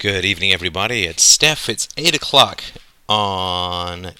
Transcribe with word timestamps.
Good 0.00 0.24
evening, 0.24 0.52
everybody. 0.52 1.06
It's 1.06 1.24
Steph. 1.24 1.68
It's 1.68 1.88
8 1.96 2.14
o'clock 2.14 2.62
on 3.08 4.12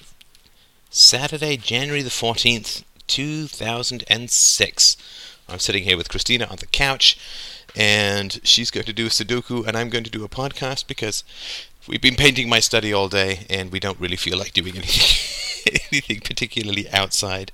Saturday, 0.89 1.55
January 1.55 2.01
the 2.01 2.09
14th, 2.09 2.83
2006. 3.07 4.97
I'm 5.47 5.59
sitting 5.59 5.83
here 5.85 5.95
with 5.95 6.09
Christina 6.09 6.47
on 6.47 6.57
the 6.57 6.65
couch, 6.65 7.17
and 7.77 8.41
she's 8.43 8.71
going 8.71 8.87
to 8.87 8.91
do 8.91 9.05
a 9.05 9.09
Sudoku, 9.09 9.65
and 9.65 9.77
I'm 9.77 9.87
going 9.87 10.03
to 10.03 10.09
do 10.09 10.25
a 10.25 10.27
podcast 10.27 10.85
because 10.85 11.23
we've 11.87 12.01
been 12.01 12.17
painting 12.17 12.49
my 12.49 12.59
study 12.59 12.91
all 12.91 13.07
day, 13.07 13.45
and 13.49 13.71
we 13.71 13.79
don't 13.79 14.01
really 14.01 14.17
feel 14.17 14.37
like 14.37 14.51
doing 14.51 14.75
anything, 14.75 15.79
anything 15.93 16.19
particularly 16.19 16.89
outside. 16.89 17.53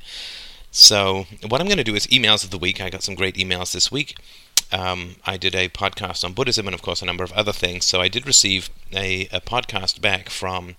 So, 0.71 1.27
what 1.47 1.61
I'm 1.61 1.67
going 1.67 1.77
to 1.77 1.83
do 1.83 1.93
is 1.93 2.07
emails 2.07 2.43
of 2.43 2.49
the 2.49 2.57
week. 2.57 2.81
I 2.81 2.89
got 2.89 3.03
some 3.03 3.13
great 3.13 3.35
emails 3.35 3.71
this 3.71 3.91
week 3.91 4.15
um, 4.75 4.99
I 5.25 5.37
did 5.37 5.55
a 5.55 5.69
podcast 5.69 6.23
on 6.25 6.33
Buddhism 6.33 6.67
and, 6.67 6.75
of 6.75 6.81
course, 6.81 7.01
a 7.01 7.05
number 7.05 7.23
of 7.23 7.31
other 7.31 7.53
things. 7.53 7.85
So 7.85 8.01
I 8.01 8.09
did 8.09 8.27
receive 8.27 8.69
a, 8.91 9.27
a 9.31 9.39
podcast 9.39 10.01
back 10.01 10.29
from 10.29 10.75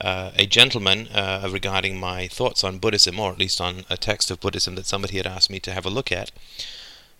uh, 0.00 0.30
a 0.36 0.46
gentleman 0.46 1.08
uh, 1.08 1.48
regarding 1.50 2.00
my 2.00 2.28
thoughts 2.28 2.64
on 2.64 2.78
Buddhism, 2.78 3.20
or 3.20 3.30
at 3.32 3.38
least 3.38 3.60
on 3.60 3.84
a 3.88 3.96
text 3.96 4.30
of 4.30 4.40
Buddhism 4.40 4.74
that 4.74 4.86
somebody 4.86 5.16
had 5.16 5.26
asked 5.26 5.50
me 5.50 5.60
to 5.60 5.72
have 5.72 5.86
a 5.86 5.90
look 5.90 6.10
at. 6.10 6.32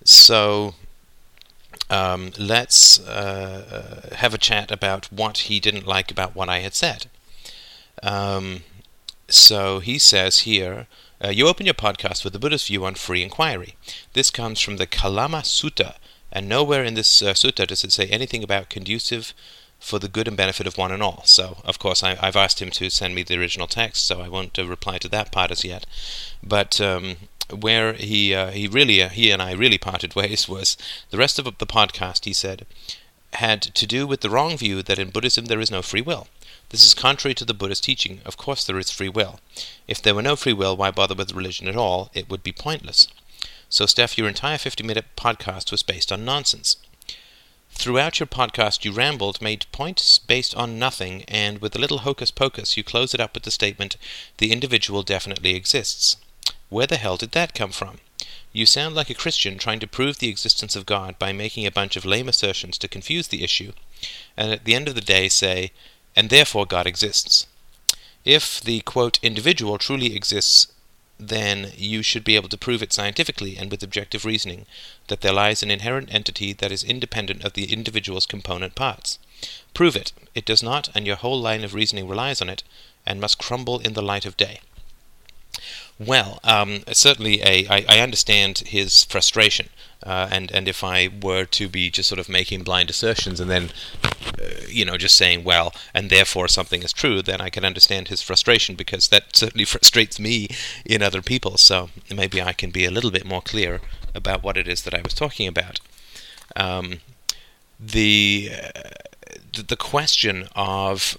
So 0.04 0.74
um, 1.88 2.32
let's 2.38 2.98
uh, 3.06 4.10
have 4.16 4.34
a 4.34 4.38
chat 4.38 4.73
about 4.73 5.12
what 5.12 5.38
he 5.48 5.60
didn't 5.60 5.87
like 5.87 6.10
about 6.10 6.34
what 6.34 6.48
I 6.48 6.59
had 6.60 6.74
said. 6.74 7.06
Um, 8.02 8.62
so 9.28 9.78
he 9.80 9.98
says 9.98 10.40
here. 10.40 10.87
Uh, 11.20 11.30
you 11.30 11.48
open 11.48 11.66
your 11.66 11.74
podcast 11.74 12.23
with 12.23 12.32
the 12.32 12.38
Buddhist 12.38 12.68
view 12.68 12.84
on 12.84 12.95
free 12.95 13.24
inquiry. 13.24 13.74
This 14.12 14.30
comes 14.30 14.60
from 14.60 14.76
the 14.76 14.87
Kalama 14.87 15.38
Sutta, 15.38 15.96
and 16.32 16.48
nowhere 16.48 16.84
in 16.84 16.95
this 16.95 17.23
uh, 17.23 17.32
sutta 17.32 17.66
does 17.66 17.84
it 17.84 17.92
say 17.92 18.06
anything 18.06 18.42
about 18.42 18.68
conducive 18.68 19.34
for 19.78 19.98
the 19.98 20.09
good 20.09 20.28
and 20.28 20.37
benefit 20.37 20.66
of 20.66 20.77
one 20.77 20.92
and 20.92 21.02
all. 21.02 21.23
So, 21.24 21.59
of 21.64 21.78
course, 21.78 22.02
I, 22.02 22.14
have 22.16 22.37
asked 22.37 22.60
him 22.60 22.70
to 22.73 22.91
send 22.91 23.14
me 23.14 23.23
the 23.23 23.38
original 23.38 23.68
text, 23.68 24.07
so 24.07 24.21
I 24.21 24.29
won't 24.29 24.59
uh, 24.59 24.66
reply 24.66 24.99
to 24.99 25.09
that 25.09 25.30
part 25.30 25.51
as 25.51 25.65
yet. 25.65 25.87
But 26.43 26.80
um, 26.80 27.16
where 27.51 27.95
he 27.95 28.34
uh, 28.34 28.51
he 28.51 28.68
really 28.68 29.02
uh, 29.02 29.09
he 29.09 29.30
and 29.30 29.40
I 29.40 29.52
really 29.52 29.79
parted 29.79 30.15
ways 30.16 30.49
was 30.49 30.76
the 31.10 31.18
rest 31.18 31.38
of 31.38 31.45
the 31.45 31.66
podcast. 31.66 32.24
He 32.24 32.32
said 32.32 32.66
had 33.34 33.62
to 33.62 33.87
do 33.87 34.06
with 34.06 34.23
the 34.23 34.30
wrong 34.30 34.56
view 34.56 34.82
that 34.82 34.99
in 34.99 35.10
Buddhism 35.10 35.46
there 35.46 35.60
is 35.60 35.71
no 35.71 35.82
free 35.82 36.01
will. 36.01 36.29
This 36.71 36.84
is 36.84 36.95
contrary 36.95 37.34
to 37.34 37.45
the 37.45 37.54
Buddhist 37.54 37.84
teaching. 37.84 38.21
Of 38.24 38.37
course, 38.37 38.65
there 38.65 38.79
is 38.79 38.90
free 38.90 39.09
will. 39.09 39.40
If 39.87 40.02
there 40.02 40.15
were 40.15 40.23
no 40.23 40.37
free 40.37 40.52
will, 40.52 40.76
why 40.76 40.90
bother 40.90 41.15
with 41.15 41.32
religion 41.32 41.68
at 41.68 41.76
all? 41.76 42.10
It 42.15 42.29
would 42.29 42.43
be 42.43 42.52
pointless. 42.52 43.09
So, 43.71 43.85
Steph, 43.85 44.16
your 44.16 44.29
entire 44.29 44.57
50 44.57 44.83
minute 44.83 45.05
podcast 45.15 45.71
was 45.71 45.83
based 45.83 46.11
on 46.11 46.24
nonsense. 46.24 46.79
Throughout 47.71 48.19
your 48.19 48.27
podcast, 48.27 48.85
you 48.85 48.93
rambled, 48.93 49.43
made 49.43 49.66
points 49.73 50.19
based 50.19 50.55
on 50.55 50.79
nothing, 50.79 51.23
and 51.29 51.59
with 51.59 51.77
a 51.77 51.79
little 51.79 51.99
hocus 51.99 52.30
pocus, 52.30 52.79
you 52.79 52.83
close 52.83 53.13
it 53.13 53.21
up 53.21 53.35
with 53.35 53.43
the 53.43 53.51
statement, 53.51 53.96
the 54.39 54.52
individual 54.52 55.02
definitely 55.02 55.55
exists. 55.55 56.16
Where 56.71 56.87
the 56.87 56.96
hell 56.96 57.19
did 57.19 57.33
that 57.33 57.55
come 57.55 57.71
from? 57.71 57.99
You 58.52 58.65
sound 58.65 58.95
like 58.95 59.11
a 59.11 59.15
Christian 59.15 59.59
trying 59.59 59.80
to 59.80 59.87
prove 59.87 60.19
the 60.19 60.30
existence 60.30 60.74
of 60.74 60.87
God 60.87 61.19
by 61.19 61.33
making 61.33 61.66
a 61.66 61.71
bunch 61.71 61.95
of 61.95 62.07
lame 62.07 62.29
assertions 62.29 62.79
to 62.79 62.89
confuse 62.89 63.29
the 63.29 63.45
issue, 63.45 63.73
and 64.34 64.50
at 64.50 64.65
the 64.65 64.75
end 64.75 64.89
of 64.89 64.94
the 64.94 65.03
day 65.03 65.28
say, 65.28 65.72
and 66.16 66.31
therefore 66.31 66.65
God 66.65 66.87
exists. 66.87 67.47
If 68.25 68.62
the 68.62 68.81
quote 68.81 69.19
individual 69.22 69.77
truly 69.77 70.16
exists, 70.16 70.69
then 71.19 71.72
you 71.77 72.03
should 72.03 72.25
be 72.25 72.37
able 72.37 72.49
to 72.49 72.56
prove 72.56 72.83
it 72.83 72.93
scientifically 72.93 73.56
and 73.56 73.71
with 73.71 73.83
objective 73.83 74.25
reasoning 74.25 74.66
that 75.09 75.21
there 75.21 75.33
lies 75.33 75.62
an 75.62 75.71
inherent 75.71 76.12
entity 76.12 76.53
that 76.53 76.72
is 76.72 76.84
independent 76.84 77.44
of 77.44 77.55
the 77.55 77.72
individual's 77.72 78.27
component 78.27 78.75
parts. 78.75 79.19
Prove 79.75 79.97
it. 79.97 80.12
It 80.34 80.44
does 80.44 80.62
not, 80.62 80.89
and 80.94 81.06
your 81.06 81.16
whole 81.16 81.41
line 81.41 81.65
of 81.65 81.75
reasoning 81.75 82.09
relies 82.09 82.41
on 82.41 82.49
it, 82.49 82.62
and 83.05 83.21
must 83.21 83.39
crumble 83.39 83.78
in 83.78 83.94
the 83.94 84.03
light 84.03 84.27
of 84.27 84.37
day. 84.37 84.61
Well, 85.99 86.39
um, 86.44 86.84
certainly, 86.93 87.43
a, 87.43 87.67
I, 87.69 87.84
I 87.89 88.01
understand 88.01 88.59
his 88.59 89.05
frustration, 89.05 89.69
uh, 90.04 90.28
and 90.31 90.50
and 90.53 90.69
if 90.69 90.84
I 90.84 91.09
were 91.22 91.44
to 91.44 91.69
be 91.69 91.91
just 91.91 92.09
sort 92.09 92.19
of 92.19 92.28
making 92.28 92.62
blind 92.62 92.91
assertions 92.91 93.41
and 93.41 93.50
then, 93.50 93.70
uh, 94.41 94.66
you 94.69 94.84
know, 94.84 94.97
just 94.97 95.16
saying 95.16 95.44
well, 95.44 95.75
and 95.92 96.09
therefore 96.09 96.48
something 96.48 96.82
is 96.82 96.92
true, 96.92 97.20
then 97.22 97.41
I 97.41 97.50
can 97.50 97.64
understand 97.64 98.09
his 98.09 98.22
frustration 98.22 98.76
because 98.76 99.09
that 99.09 99.34
certainly 99.34 99.64
frustrates 99.75 100.20
me 100.20 100.48
in 100.84 101.03
other 101.03 101.22
people. 101.22 101.56
So 101.56 101.91
maybe 102.14 102.41
I 102.41 102.53
can 102.53 102.70
be 102.70 102.84
a 102.84 102.91
little 102.91 103.10
bit 103.10 103.26
more 103.26 103.42
clear 103.42 103.81
about 104.14 104.42
what 104.42 104.56
it 104.56 104.69
is 104.69 104.82
that 104.82 104.94
I 104.94 105.03
was 105.03 105.14
talking 105.14 105.48
about. 105.48 105.81
Um, 106.56 107.00
the 107.80 108.50
uh, 108.53 109.62
the 109.66 109.76
question 109.76 110.48
of 110.54 111.19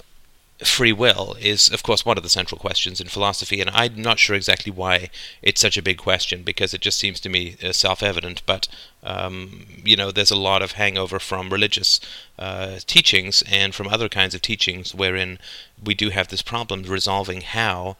free 0.63 0.91
will 0.91 1.35
is, 1.39 1.69
of 1.69 1.83
course, 1.83 2.05
one 2.05 2.17
of 2.17 2.23
the 2.23 2.29
central 2.29 2.59
questions 2.59 2.99
in 2.99 3.07
philosophy, 3.07 3.61
and 3.61 3.69
I'm 3.69 4.01
not 4.01 4.19
sure 4.19 4.35
exactly 4.35 4.71
why 4.71 5.09
it's 5.41 5.61
such 5.61 5.77
a 5.77 5.81
big 5.81 5.97
question 5.97 6.43
because 6.43 6.73
it 6.73 6.81
just 6.81 6.99
seems 6.99 7.19
to 7.21 7.29
me 7.29 7.55
uh, 7.63 7.71
self-evident. 7.71 8.41
But 8.45 8.67
um, 9.03 9.65
you 9.85 9.95
know, 9.95 10.11
there's 10.11 10.31
a 10.31 10.35
lot 10.35 10.61
of 10.61 10.73
hangover 10.73 11.19
from 11.19 11.49
religious 11.49 11.99
uh, 12.37 12.79
teachings 12.85 13.41
and 13.49 13.73
from 13.73 13.87
other 13.87 14.09
kinds 14.09 14.35
of 14.35 14.41
teachings 14.41 14.93
wherein 14.93 15.39
we 15.81 15.93
do 15.93 16.09
have 16.09 16.27
this 16.27 16.41
problem 16.41 16.83
resolving 16.83 17.41
how 17.41 17.95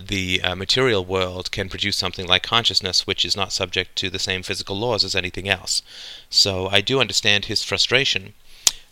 the 0.00 0.40
uh, 0.42 0.54
material 0.54 1.04
world 1.04 1.50
can 1.50 1.68
produce 1.68 1.96
something 1.96 2.26
like 2.26 2.42
consciousness, 2.42 3.06
which 3.06 3.24
is 3.24 3.36
not 3.36 3.52
subject 3.52 3.96
to 3.96 4.10
the 4.10 4.18
same 4.18 4.42
physical 4.42 4.78
laws 4.78 5.04
as 5.04 5.14
anything 5.14 5.48
else. 5.48 5.82
So 6.28 6.68
I 6.68 6.80
do 6.80 7.00
understand 7.00 7.46
his 7.46 7.62
frustration, 7.62 8.34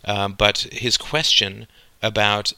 um, 0.05 0.33
but 0.33 0.59
his 0.71 0.97
question 0.97 1.67
about 2.01 2.53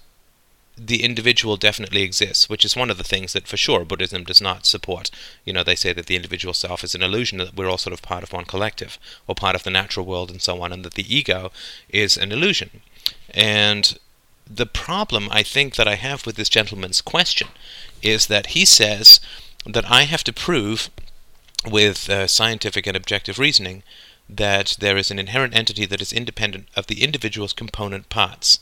the 0.78 1.04
individual 1.04 1.56
definitely 1.56 2.02
exists, 2.02 2.50
which 2.50 2.66
is 2.66 2.76
one 2.76 2.90
of 2.90 2.98
the 2.98 3.04
things 3.04 3.34
that 3.34 3.48
for 3.48 3.58
sure 3.58 3.86
Buddhism 3.86 4.24
does 4.24 4.42
not 4.42 4.66
support. 4.66 5.12
You 5.46 5.54
know, 5.54 5.64
they 5.64 5.76
say 5.76 5.94
that 5.94 6.08
the 6.08 6.16
individual 6.16 6.54
self 6.54 6.84
is 6.84 6.96
an 6.96 7.04
illusion, 7.04 7.38
that 7.38 7.56
we're 7.56 7.70
all 7.70 7.78
sort 7.78 7.94
of 7.94 8.02
part 8.02 8.24
of 8.24 8.34
one 8.34 8.46
collective, 8.46 8.98
or 9.28 9.36
part 9.36 9.56
of 9.56 9.64
the 9.64 9.70
natural 9.70 10.06
world 10.06 10.32
and 10.32 10.42
so 10.42 10.62
on, 10.62 10.74
and 10.74 10.84
that 10.84 10.96
the 10.96 11.16
ego 11.16 11.52
is 11.90 12.18
an 12.18 12.32
illusion. 12.32 12.82
And 13.30 13.98
the 14.50 14.66
problem 14.66 15.30
I 15.32 15.44
think 15.44 15.76
that 15.76 15.88
I 15.88 15.96
have 15.96 16.26
with 16.26 16.36
this 16.36 16.50
gentleman's 16.50 17.02
question 17.02 17.50
is 18.02 18.28
that 18.28 18.48
he 18.48 18.66
says 18.66 19.20
that 19.66 19.90
I 19.90 20.04
have 20.04 20.24
to 20.26 20.34
prove 20.34 20.90
with 21.70 22.10
uh, 22.10 22.28
scientific 22.28 22.88
and 22.88 22.98
objective 22.98 23.40
reasoning 23.40 23.84
that 24.28 24.76
there 24.80 24.98
is 24.98 25.12
an 25.12 25.20
inherent 25.20 25.56
entity 25.56 25.86
that 25.86 26.02
is 26.02 26.12
independent 26.12 26.68
of 26.76 26.88
the 26.88 27.04
individual's 27.04 27.54
component 27.54 28.10
parts 28.10 28.60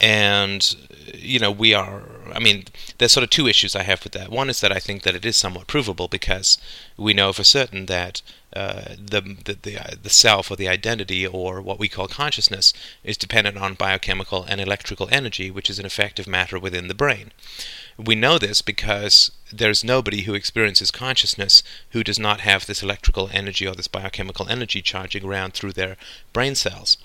and 0.00 0.76
you 1.14 1.38
know 1.38 1.50
we 1.50 1.74
are 1.74 2.02
i 2.32 2.38
mean 2.38 2.64
there's 2.98 3.12
sort 3.12 3.24
of 3.24 3.30
two 3.30 3.46
issues 3.46 3.74
i 3.74 3.82
have 3.82 4.02
with 4.04 4.12
that. 4.12 4.30
One 4.30 4.50
is 4.50 4.60
that 4.60 4.72
i 4.72 4.78
think 4.78 5.02
that 5.02 5.14
it 5.14 5.24
is 5.24 5.36
somewhat 5.36 5.66
provable 5.66 6.08
because 6.08 6.58
we 6.96 7.14
know 7.14 7.32
for 7.32 7.44
certain 7.44 7.86
that 7.86 8.22
uh, 8.54 8.94
the 8.96 9.20
the 9.44 9.58
the, 9.62 9.78
uh, 9.78 9.94
the 10.02 10.10
self 10.10 10.50
or 10.50 10.56
the 10.56 10.68
identity 10.68 11.26
or 11.26 11.60
what 11.60 11.78
we 11.78 11.88
call 11.88 12.08
consciousness 12.08 12.72
is 13.04 13.16
dependent 13.16 13.58
on 13.58 13.74
biochemical 13.74 14.44
and 14.44 14.60
electrical 14.60 15.08
energy 15.10 15.50
which 15.50 15.68
is 15.68 15.78
an 15.78 15.86
effect 15.86 16.18
of 16.18 16.26
matter 16.26 16.58
within 16.58 16.88
the 16.88 16.94
brain. 16.94 17.30
We 17.98 18.14
know 18.14 18.38
this 18.38 18.62
because 18.62 19.32
there's 19.52 19.84
nobody 19.84 20.22
who 20.22 20.34
experiences 20.34 20.90
consciousness 20.90 21.62
who 21.90 22.02
does 22.02 22.18
not 22.18 22.40
have 22.40 22.64
this 22.64 22.82
electrical 22.82 23.28
energy 23.32 23.66
or 23.66 23.74
this 23.74 23.88
biochemical 23.88 24.48
energy 24.48 24.80
charging 24.80 25.24
around 25.24 25.52
through 25.52 25.72
their 25.72 25.96
brain 26.32 26.54
cells 26.54 26.96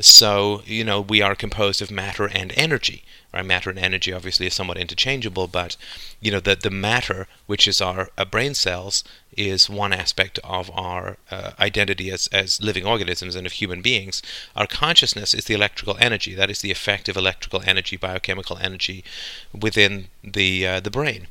so, 0.00 0.62
you 0.64 0.84
know, 0.84 1.00
we 1.00 1.22
are 1.22 1.34
composed 1.34 1.82
of 1.82 1.90
matter 1.90 2.26
and 2.26 2.52
energy. 2.56 3.02
Right? 3.32 3.46
Matter 3.46 3.70
and 3.70 3.78
energy 3.78 4.12
obviously 4.12 4.46
is 4.46 4.54
somewhat 4.54 4.76
interchangeable, 4.76 5.46
but 5.46 5.76
you 6.20 6.30
know, 6.32 6.40
the 6.40 6.56
the 6.56 6.70
matter, 6.70 7.28
which 7.46 7.68
is 7.68 7.80
our 7.80 8.10
uh, 8.18 8.24
brain 8.24 8.54
cells, 8.54 9.04
is 9.36 9.70
one 9.70 9.92
aspect 9.92 10.40
of 10.42 10.70
our 10.74 11.16
uh, 11.30 11.52
identity 11.58 12.10
as 12.10 12.26
as 12.32 12.60
living 12.60 12.84
organisms 12.84 13.36
and 13.36 13.46
of 13.46 13.52
human 13.52 13.82
beings. 13.82 14.20
Our 14.56 14.66
consciousness 14.66 15.32
is 15.32 15.44
the 15.44 15.54
electrical 15.54 15.96
energy. 16.00 16.34
That 16.34 16.50
is 16.50 16.60
the 16.60 16.72
effect 16.72 17.08
of 17.08 17.16
electrical 17.16 17.62
energy, 17.64 17.96
biochemical 17.96 18.58
energy 18.58 19.04
within 19.52 20.08
the 20.24 20.66
uh, 20.66 20.80
the 20.80 20.90
brain. 20.90 21.28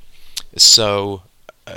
So 0.55 1.23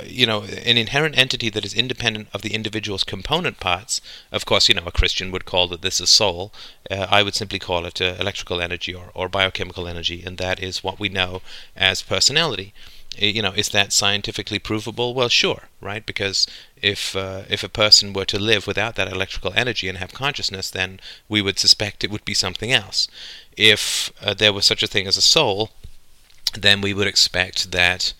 you 0.05 0.25
know, 0.25 0.43
an 0.43 0.77
inherent 0.77 1.17
entity 1.17 1.49
that 1.49 1.65
is 1.65 1.73
independent 1.73 2.27
of 2.33 2.41
the 2.41 2.53
individual's 2.53 3.03
component 3.03 3.59
parts. 3.59 4.01
Of 4.31 4.45
course, 4.45 4.69
you 4.69 4.75
know, 4.75 4.85
a 4.85 4.91
Christian 4.91 5.31
would 5.31 5.45
call 5.45 5.67
that 5.67 5.81
this 5.81 5.99
is 6.01 6.09
soul. 6.09 6.53
Uh, 6.89 7.07
I 7.09 7.23
would 7.23 7.35
simply 7.35 7.59
call 7.59 7.85
it 7.85 8.01
uh, 8.01 8.15
electrical 8.19 8.61
energy 8.61 8.93
or, 8.93 9.11
or 9.13 9.29
biochemical 9.29 9.87
energy, 9.87 10.23
and 10.23 10.37
that 10.37 10.61
is 10.61 10.83
what 10.83 10.99
we 10.99 11.09
know 11.09 11.41
as 11.75 12.01
personality. 12.01 12.73
Uh, 13.21 13.25
you 13.25 13.41
know, 13.41 13.51
is 13.51 13.69
that 13.69 13.93
scientifically 13.93 14.59
provable? 14.59 15.13
Well, 15.13 15.29
sure, 15.29 15.63
right? 15.81 16.05
Because 16.05 16.47
if 16.81 17.15
uh, 17.15 17.43
if 17.49 17.63
a 17.63 17.69
person 17.69 18.13
were 18.13 18.25
to 18.25 18.39
live 18.39 18.67
without 18.67 18.95
that 18.95 19.11
electrical 19.11 19.53
energy 19.55 19.87
and 19.87 19.97
have 19.97 20.13
consciousness, 20.13 20.69
then 20.69 20.99
we 21.29 21.41
would 21.41 21.59
suspect 21.59 22.03
it 22.03 22.11
would 22.11 22.25
be 22.25 22.33
something 22.33 22.71
else. 22.71 23.07
If 23.55 24.11
uh, 24.21 24.33
there 24.33 24.53
was 24.53 24.65
such 24.65 24.83
a 24.83 24.87
thing 24.87 25.07
as 25.07 25.17
a 25.17 25.21
soul, 25.21 25.71
then 26.53 26.81
we 26.81 26.93
would 26.93 27.07
expect 27.07 27.71
that 27.71 28.13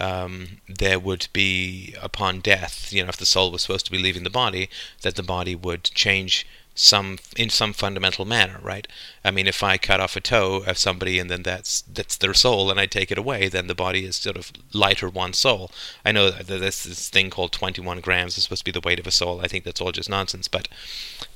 um, 0.00 0.60
there 0.68 0.98
would 0.98 1.28
be, 1.32 1.94
upon 2.00 2.40
death, 2.40 2.92
you 2.92 3.02
know, 3.02 3.08
if 3.08 3.16
the 3.16 3.26
soul 3.26 3.50
was 3.52 3.62
supposed 3.62 3.84
to 3.86 3.92
be 3.92 3.98
leaving 3.98 4.24
the 4.24 4.30
body, 4.30 4.70
that 5.02 5.16
the 5.16 5.22
body 5.22 5.54
would 5.54 5.84
change 5.84 6.46
some 6.74 7.18
in 7.36 7.50
some 7.50 7.72
fundamental 7.72 8.24
manner, 8.24 8.58
right? 8.62 8.86
I 9.24 9.30
mean, 9.30 9.46
if 9.46 9.62
I 9.62 9.76
cut 9.76 10.00
off 10.00 10.16
a 10.16 10.20
toe 10.20 10.62
of 10.66 10.78
somebody 10.78 11.18
and 11.18 11.28
then 11.28 11.42
that's 11.42 11.82
that's 11.82 12.16
their 12.16 12.32
soul, 12.32 12.70
and 12.70 12.80
I 12.80 12.86
take 12.86 13.10
it 13.10 13.18
away, 13.18 13.48
then 13.48 13.66
the 13.66 13.74
body 13.74 14.06
is 14.06 14.16
sort 14.16 14.36
of 14.36 14.52
lighter 14.72 15.08
one 15.08 15.34
soul. 15.34 15.70
I 16.04 16.12
know 16.12 16.30
that 16.30 16.46
there's 16.46 16.84
this 16.84 17.08
thing 17.10 17.28
called 17.28 17.52
21 17.52 18.00
grams 18.00 18.38
is 18.38 18.44
supposed 18.44 18.64
to 18.64 18.72
be 18.72 18.78
the 18.78 18.86
weight 18.86 19.00
of 19.00 19.06
a 19.06 19.10
soul. 19.10 19.40
I 19.42 19.48
think 19.48 19.64
that's 19.64 19.80
all 19.80 19.92
just 19.92 20.08
nonsense. 20.08 20.48
But 20.48 20.68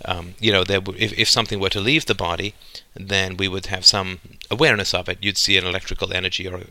um, 0.04 0.34
you 0.40 0.52
know, 0.52 0.64
there, 0.64 0.80
if 0.96 1.12
if 1.18 1.28
something 1.28 1.60
were 1.60 1.70
to 1.70 1.80
leave 1.80 2.06
the 2.06 2.14
body, 2.14 2.54
then 2.94 3.36
we 3.36 3.48
would 3.48 3.66
have 3.66 3.84
some 3.84 4.20
awareness 4.50 4.94
of 4.94 5.08
it. 5.08 5.18
You'd 5.20 5.36
see 5.36 5.58
an 5.58 5.66
electrical 5.66 6.12
energy 6.12 6.48
or 6.48 6.62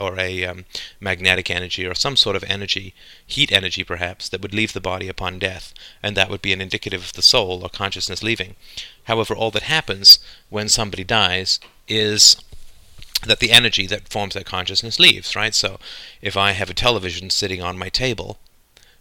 or 0.00 0.18
a 0.18 0.44
um, 0.44 0.64
magnetic 1.00 1.50
energy 1.50 1.86
or 1.86 1.94
some 1.94 2.16
sort 2.16 2.36
of 2.36 2.44
energy, 2.44 2.94
heat 3.26 3.52
energy 3.52 3.84
perhaps, 3.84 4.28
that 4.28 4.40
would 4.40 4.54
leave 4.54 4.72
the 4.72 4.80
body 4.80 5.08
upon 5.08 5.38
death, 5.38 5.72
and 6.02 6.16
that 6.16 6.30
would 6.30 6.42
be 6.42 6.52
an 6.52 6.60
indicative 6.60 7.02
of 7.02 7.12
the 7.12 7.22
soul 7.22 7.62
or 7.62 7.68
consciousness 7.68 8.22
leaving. 8.22 8.56
However, 9.04 9.34
all 9.34 9.50
that 9.52 9.62
happens 9.62 10.18
when 10.48 10.68
somebody 10.68 11.04
dies 11.04 11.60
is 11.86 12.36
that 13.26 13.40
the 13.40 13.50
energy 13.50 13.86
that 13.86 14.08
forms 14.08 14.34
their 14.34 14.44
consciousness 14.44 15.00
leaves, 15.00 15.34
right? 15.34 15.54
So 15.54 15.78
if 16.22 16.36
I 16.36 16.52
have 16.52 16.70
a 16.70 16.74
television 16.74 17.30
sitting 17.30 17.62
on 17.62 17.78
my 17.78 17.88
table, 17.88 18.38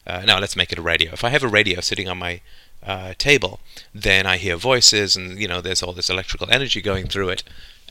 uh, 0.06 0.24
now 0.26 0.40
let's 0.40 0.56
make 0.56 0.72
it 0.72 0.80
a 0.80 0.82
radio. 0.82 1.12
If 1.14 1.24
I 1.24 1.30
have 1.30 1.44
a 1.44 1.48
radio 1.48 1.82
sitting 1.82 2.08
on 2.08 2.18
my 2.18 2.42
uh, 2.82 3.14
table, 3.18 3.60
then 3.94 4.26
I 4.26 4.38
hear 4.38 4.56
voices, 4.56 5.16
and 5.16 5.40
you 5.40 5.48
know, 5.48 5.62
there's 5.62 5.84
all 5.84 5.94
this 5.94 6.10
electrical 6.10 6.50
energy 6.50 6.82
going 6.82 7.08
through 7.08 7.30
it. 7.30 7.44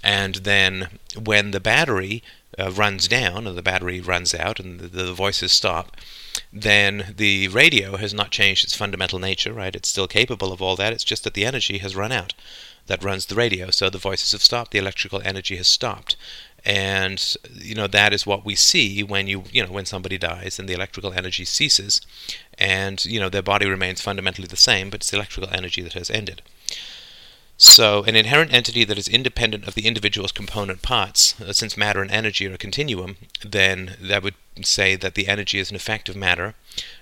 And 0.03 0.37
then 0.37 0.89
when 1.23 1.51
the 1.51 1.61
battery 1.61 2.23
uh, 2.59 2.71
runs 2.71 3.09
down, 3.09 3.47
or 3.47 3.53
the 3.53 3.63
battery 3.63 4.01
runs 4.01 4.35
out, 4.35 4.61
and 4.61 4.81
the, 4.81 4.89
the 4.89 5.13
voices 5.13 5.53
stop, 5.53 5.97
then 6.53 7.15
the 7.17 7.49
radio 7.49 7.97
has 7.97 8.15
not 8.15 8.31
changed 8.31 8.65
its 8.65 8.77
fundamental 8.77 9.19
nature, 9.19 9.53
right? 9.53 9.75
It's 9.75 9.89
still 9.89 10.09
capable 10.09 10.53
of 10.53 10.63
all 10.63 10.77
that. 10.77 10.93
It's 10.93 11.05
just 11.05 11.25
that 11.25 11.35
the 11.35 11.47
energy 11.47 11.79
has 11.79 11.97
run 11.97 12.13
out 12.13 12.35
that 12.87 13.03
runs 13.03 13.27
the 13.27 13.35
radio. 13.35 13.71
So 13.71 13.91
the 13.91 13.99
voices 13.99 14.33
have 14.33 14.43
stopped. 14.43 14.71
The 14.71 14.79
electrical 14.79 15.21
energy 15.25 15.57
has 15.57 15.67
stopped 15.67 16.17
and 16.67 17.37
you 17.55 17.77
know 17.77 17.87
that 17.87 18.13
is 18.13 18.27
what 18.27 18.45
we 18.45 18.57
see 18.57 19.03
when 19.05 19.29
you 19.29 19.45
you 19.53 19.65
know 19.65 19.71
when 19.71 19.87
somebody 19.87 20.19
dies 20.19 20.59
and 20.59 20.69
the 20.69 20.75
electrical 20.75 21.13
energy 21.13 21.45
ceases 21.45 22.01
and 22.59 23.05
you 23.05 23.21
know 23.21 23.29
their 23.29 23.41
body 23.41 23.67
remains 23.67 24.01
fundamentally 24.01 24.49
the 24.49 24.57
same 24.57 24.91
but 24.91 25.01
it's 25.01 25.11
the 25.11 25.17
electrical 25.17 25.49
energy 25.55 25.81
that 25.81 25.93
has 25.93 26.11
ended 26.11 26.43
so, 27.59 28.03
an 28.05 28.17
inherent 28.17 28.53
entity 28.53 28.85
that 28.85 28.99
is 28.99 29.09
independent 29.09 29.67
of 29.67 29.75
the 29.75 29.87
individual's 29.87 30.31
component 30.31 30.83
parts, 30.83 31.41
uh, 31.41 31.55
since 31.55 31.75
matter 31.75 32.03
and 32.03 32.11
energy 32.11 32.47
are 32.47 32.53
a 32.53 32.59
continuum, 32.59 33.17
then 33.43 33.97
that 33.99 34.23
would 34.23 34.35
say 34.63 34.95
that 34.95 35.15
the 35.15 35.27
energy 35.27 35.59
is 35.59 35.71
an 35.71 35.77
effect 35.77 36.11
of 36.11 36.17
matter, 36.17 36.55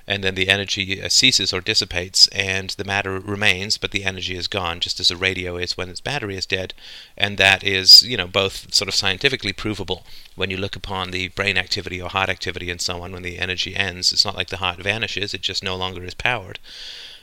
and 0.06 0.22
then 0.22 0.36
the 0.36 0.48
energy 0.48 1.02
uh, 1.02 1.08
ceases 1.08 1.52
or 1.52 1.60
dissipates, 1.60 2.28
and 2.28 2.70
the 2.70 2.84
matter 2.84 3.18
remains, 3.18 3.78
but 3.78 3.90
the 3.90 4.04
energy 4.04 4.36
is 4.36 4.46
gone, 4.46 4.78
just 4.78 5.00
as 5.00 5.10
a 5.10 5.16
radio 5.16 5.56
is 5.56 5.76
when 5.76 5.88
its 5.88 6.00
battery 6.00 6.36
is 6.36 6.46
dead, 6.46 6.72
and 7.16 7.36
that 7.36 7.64
is, 7.64 8.02
you 8.02 8.16
know, 8.16 8.28
both 8.28 8.72
sort 8.72 8.88
of 8.88 8.94
scientifically 8.94 9.52
provable 9.52 10.06
when 10.36 10.50
you 10.50 10.56
look 10.56 10.76
upon 10.76 11.10
the 11.10 11.28
brain 11.28 11.58
activity 11.58 12.00
or 12.00 12.10
heart 12.10 12.28
activity 12.28 12.70
and 12.70 12.80
so 12.80 13.02
on. 13.02 13.10
When 13.10 13.22
the 13.22 13.40
energy 13.40 13.74
ends, 13.74 14.12
it's 14.12 14.24
not 14.24 14.36
like 14.36 14.50
the 14.50 14.58
heart 14.58 14.78
vanishes; 14.78 15.34
it 15.34 15.42
just 15.42 15.64
no 15.64 15.74
longer 15.74 16.04
is 16.04 16.14
powered. 16.14 16.60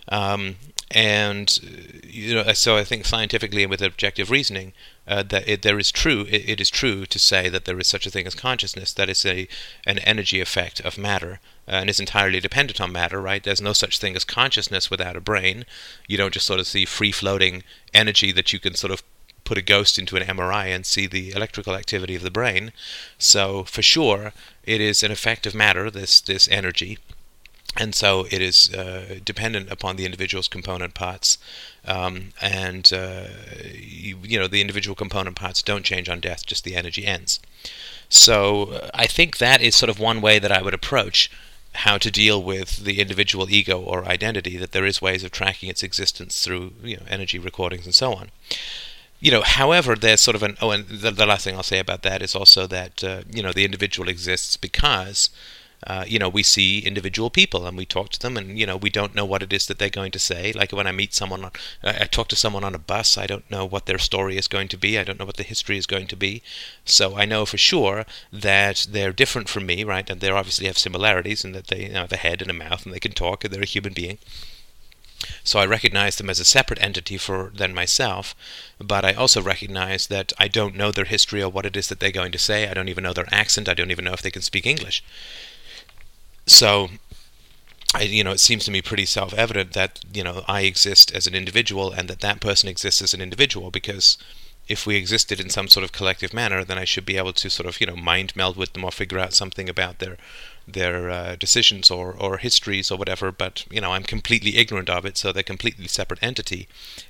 Um, 0.09 0.55
and 0.93 1.59
you 2.03 2.35
know, 2.35 2.51
so 2.53 2.75
I 2.75 2.83
think 2.83 3.05
scientifically 3.05 3.63
and 3.63 3.69
with 3.69 3.81
objective 3.81 4.29
reasoning, 4.29 4.73
uh, 5.07 5.23
that 5.23 5.47
it, 5.47 5.61
there 5.61 5.79
is 5.79 5.91
true. 5.91 6.25
It, 6.29 6.49
it 6.49 6.61
is 6.61 6.69
true 6.69 7.05
to 7.05 7.19
say 7.19 7.47
that 7.49 7.65
there 7.65 7.79
is 7.79 7.87
such 7.87 8.05
a 8.05 8.11
thing 8.11 8.27
as 8.27 8.35
consciousness. 8.35 8.93
That 8.93 9.09
is 9.09 9.25
a 9.25 9.47
an 9.85 9.99
energy 9.99 10.41
effect 10.41 10.81
of 10.81 10.97
matter, 10.97 11.39
uh, 11.67 11.71
and 11.71 11.89
is 11.89 11.99
entirely 11.99 12.39
dependent 12.39 12.81
on 12.81 12.91
matter. 12.91 13.21
Right? 13.21 13.43
There's 13.43 13.61
no 13.61 13.73
such 13.73 13.99
thing 13.99 14.15
as 14.15 14.25
consciousness 14.25 14.91
without 14.91 15.15
a 15.15 15.21
brain. 15.21 15.65
You 16.07 16.17
don't 16.17 16.33
just 16.33 16.45
sort 16.45 16.59
of 16.59 16.67
see 16.67 16.85
free 16.85 17.11
floating 17.11 17.63
energy 17.93 18.31
that 18.33 18.51
you 18.51 18.59
can 18.59 18.75
sort 18.75 18.91
of 18.91 19.03
put 19.45 19.57
a 19.57 19.61
ghost 19.61 19.97
into 19.97 20.17
an 20.17 20.23
MRI 20.23 20.67
and 20.67 20.85
see 20.85 21.07
the 21.07 21.31
electrical 21.31 21.75
activity 21.75 22.15
of 22.15 22.21
the 22.21 22.31
brain. 22.31 22.71
So 23.17 23.63
for 23.63 23.81
sure, 23.81 24.33
it 24.63 24.81
is 24.81 25.03
an 25.03 25.11
effect 25.11 25.47
of 25.47 25.55
matter. 25.55 25.89
This 25.89 26.19
this 26.21 26.47
energy 26.49 26.97
and 27.77 27.95
so 27.95 28.25
it 28.29 28.41
is 28.41 28.73
uh, 28.73 29.19
dependent 29.23 29.71
upon 29.71 29.95
the 29.95 30.05
individual's 30.05 30.49
component 30.49 30.93
parts, 30.93 31.37
um, 31.85 32.33
and 32.41 32.91
uh, 32.93 33.27
you, 33.73 34.17
you, 34.23 34.37
know 34.37 34.47
the 34.47 34.61
individual 34.61 34.95
component 34.95 35.37
parts 35.37 35.61
don't 35.61 35.85
change 35.85 36.09
on 36.09 36.19
death; 36.19 36.45
just 36.45 36.63
the 36.65 36.75
energy 36.75 37.05
ends. 37.05 37.39
So 38.09 38.65
uh, 38.65 38.89
I 38.93 39.07
think 39.07 39.37
that 39.37 39.61
is 39.61 39.75
sort 39.75 39.89
of 39.89 39.99
one 39.99 40.19
way 40.19 40.37
that 40.37 40.51
I 40.51 40.61
would 40.61 40.73
approach 40.73 41.31
how 41.73 41.97
to 41.97 42.11
deal 42.11 42.43
with 42.43 42.83
the 42.83 42.99
individual 42.99 43.49
ego 43.49 43.79
or 43.79 44.05
identity. 44.05 44.57
That 44.57 44.73
there 44.73 44.85
is 44.85 45.01
ways 45.01 45.23
of 45.23 45.31
tracking 45.31 45.69
its 45.69 45.83
existence 45.83 46.43
through 46.43 46.73
you 46.83 46.97
know 46.97 47.03
energy 47.09 47.39
recordings 47.39 47.85
and 47.85 47.95
so 47.95 48.13
on. 48.13 48.31
You 49.21 49.31
know, 49.31 49.43
however, 49.43 49.95
there's 49.95 50.19
sort 50.19 50.35
of 50.35 50.43
an 50.43 50.57
oh, 50.61 50.71
and 50.71 50.89
the, 50.89 51.11
the 51.11 51.25
last 51.25 51.45
thing 51.45 51.55
I'll 51.55 51.63
say 51.63 51.79
about 51.79 52.01
that 52.01 52.21
is 52.21 52.35
also 52.35 52.67
that 52.67 53.01
uh, 53.01 53.21
you 53.31 53.41
know 53.41 53.53
the 53.53 53.63
individual 53.63 54.09
exists 54.09 54.57
because 54.57 55.29
uh, 55.87 56.05
you 56.07 56.19
know, 56.19 56.29
we 56.29 56.43
see 56.43 56.79
individual 56.79 57.29
people 57.29 57.65
and 57.65 57.75
we 57.75 57.85
talk 57.85 58.09
to 58.09 58.19
them, 58.19 58.37
and 58.37 58.57
you 58.59 58.65
know, 58.65 58.77
we 58.77 58.89
don't 58.89 59.15
know 59.15 59.25
what 59.25 59.41
it 59.41 59.51
is 59.51 59.65
that 59.67 59.79
they're 59.79 59.89
going 59.89 60.11
to 60.11 60.19
say. 60.19 60.51
Like 60.53 60.71
when 60.71 60.87
I 60.87 60.91
meet 60.91 61.13
someone, 61.13 61.43
on, 61.43 61.51
I 61.83 62.05
talk 62.05 62.27
to 62.29 62.35
someone 62.35 62.63
on 62.63 62.75
a 62.75 62.79
bus, 62.79 63.17
I 63.17 63.25
don't 63.27 63.49
know 63.49 63.65
what 63.65 63.85
their 63.87 63.97
story 63.97 64.37
is 64.37 64.47
going 64.47 64.67
to 64.69 64.77
be. 64.77 64.99
I 64.99 65.03
don't 65.03 65.19
know 65.19 65.25
what 65.25 65.37
the 65.37 65.43
history 65.43 65.77
is 65.77 65.87
going 65.87 66.07
to 66.07 66.15
be. 66.15 66.43
So 66.85 67.17
I 67.17 67.25
know 67.25 67.45
for 67.45 67.57
sure 67.57 68.05
that 68.31 68.87
they're 68.89 69.13
different 69.13 69.49
from 69.49 69.65
me, 69.65 69.83
right? 69.83 70.09
And 70.09 70.21
they 70.21 70.29
obviously 70.29 70.67
have 70.67 70.77
similarities 70.77 71.43
in 71.43 71.51
that 71.53 71.67
they 71.67 71.83
you 71.83 71.93
know, 71.93 72.01
have 72.01 72.11
a 72.11 72.17
head 72.17 72.41
and 72.41 72.51
a 72.51 72.53
mouth 72.53 72.85
and 72.85 72.93
they 72.93 72.99
can 72.99 73.13
talk 73.13 73.43
and 73.43 73.53
they're 73.53 73.63
a 73.63 73.65
human 73.65 73.93
being. 73.93 74.19
So 75.43 75.59
I 75.59 75.65
recognize 75.67 76.15
them 76.15 76.31
as 76.31 76.39
a 76.39 76.45
separate 76.45 76.81
entity 76.81 77.17
for 77.17 77.51
than 77.53 77.75
myself, 77.75 78.35
but 78.79 79.05
I 79.05 79.13
also 79.13 79.39
recognize 79.41 80.07
that 80.07 80.33
I 80.39 80.47
don't 80.47 80.75
know 80.75 80.91
their 80.91 81.05
history 81.05 81.43
or 81.43 81.49
what 81.49 81.65
it 81.65 81.77
is 81.77 81.87
that 81.89 81.99
they're 81.99 82.11
going 82.11 82.31
to 82.31 82.39
say. 82.39 82.67
I 82.67 82.73
don't 82.73 82.89
even 82.89 83.03
know 83.03 83.13
their 83.13 83.31
accent. 83.31 83.69
I 83.69 83.75
don't 83.75 83.91
even 83.91 84.05
know 84.05 84.13
if 84.13 84.23
they 84.23 84.31
can 84.31 84.41
speak 84.41 84.65
English. 84.65 85.03
So, 86.51 86.89
I, 87.93 88.01
you 88.01 88.25
know, 88.25 88.31
it 88.31 88.41
seems 88.41 88.65
to 88.65 88.71
me 88.71 88.81
pretty 88.81 89.05
self-evident 89.05 89.71
that 89.71 90.01
you 90.13 90.21
know 90.23 90.43
I 90.49 90.61
exist 90.61 91.09
as 91.13 91.25
an 91.25 91.33
individual 91.33 91.91
and 91.93 92.09
that 92.09 92.19
that 92.19 92.41
person 92.41 92.67
exists 92.67 93.01
as 93.01 93.13
an 93.13 93.21
individual 93.21 93.71
because 93.71 94.17
if 94.67 94.85
we 94.85 94.97
existed 94.97 95.39
in 95.39 95.49
some 95.49 95.69
sort 95.69 95.85
of 95.85 95.93
collective 95.93 96.33
manner, 96.33 96.63
then 96.65 96.77
I 96.77 96.83
should 96.83 97.05
be 97.05 97.17
able 97.17 97.33
to 97.33 97.49
sort 97.49 97.67
of 97.67 97.79
you 97.79 97.87
know 97.87 97.95
mind 97.95 98.35
meld 98.35 98.57
with 98.57 98.73
them 98.73 98.83
or 98.83 98.91
figure 98.91 99.17
out 99.17 99.33
something 99.33 99.69
about 99.69 99.99
their 99.99 100.17
their 100.67 101.09
uh, 101.09 101.35
decisions 101.35 101.89
or, 101.91 102.13
or 102.13 102.37
histories 102.37 102.91
or 102.91 102.97
whatever, 102.97 103.31
but 103.31 103.65
you 103.69 103.81
know 103.81 103.91
I'm 103.91 104.03
completely 104.03 104.57
ignorant 104.57 104.89
of 104.89 105.05
it, 105.05 105.17
so 105.17 105.31
they're 105.31 105.43
completely 105.43 105.87
separate 105.87 106.21
entity, 106.21 106.67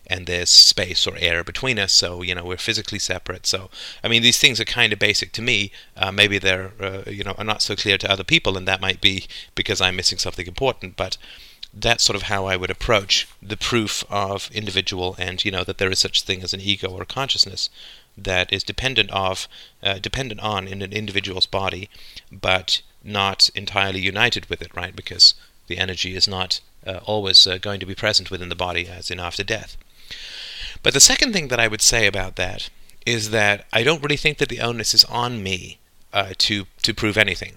and 0.07 0.25
there's 0.25 0.49
space 0.49 1.05
or 1.07 1.15
air 1.17 1.43
between 1.43 1.79
us, 1.79 1.93
so 1.93 2.21
you 2.21 2.35
know 2.35 2.45
we're 2.45 2.57
physically 2.57 2.99
separate. 2.99 3.45
So 3.45 3.69
I 4.03 4.07
mean 4.07 4.21
these 4.21 4.39
things 4.39 4.59
are 4.59 4.65
kind 4.65 4.93
of 4.93 4.99
basic 4.99 5.31
to 5.33 5.41
me. 5.41 5.71
Uh, 5.97 6.11
maybe 6.11 6.37
they're 6.37 6.71
uh, 6.79 7.03
you 7.07 7.23
know 7.23 7.35
are 7.37 7.43
not 7.43 7.61
so 7.61 7.75
clear 7.75 7.97
to 7.97 8.11
other 8.11 8.23
people, 8.23 8.57
and 8.57 8.67
that 8.67 8.81
might 8.81 9.01
be 9.01 9.25
because 9.55 9.81
I'm 9.81 9.95
missing 9.95 10.17
something 10.17 10.47
important, 10.47 10.95
but 10.95 11.17
that's 11.73 12.03
sort 12.03 12.17
of 12.17 12.23
how 12.23 12.45
I 12.45 12.57
would 12.57 12.69
approach 12.69 13.27
the 13.41 13.55
proof 13.55 14.03
of 14.09 14.49
individual 14.51 15.15
and 15.17 15.43
you 15.45 15.51
know 15.51 15.63
that 15.63 15.77
there 15.77 15.89
is 15.89 15.99
such 15.99 16.23
thing 16.23 16.43
as 16.43 16.53
an 16.53 16.59
ego 16.59 16.89
or 16.89 17.05
consciousness 17.05 17.69
that 18.17 18.51
is 18.51 18.63
dependent 18.63 19.09
of 19.11 19.47
uh, 19.81 19.97
dependent 19.99 20.41
on 20.41 20.67
in 20.67 20.81
an 20.81 20.91
individual's 20.91 21.45
body, 21.45 21.89
but 22.31 22.81
not 23.03 23.49
entirely 23.55 23.99
united 23.99 24.49
with 24.49 24.61
it, 24.61 24.75
right? 24.75 24.95
Because 24.95 25.33
the 25.67 25.77
energy 25.77 26.15
is 26.15 26.27
not 26.27 26.59
uh, 26.85 26.99
always 27.03 27.45
uh, 27.45 27.57
going 27.57 27.79
to 27.79 27.85
be 27.85 27.95
present 27.95 28.31
within 28.31 28.49
the 28.49 28.55
body 28.55 28.87
as 28.87 29.11
in 29.11 29.19
after 29.19 29.43
death. 29.43 29.77
But 30.83 30.93
the 30.93 30.99
second 30.99 31.33
thing 31.33 31.47
that 31.49 31.59
I 31.59 31.67
would 31.67 31.81
say 31.81 32.07
about 32.07 32.35
that 32.37 32.69
is 33.05 33.31
that 33.31 33.65
I 33.71 33.83
don't 33.83 34.01
really 34.01 34.17
think 34.17 34.37
that 34.37 34.49
the 34.49 34.61
onus 34.61 34.93
is 34.93 35.03
on 35.05 35.41
me 35.43 35.79
uh, 36.13 36.33
to 36.39 36.65
to 36.81 36.93
prove 36.93 37.17
anything. 37.17 37.53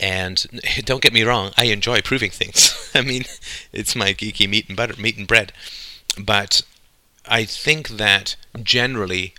And 0.00 0.46
don't 0.84 1.02
get 1.02 1.12
me 1.12 1.22
wrong, 1.22 1.52
I 1.56 1.64
enjoy 1.64 2.00
proving 2.00 2.30
things. 2.30 2.90
I 2.94 3.02
mean, 3.02 3.24
it's 3.72 3.96
my 3.96 4.12
geeky 4.12 4.48
meat 4.48 4.68
and 4.68 4.76
butter, 4.76 5.00
meat 5.00 5.16
and 5.16 5.26
bread. 5.26 5.52
But 6.18 6.62
I 7.26 7.44
think 7.44 7.88
that 7.90 8.36
generally 8.62 9.34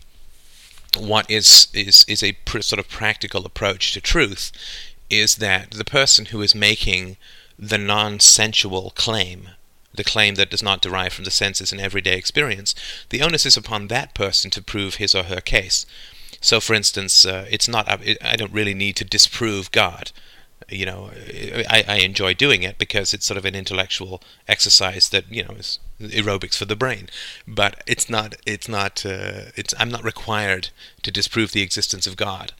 what 0.97 1.29
is 1.29 1.67
is 1.73 2.05
is 2.07 2.23
a 2.23 2.33
pr- 2.45 2.61
sort 2.61 2.79
of 2.79 2.89
practical 2.89 3.45
approach 3.45 3.93
to 3.93 4.01
truth 4.01 4.51
is 5.09 5.35
that 5.37 5.71
the 5.71 5.85
person 5.85 6.25
who 6.25 6.41
is 6.41 6.55
making 6.55 7.17
the 7.57 7.77
non-sensual 7.77 8.91
claim 8.95 9.49
the 9.93 10.03
claim 10.03 10.35
that 10.35 10.49
does 10.49 10.63
not 10.63 10.81
derive 10.81 11.13
from 11.13 11.25
the 11.25 11.31
senses 11.31 11.71
and 11.71 11.81
everyday 11.81 12.15
experience 12.17 12.73
the 13.09 13.21
onus 13.21 13.45
is 13.45 13.57
upon 13.57 13.87
that 13.87 14.13
person 14.13 14.49
to 14.51 14.61
prove 14.61 14.95
his 14.95 15.13
or 15.13 15.23
her 15.23 15.41
case. 15.41 15.85
So 16.41 16.59
for 16.59 16.73
instance 16.73 17.25
uh, 17.25 17.45
it's 17.49 17.67
not 17.67 17.87
i 17.89 18.35
don't 18.35 18.53
really 18.53 18.73
need 18.73 18.95
to 18.97 19.05
disprove 19.05 19.71
god 19.71 20.11
you 20.67 20.85
know, 20.85 21.11
I, 21.69 21.83
I 21.87 21.95
enjoy 21.97 22.33
doing 22.33 22.63
it 22.63 22.77
because 22.77 23.13
it's 23.13 23.25
sort 23.25 23.37
of 23.37 23.45
an 23.45 23.55
intellectual 23.55 24.21
exercise 24.47 25.09
that 25.09 25.31
you 25.31 25.43
know 25.43 25.55
is 25.55 25.79
aerobics 25.99 26.55
for 26.55 26.65
the 26.65 26.75
brain. 26.75 27.09
But 27.47 27.83
it's 27.87 28.09
not. 28.09 28.35
It's 28.45 28.67
not. 28.67 29.05
Uh, 29.05 29.51
it's. 29.55 29.73
I'm 29.79 29.89
not 29.89 30.03
required 30.03 30.69
to 31.03 31.11
disprove 31.11 31.51
the 31.51 31.61
existence 31.61 32.05
of 32.07 32.17
God, 32.17 32.53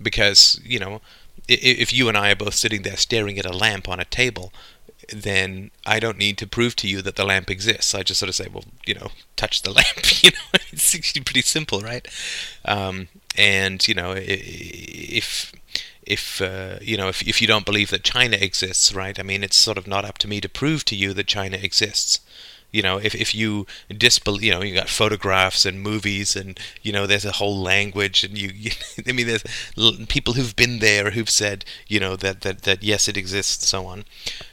because 0.00 0.60
you 0.64 0.78
know, 0.78 1.00
if 1.48 1.92
you 1.92 2.08
and 2.08 2.16
I 2.16 2.32
are 2.32 2.36
both 2.36 2.54
sitting 2.54 2.82
there 2.82 2.96
staring 2.96 3.38
at 3.38 3.46
a 3.46 3.56
lamp 3.56 3.88
on 3.88 4.00
a 4.00 4.04
table, 4.04 4.52
then 5.12 5.70
I 5.84 6.00
don't 6.00 6.18
need 6.18 6.38
to 6.38 6.46
prove 6.46 6.76
to 6.76 6.88
you 6.88 7.02
that 7.02 7.16
the 7.16 7.24
lamp 7.24 7.50
exists. 7.50 7.94
I 7.94 8.02
just 8.02 8.20
sort 8.20 8.28
of 8.28 8.34
say, 8.34 8.48
well, 8.52 8.64
you 8.84 8.94
know, 8.94 9.08
touch 9.36 9.62
the 9.62 9.72
lamp. 9.72 10.22
you 10.22 10.30
know, 10.30 10.58
it's 10.72 11.12
pretty 11.12 11.42
simple, 11.42 11.80
right? 11.80 12.06
Um, 12.64 13.08
and 13.36 13.86
you 13.86 13.94
know, 13.94 14.14
if 14.16 15.52
if 16.06 16.40
uh, 16.40 16.78
you 16.80 16.96
know 16.96 17.08
if 17.08 17.26
if 17.26 17.40
you 17.42 17.48
don't 17.48 17.66
believe 17.66 17.90
that 17.90 18.04
China 18.04 18.36
exists, 18.36 18.94
right? 18.94 19.18
I 19.18 19.22
mean, 19.22 19.42
it's 19.42 19.56
sort 19.56 19.78
of 19.78 19.86
not 19.86 20.04
up 20.04 20.18
to 20.18 20.28
me 20.28 20.40
to 20.40 20.48
prove 20.48 20.84
to 20.86 20.96
you 20.96 21.12
that 21.14 21.26
China 21.26 21.56
exists. 21.56 22.20
You 22.72 22.82
know 22.82 22.98
if, 22.98 23.14
if 23.14 23.34
you 23.34 23.66
disbelieve 23.88 24.42
you 24.42 24.52
know 24.52 24.62
you 24.62 24.74
got 24.74 24.88
photographs 24.88 25.64
and 25.64 25.80
movies 25.80 26.36
and 26.36 26.58
you 26.82 26.92
know 26.92 27.06
there's 27.06 27.24
a 27.24 27.32
whole 27.32 27.58
language 27.58 28.22
and 28.24 28.36
you, 28.36 28.48
you 28.54 28.70
i 29.06 29.12
mean 29.12 29.26
there's 29.26 29.44
people 30.08 30.34
who've 30.34 30.54
been 30.56 30.80
there 30.80 31.12
who've 31.12 31.30
said 31.30 31.64
you 31.86 31.98
know 32.00 32.16
that 32.16 32.42
that 32.42 32.62
that 32.62 32.82
yes 32.82 33.08
it 33.08 33.16
exists 33.16 33.66
so 33.66 33.86
on. 33.86 34.04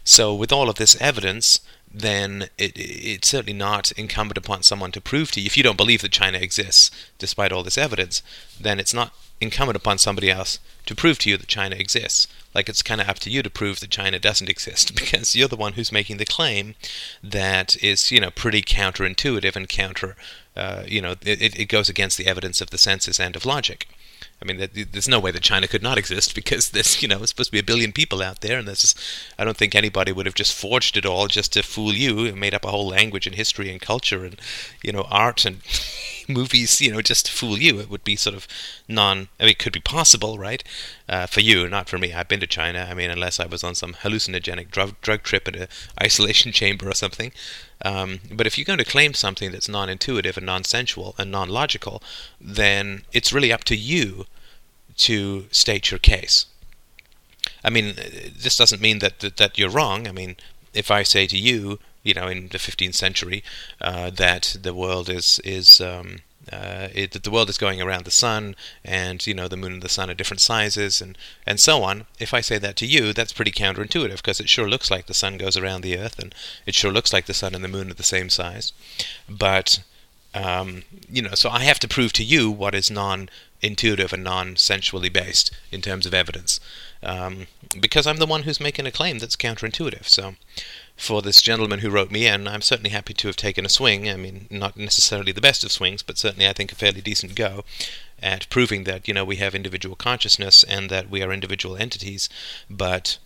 So 0.04 0.34
with 0.34 0.52
all 0.54 0.70
of 0.70 0.76
this 0.76 0.96
evidence 1.02 1.60
then 1.94 2.50
it, 2.58 2.72
it's 2.76 3.28
certainly 3.28 3.54
not 3.54 3.92
incumbent 3.94 4.38
upon 4.38 4.64
someone 4.64 4.92
to 4.92 5.02
prove 5.02 5.32
to 5.32 5.42
you. 5.42 5.46
If 5.46 5.58
you 5.58 5.64
don't 5.64 5.78
believe 5.78 6.02
that 6.02 6.12
china 6.12 6.38
exists 6.38 6.92
despite 7.18 7.52
all 7.52 7.64
this 7.64 7.78
evidence 7.78 8.22
then 8.60 8.80
it's 8.80 8.94
not 8.94 9.14
incumbent 9.44 9.78
upon 9.78 9.98
somebody 9.98 10.32
else 10.32 10.60
to 10.86 10.96
prove 10.96 11.20
to 11.20 11.30
you 11.30 11.38
that 11.38 11.48
china 11.48 11.76
exists 11.76 12.28
like 12.54 12.70
it's 12.70 12.84
kind 12.84 13.02
of 13.02 13.10
up 13.10 13.20
to 13.20 13.30
you 13.30 13.42
to 13.42 13.50
prove 13.50 13.80
that 13.80 13.90
China 13.90 14.20
doesn't 14.20 14.50
exist 14.50 14.96
because 14.96 15.36
you're 15.36 15.48
the 15.48 15.56
one 15.56 15.74
who's 15.74 15.92
making 15.92 16.18
the 16.18 16.26
claim 16.26 16.76
that 17.24 17.82
is, 17.84 18.12
you 18.12 18.20
know, 18.20 18.32
pretty 18.32 18.62
counterintuitive 18.62 19.56
and 19.56 19.70
counter, 19.70 20.16
uh, 20.56 20.84
you 20.88 21.02
know, 21.02 21.16
it, 21.26 21.60
it 21.60 21.70
goes 21.70 21.90
against 21.90 22.18
the 22.18 22.28
evidence 22.28 22.62
of 22.62 22.70
the 22.70 22.78
senses 22.78 23.20
and 23.20 23.36
of 23.36 23.46
logic. 23.46 23.88
I 24.42 24.46
mean, 24.46 24.68
there's 24.92 25.08
no 25.08 25.22
way 25.22 25.32
that 25.32 25.42
China 25.42 25.68
could 25.68 25.84
not 25.84 25.98
exist 25.98 26.36
because 26.36 26.72
there's, 26.72 27.02
you 27.02 27.08
know, 27.08 27.22
it's 27.22 27.30
supposed 27.30 27.50
to 27.50 27.54
be 27.54 27.60
a 27.60 27.64
billion 27.64 27.92
people 27.92 28.22
out 28.22 28.42
there, 28.42 28.60
and 28.60 28.68
there's, 28.68 28.94
I 29.40 29.46
don't 29.46 29.58
think 29.58 29.74
anybody 29.74 30.12
would 30.12 30.26
have 30.26 30.36
just 30.36 30.54
forged 30.54 30.98
it 30.98 31.06
all 31.06 31.28
just 31.28 31.54
to 31.54 31.64
fool 31.64 31.94
you 31.94 32.26
and 32.26 32.40
made 32.40 32.54
up 32.54 32.66
a 32.66 32.72
whole 32.72 32.88
language 32.88 33.26
and 33.26 33.36
history 33.36 33.72
and 33.72 33.82
culture 33.82 34.26
and, 34.26 34.40
you 34.84 34.92
know, 34.92 35.08
art 35.10 35.46
and 35.46 35.62
movies, 36.30 36.82
you 36.82 36.92
know, 36.92 37.02
just 37.02 37.28
to 37.28 37.32
fool 37.32 37.58
you. 37.58 37.80
It 37.80 37.90
would 37.90 38.04
be 38.04 38.16
sort 38.16 38.36
of 38.36 38.48
non. 38.88 39.30
I 39.40 39.44
mean, 39.44 39.52
it 39.52 39.60
could 39.60 39.74
be 39.74 39.80
possible, 39.80 40.38
right? 40.38 40.64
Uh, 41.08 41.26
for 41.26 41.42
you, 41.42 41.68
not 41.68 41.90
for 41.90 41.98
me. 41.98 42.14
I've 42.14 42.28
been 42.28 42.40
to 42.40 42.48
China. 42.48 42.88
I 42.90 42.94
mean, 42.94 43.10
unless 43.10 43.40
I 43.40 43.46
was 43.46 43.64
on 43.64 43.76
some 43.76 43.94
hallucinogenic 43.94 44.72
drug 44.72 45.00
drug 45.02 45.24
trip 45.24 45.48
in 45.48 45.56
an 45.56 45.68
isolation 46.02 46.52
chamber 46.52 46.90
or 46.90 46.96
something. 46.96 47.32
Um, 47.86 48.20
but 48.32 48.48
if 48.48 48.58
you're 48.58 48.66
going 48.66 48.80
to 48.80 48.86
claim 48.86 49.14
something 49.14 49.52
that's 49.52 49.68
non-intuitive 49.68 50.38
and 50.38 50.46
non-sensual 50.46 51.16
and 51.18 51.32
non-logical, 51.32 52.02
then 52.40 53.04
it's 53.12 53.34
really 53.34 53.52
up 53.52 53.66
to 53.66 53.76
you 53.76 54.26
to 54.98 55.48
state 55.52 55.92
your 55.92 56.00
case. 56.00 56.46
I 57.64 57.70
mean, 57.70 57.96
this 57.96 58.58
doesn't 58.58 58.82
mean 58.82 59.00
that, 59.00 59.20
that, 59.20 59.38
that 59.38 59.58
you're 59.58 59.70
wrong. 59.70 60.08
I 60.08 60.12
mean, 60.12 60.38
if 60.74 60.90
I 60.90 61.04
say 61.04 61.28
to 61.28 61.38
you, 61.38 61.80
you 62.04 62.14
know, 62.14 62.28
in 62.28 62.50
the 62.50 62.58
15th 62.58 62.96
century, 62.96 63.44
uh, 63.82 64.10
that 64.12 64.58
the 64.62 64.74
world 64.74 65.10
is 65.10 65.40
is 65.44 65.82
um, 65.82 66.20
uh, 66.52 66.90
it, 66.94 67.12
that 67.12 67.24
the 67.24 67.32
world 67.32 67.50
is 67.50 67.58
going 67.58 67.82
around 67.82 68.06
the 68.06 68.12
sun, 68.12 68.56
and 68.84 69.26
you 69.26 69.34
know 69.34 69.48
the 69.48 69.58
moon 69.58 69.74
and 69.74 69.82
the 69.82 69.90
sun 69.90 70.10
are 70.10 70.14
different 70.14 70.42
sizes, 70.42 71.02
and 71.02 71.18
and 71.48 71.60
so 71.60 71.84
on. 71.84 72.06
If 72.20 72.34
I 72.34 72.42
say 72.42 72.58
that 72.58 72.76
to 72.78 72.86
you, 72.86 73.14
that's 73.14 73.34
pretty 73.34 73.52
counterintuitive 73.52 74.18
because 74.18 74.40
it 74.40 74.50
sure 74.50 74.70
looks 74.70 74.92
like 74.92 75.06
the 75.06 75.14
sun 75.14 75.38
goes 75.38 75.56
around 75.56 75.82
the 75.82 75.98
Earth, 75.98 76.20
and 76.20 76.36
it 76.66 76.76
sure 76.76 76.92
looks 76.92 77.14
like 77.14 77.26
the 77.26 77.34
sun 77.34 77.56
and 77.56 77.64
the 77.64 77.70
moon 77.70 77.90
are 77.90 77.96
the 77.96 78.04
same 78.04 78.30
size, 78.30 78.74
but 79.30 79.80
um, 80.34 80.84
you 81.10 81.22
know, 81.22 81.36
so 81.36 81.50
I 81.50 81.60
have 81.60 81.80
to 81.80 81.88
prove 81.88 82.12
to 82.14 82.24
you 82.24 82.50
what 82.50 82.74
is 82.74 82.90
non-intuitive 82.90 84.14
and 84.14 84.24
non-sensually 84.24 85.10
based 85.10 85.52
in 85.72 85.82
terms 85.82 86.06
of 86.06 86.14
evidence, 86.14 86.60
um, 87.04 87.48
because 87.80 88.08
I'm 88.08 88.18
the 88.18 88.26
one 88.26 88.44
who's 88.44 88.60
making 88.60 88.88
a 88.88 88.92
claim 88.92 89.20
that's 89.20 89.36
counterintuitive. 89.36 90.08
So, 90.08 90.36
for 91.04 91.22
this 91.22 91.42
gentleman 91.42 91.80
who 91.80 91.90
wrote 91.90 92.12
me 92.12 92.26
in, 92.26 92.48
I'm 92.48 92.62
certainly 92.62 92.92
happy 92.92 93.14
to 93.14 93.28
have 93.28 93.36
taken 93.36 93.66
a 93.66 93.70
swing. 93.70 94.10
I 94.10 94.16
mean, 94.16 94.48
not 94.50 94.78
necessarily 94.78 95.34
the 95.34 95.42
best 95.42 95.64
of 95.66 95.72
swings, 95.72 96.02
but 96.02 96.18
certainly 96.18 96.48
I 96.48 96.54
think 96.54 96.72
a 96.72 96.76
fairly 96.76 97.02
decent 97.02 97.36
go 97.36 97.66
at 98.22 98.50
proving 98.50 98.86
that 98.86 99.06
you 99.06 99.14
know 99.14 99.26
we 99.26 99.36
have 99.36 99.54
individual 99.54 99.98
consciousness 99.98 100.64
and 100.64 100.90
that 100.90 101.10
we 101.10 101.22
are 101.22 101.34
individual 101.34 101.76
entities, 101.76 102.30
but 102.70 103.18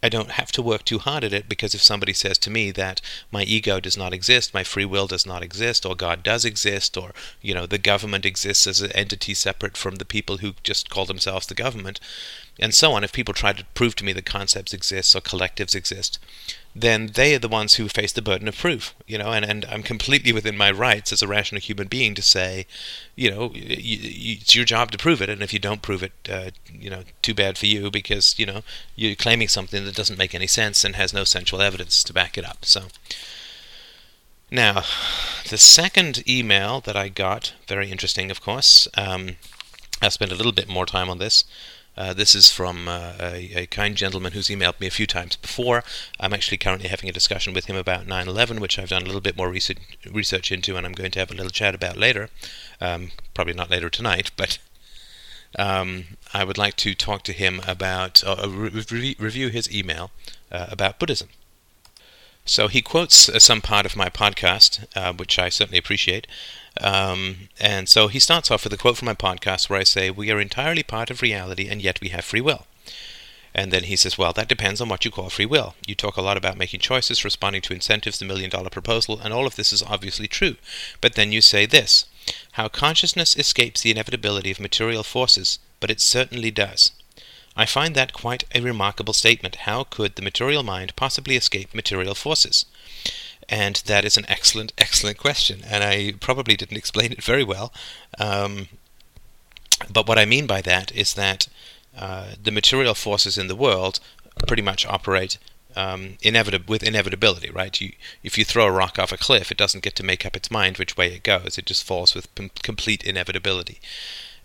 I 0.00 0.08
don't 0.08 0.32
have 0.32 0.52
to 0.52 0.62
work 0.62 0.84
too 0.84 0.98
hard 0.98 1.24
at 1.24 1.32
it 1.32 1.48
because 1.48 1.74
if 1.74 1.82
somebody 1.82 2.12
says 2.12 2.38
to 2.38 2.50
me 2.50 2.70
that 2.72 3.00
my 3.32 3.42
ego 3.42 3.80
does 3.80 3.96
not 3.96 4.12
exist, 4.12 4.54
my 4.54 4.62
free 4.62 4.84
will 4.84 5.08
does 5.08 5.26
not 5.26 5.42
exist, 5.42 5.84
or 5.84 5.96
God 5.96 6.22
does 6.22 6.44
exist, 6.44 6.96
or 6.96 7.14
you 7.42 7.52
know 7.52 7.66
the 7.66 7.78
government 7.78 8.24
exists 8.24 8.66
as 8.68 8.80
an 8.80 8.92
entity 8.92 9.34
separate 9.34 9.76
from 9.76 9.96
the 9.96 10.04
people 10.04 10.36
who 10.36 10.54
just 10.62 10.88
call 10.88 11.04
themselves 11.04 11.46
the 11.46 11.54
government, 11.54 11.98
and 12.58 12.72
so 12.72 12.92
on, 12.92 13.02
if 13.02 13.12
people 13.12 13.34
try 13.34 13.52
to 13.52 13.64
prove 13.74 13.96
to 13.96 14.04
me 14.04 14.12
that 14.12 14.26
concepts 14.26 14.72
exist 14.72 15.14
or 15.14 15.20
collectives 15.20 15.74
exist, 15.74 16.18
then 16.74 17.08
they 17.14 17.34
are 17.34 17.38
the 17.38 17.48
ones 17.48 17.74
who 17.74 17.88
face 17.88 18.12
the 18.12 18.22
burden 18.22 18.48
of 18.48 18.56
proof, 18.56 18.94
you 19.06 19.16
know, 19.16 19.32
and, 19.32 19.44
and 19.44 19.64
I'm 19.66 19.82
completely 19.82 20.32
within 20.32 20.56
my 20.56 20.70
rights 20.70 21.12
as 21.12 21.22
a 21.22 21.28
rational 21.28 21.60
human 21.60 21.86
being 21.86 22.14
to 22.16 22.22
say, 22.22 22.66
you 23.14 23.30
know, 23.30 23.52
it's 23.54 24.54
your 24.54 24.64
job 24.64 24.90
to 24.90 24.98
prove 24.98 25.22
it, 25.22 25.28
and 25.28 25.42
if 25.42 25.52
you 25.52 25.60
don't 25.60 25.82
prove 25.82 26.02
it, 26.02 26.12
uh, 26.28 26.50
you 26.72 26.90
know, 26.90 27.02
too 27.22 27.34
bad 27.34 27.56
for 27.58 27.66
you 27.66 27.90
because, 27.90 28.36
you 28.38 28.46
know, 28.46 28.62
you're 28.96 29.14
claiming 29.14 29.48
something 29.48 29.84
that 29.84 29.94
doesn't 29.94 30.18
make 30.18 30.34
any 30.34 30.48
sense 30.48 30.84
and 30.84 30.96
has 30.96 31.14
no 31.14 31.22
sensual 31.22 31.62
evidence 31.62 32.02
to 32.04 32.12
back 32.12 32.36
it 32.36 32.44
up. 32.44 32.64
So, 32.64 32.84
now, 34.50 34.82
the 35.48 35.58
second 35.58 36.28
email 36.28 36.80
that 36.82 36.96
I 36.96 37.08
got, 37.08 37.54
very 37.66 37.90
interesting, 37.90 38.30
of 38.30 38.40
course, 38.40 38.88
um, 38.96 39.36
I 40.02 40.08
spent 40.08 40.32
a 40.32 40.36
little 40.36 40.52
bit 40.52 40.68
more 40.68 40.86
time 40.86 41.08
on 41.08 41.18
this. 41.18 41.44
Uh, 41.96 42.12
this 42.12 42.34
is 42.34 42.50
from 42.50 42.88
uh, 42.88 43.12
a, 43.20 43.50
a, 43.54 43.66
kind 43.66 43.96
gentleman 43.96 44.32
who's 44.32 44.48
emailed 44.48 44.80
me 44.80 44.86
a 44.86 44.90
few 44.90 45.06
times 45.06 45.36
before. 45.36 45.84
I'm 46.18 46.34
actually 46.34 46.58
currently 46.58 46.88
having 46.88 47.08
a 47.08 47.12
discussion 47.12 47.54
with 47.54 47.66
him 47.66 47.76
about 47.76 48.06
9 48.06 48.26
11, 48.26 48.60
which 48.60 48.78
I've 48.78 48.88
done 48.88 49.02
a 49.02 49.06
little 49.06 49.20
bit 49.20 49.36
more 49.36 49.48
research, 49.48 49.78
research 50.10 50.50
into, 50.50 50.76
and 50.76 50.84
I'm 50.84 50.92
going 50.92 51.12
to 51.12 51.20
have 51.20 51.30
a 51.30 51.34
little 51.34 51.50
chat 51.50 51.74
about 51.74 51.96
later. 51.96 52.30
Um, 52.80 53.12
probably 53.32 53.54
not 53.54 53.70
later 53.70 53.88
tonight, 53.88 54.32
but 54.36 54.58
um, 55.56 56.16
I 56.32 56.42
would 56.42 56.58
like 56.58 56.76
to 56.78 56.94
talk 56.94 57.22
to 57.24 57.32
him 57.32 57.60
about, 57.66 58.24
uh, 58.26 58.48
re- 58.48 59.16
review 59.18 59.48
his 59.50 59.72
email 59.72 60.10
uh, 60.50 60.66
about 60.70 60.98
Buddhism. 60.98 61.28
So 62.44 62.66
he 62.66 62.82
quotes 62.82 63.28
uh, 63.28 63.38
some 63.38 63.60
part 63.60 63.86
of 63.86 63.96
my 63.96 64.08
podcast, 64.08 65.16
which 65.16 65.38
I 65.38 65.48
certainly 65.48 65.78
appreciate. 65.78 66.26
Um, 66.80 67.48
and 67.60 67.88
so 67.88 68.08
he 68.08 68.18
starts 68.18 68.50
off 68.50 68.64
with 68.64 68.72
a 68.72 68.76
quote 68.76 68.96
from 68.96 69.06
my 69.06 69.14
podcast 69.14 69.70
where 69.70 69.78
I 69.78 69.84
say, 69.84 70.10
We 70.10 70.30
are 70.30 70.40
entirely 70.40 70.82
part 70.82 71.10
of 71.10 71.22
reality 71.22 71.68
and 71.68 71.80
yet 71.80 72.00
we 72.00 72.08
have 72.08 72.24
free 72.24 72.40
will. 72.40 72.66
And 73.54 73.72
then 73.72 73.84
he 73.84 73.94
says, 73.94 74.18
Well, 74.18 74.32
that 74.32 74.48
depends 74.48 74.80
on 74.80 74.88
what 74.88 75.04
you 75.04 75.12
call 75.12 75.30
free 75.30 75.46
will. 75.46 75.74
You 75.86 75.94
talk 75.94 76.16
a 76.16 76.22
lot 76.22 76.36
about 76.36 76.58
making 76.58 76.80
choices, 76.80 77.24
responding 77.24 77.62
to 77.62 77.72
incentives, 77.72 78.18
the 78.18 78.24
million 78.24 78.50
dollar 78.50 78.70
proposal, 78.70 79.20
and 79.20 79.32
all 79.32 79.46
of 79.46 79.54
this 79.54 79.72
is 79.72 79.82
obviously 79.82 80.26
true. 80.26 80.56
But 81.00 81.14
then 81.14 81.30
you 81.30 81.40
say 81.40 81.64
this 81.64 82.06
how 82.52 82.68
consciousness 82.68 83.36
escapes 83.36 83.82
the 83.82 83.90
inevitability 83.90 84.50
of 84.50 84.58
material 84.58 85.04
forces, 85.04 85.58
but 85.78 85.90
it 85.90 86.00
certainly 86.00 86.50
does. 86.50 86.90
I 87.56 87.66
find 87.66 87.94
that 87.94 88.12
quite 88.12 88.44
a 88.52 88.60
remarkable 88.60 89.12
statement. 89.12 89.56
How 89.56 89.84
could 89.84 90.16
the 90.16 90.22
material 90.22 90.64
mind 90.64 90.96
possibly 90.96 91.36
escape 91.36 91.72
material 91.72 92.16
forces? 92.16 92.66
And 93.48 93.76
that 93.86 94.04
is 94.04 94.16
an 94.16 94.24
excellent, 94.28 94.72
excellent 94.78 95.18
question. 95.18 95.62
And 95.66 95.84
I 95.84 96.14
probably 96.20 96.56
didn't 96.56 96.76
explain 96.76 97.12
it 97.12 97.22
very 97.22 97.44
well. 97.44 97.72
Um, 98.18 98.68
but 99.90 100.08
what 100.08 100.18
I 100.18 100.24
mean 100.24 100.46
by 100.46 100.60
that 100.62 100.92
is 100.92 101.14
that 101.14 101.48
uh, 101.96 102.32
the 102.42 102.50
material 102.50 102.94
forces 102.94 103.38
in 103.38 103.48
the 103.48 103.56
world 103.56 104.00
pretty 104.46 104.62
much 104.62 104.86
operate 104.86 105.38
um, 105.76 106.16
with 106.68 106.82
inevitability, 106.82 107.50
right? 107.50 107.80
You, 107.80 107.92
if 108.22 108.38
you 108.38 108.44
throw 108.44 108.66
a 108.66 108.70
rock 108.70 108.98
off 108.98 109.12
a 109.12 109.16
cliff, 109.16 109.50
it 109.50 109.58
doesn't 109.58 109.82
get 109.82 109.96
to 109.96 110.04
make 110.04 110.24
up 110.24 110.36
its 110.36 110.50
mind 110.50 110.78
which 110.78 110.96
way 110.96 111.12
it 111.12 111.22
goes. 111.22 111.58
It 111.58 111.66
just 111.66 111.84
falls 111.84 112.14
with 112.14 112.32
p- 112.34 112.50
complete 112.62 113.02
inevitability. 113.02 113.80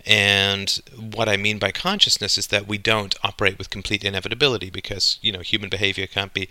And 0.06 0.82
what 0.98 1.30
I 1.30 1.38
mean 1.38 1.60
by 1.60 1.72
consciousness 1.72 2.38
is 2.38 2.48
that 2.48 2.68
we 2.68 2.78
don't 2.78 3.16
operate 3.24 3.58
with 3.58 3.70
complete 3.70 4.04
inevitability 4.04 4.70
because 4.70 5.20
you 5.22 5.32
know 5.32 5.42
human 5.42 5.70
behavior 5.70 6.08
can't 6.08 6.34
be 6.34 6.50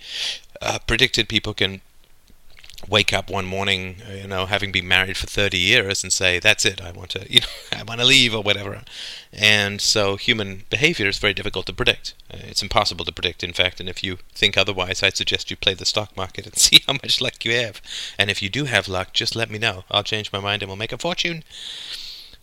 uh, 0.61 0.79
predicted. 0.87 1.29
People 1.29 1.55
can 1.55 1.81
wake 2.87 3.13
up 3.13 3.29
one 3.29 3.45
morning, 3.45 3.97
you 4.15 4.29
know, 4.29 4.47
having 4.47 4.71
been 4.71 4.87
married 4.87 5.17
for 5.17 5.27
30 5.27 5.59
years 5.59 6.05
and 6.05 6.13
say, 6.13 6.39
that's 6.39 6.65
it, 6.65 6.81
I 6.81 6.93
want 6.93 7.11
to, 7.11 7.27
you 7.33 7.41
know, 7.41 7.47
I 7.79 7.83
want 7.83 8.01
to 8.01 8.07
leave 8.07 8.35
or 8.35 8.43
whatever. 8.43 8.83
And 9.33 9.81
so 9.81 10.17
human 10.17 10.65
behavior 10.71 11.09
is 11.09 11.19
very 11.19 11.35
difficult 11.35 11.67
to 11.67 11.73
predict. 11.73 12.15
Uh, 12.33 12.39
it's 12.43 12.63
impossible 12.63 13.05
to 13.05 13.13
predict, 13.13 13.43
in 13.43 13.53
fact, 13.53 13.81
and 13.81 13.89
if 13.89 14.05
you 14.05 14.19
think 14.33 14.57
otherwise, 14.57 15.03
I'd 15.03 15.17
suggest 15.17 15.51
you 15.51 15.57
play 15.57 15.75
the 15.75 15.85
stock 15.85 16.17
market 16.17 16.47
and 16.47 16.57
see 16.59 16.81
how 16.87 16.95
much 16.95 17.21
luck 17.21 17.45
you 17.45 17.53
have. 17.55 17.83
And 18.19 18.31
if 18.31 18.43
you 18.43 18.49
do 18.49 18.65
have 18.65 18.89
luck, 18.89 19.13
just 19.13 19.35
let 19.35 19.51
me 19.51 19.59
know. 19.59 19.85
I'll 19.91 20.05
change 20.05 20.33
my 20.33 20.41
mind 20.41 20.63
and 20.63 20.71
we'll 20.71 20.77
make 20.77 20.93
a 20.93 20.99
fortune. 20.99 21.43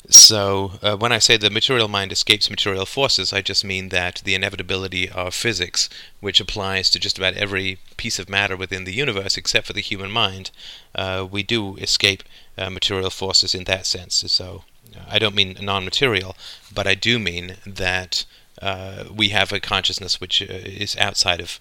So, 0.10 0.74
uh, 0.84 0.96
when 0.96 1.12
I 1.12 1.18
say 1.18 1.36
the 1.36 1.50
material 1.50 1.88
mind 1.88 2.12
escapes 2.12 2.50
material 2.50 2.86
forces, 2.86 3.34
I 3.34 3.42
just 3.42 3.66
mean 3.66 3.90
that 3.90 4.22
the 4.24 4.36
inevitability 4.36 5.10
of 5.10 5.34
physics, 5.34 5.90
which 6.20 6.40
applies 6.40 6.92
to 6.92 7.00
just 7.00 7.18
about 7.18 7.34
every 7.34 7.80
piece 7.98 8.20
of 8.20 8.30
matter 8.30 8.56
within 8.56 8.84
the 8.84 8.94
universe 8.94 9.36
except 9.36 9.66
for 9.66 9.74
the 9.74 9.82
human 9.82 10.12
mind, 10.12 10.52
uh, 10.94 11.28
we 11.30 11.42
do 11.42 11.78
escape 11.78 12.24
uh, 12.56 12.70
material 12.70 13.10
forces 13.10 13.56
in 13.56 13.64
that 13.64 13.88
sense. 13.88 14.24
So, 14.28 14.64
uh, 14.96 15.06
I 15.10 15.18
don't 15.18 15.36
mean 15.36 15.58
non 15.60 15.84
material, 15.84 16.36
but 16.72 16.86
I 16.86 16.94
do 16.94 17.18
mean 17.18 17.56
that 17.66 18.26
uh, 18.62 19.06
we 19.12 19.30
have 19.30 19.52
a 19.52 19.60
consciousness 19.60 20.22
which 20.22 20.40
uh, 20.42 20.46
is 20.46 20.96
outside 20.98 21.42
of 21.42 21.60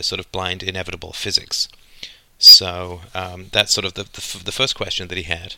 sort 0.00 0.18
of 0.18 0.32
blind, 0.32 0.62
inevitable 0.62 1.12
physics. 1.12 1.68
So 2.38 3.02
um, 3.14 3.46
that's 3.52 3.72
sort 3.72 3.84
of 3.84 3.94
the, 3.94 4.04
the, 4.04 4.44
the 4.44 4.52
first 4.52 4.74
question 4.74 5.08
that 5.08 5.18
he 5.18 5.24
had. 5.24 5.56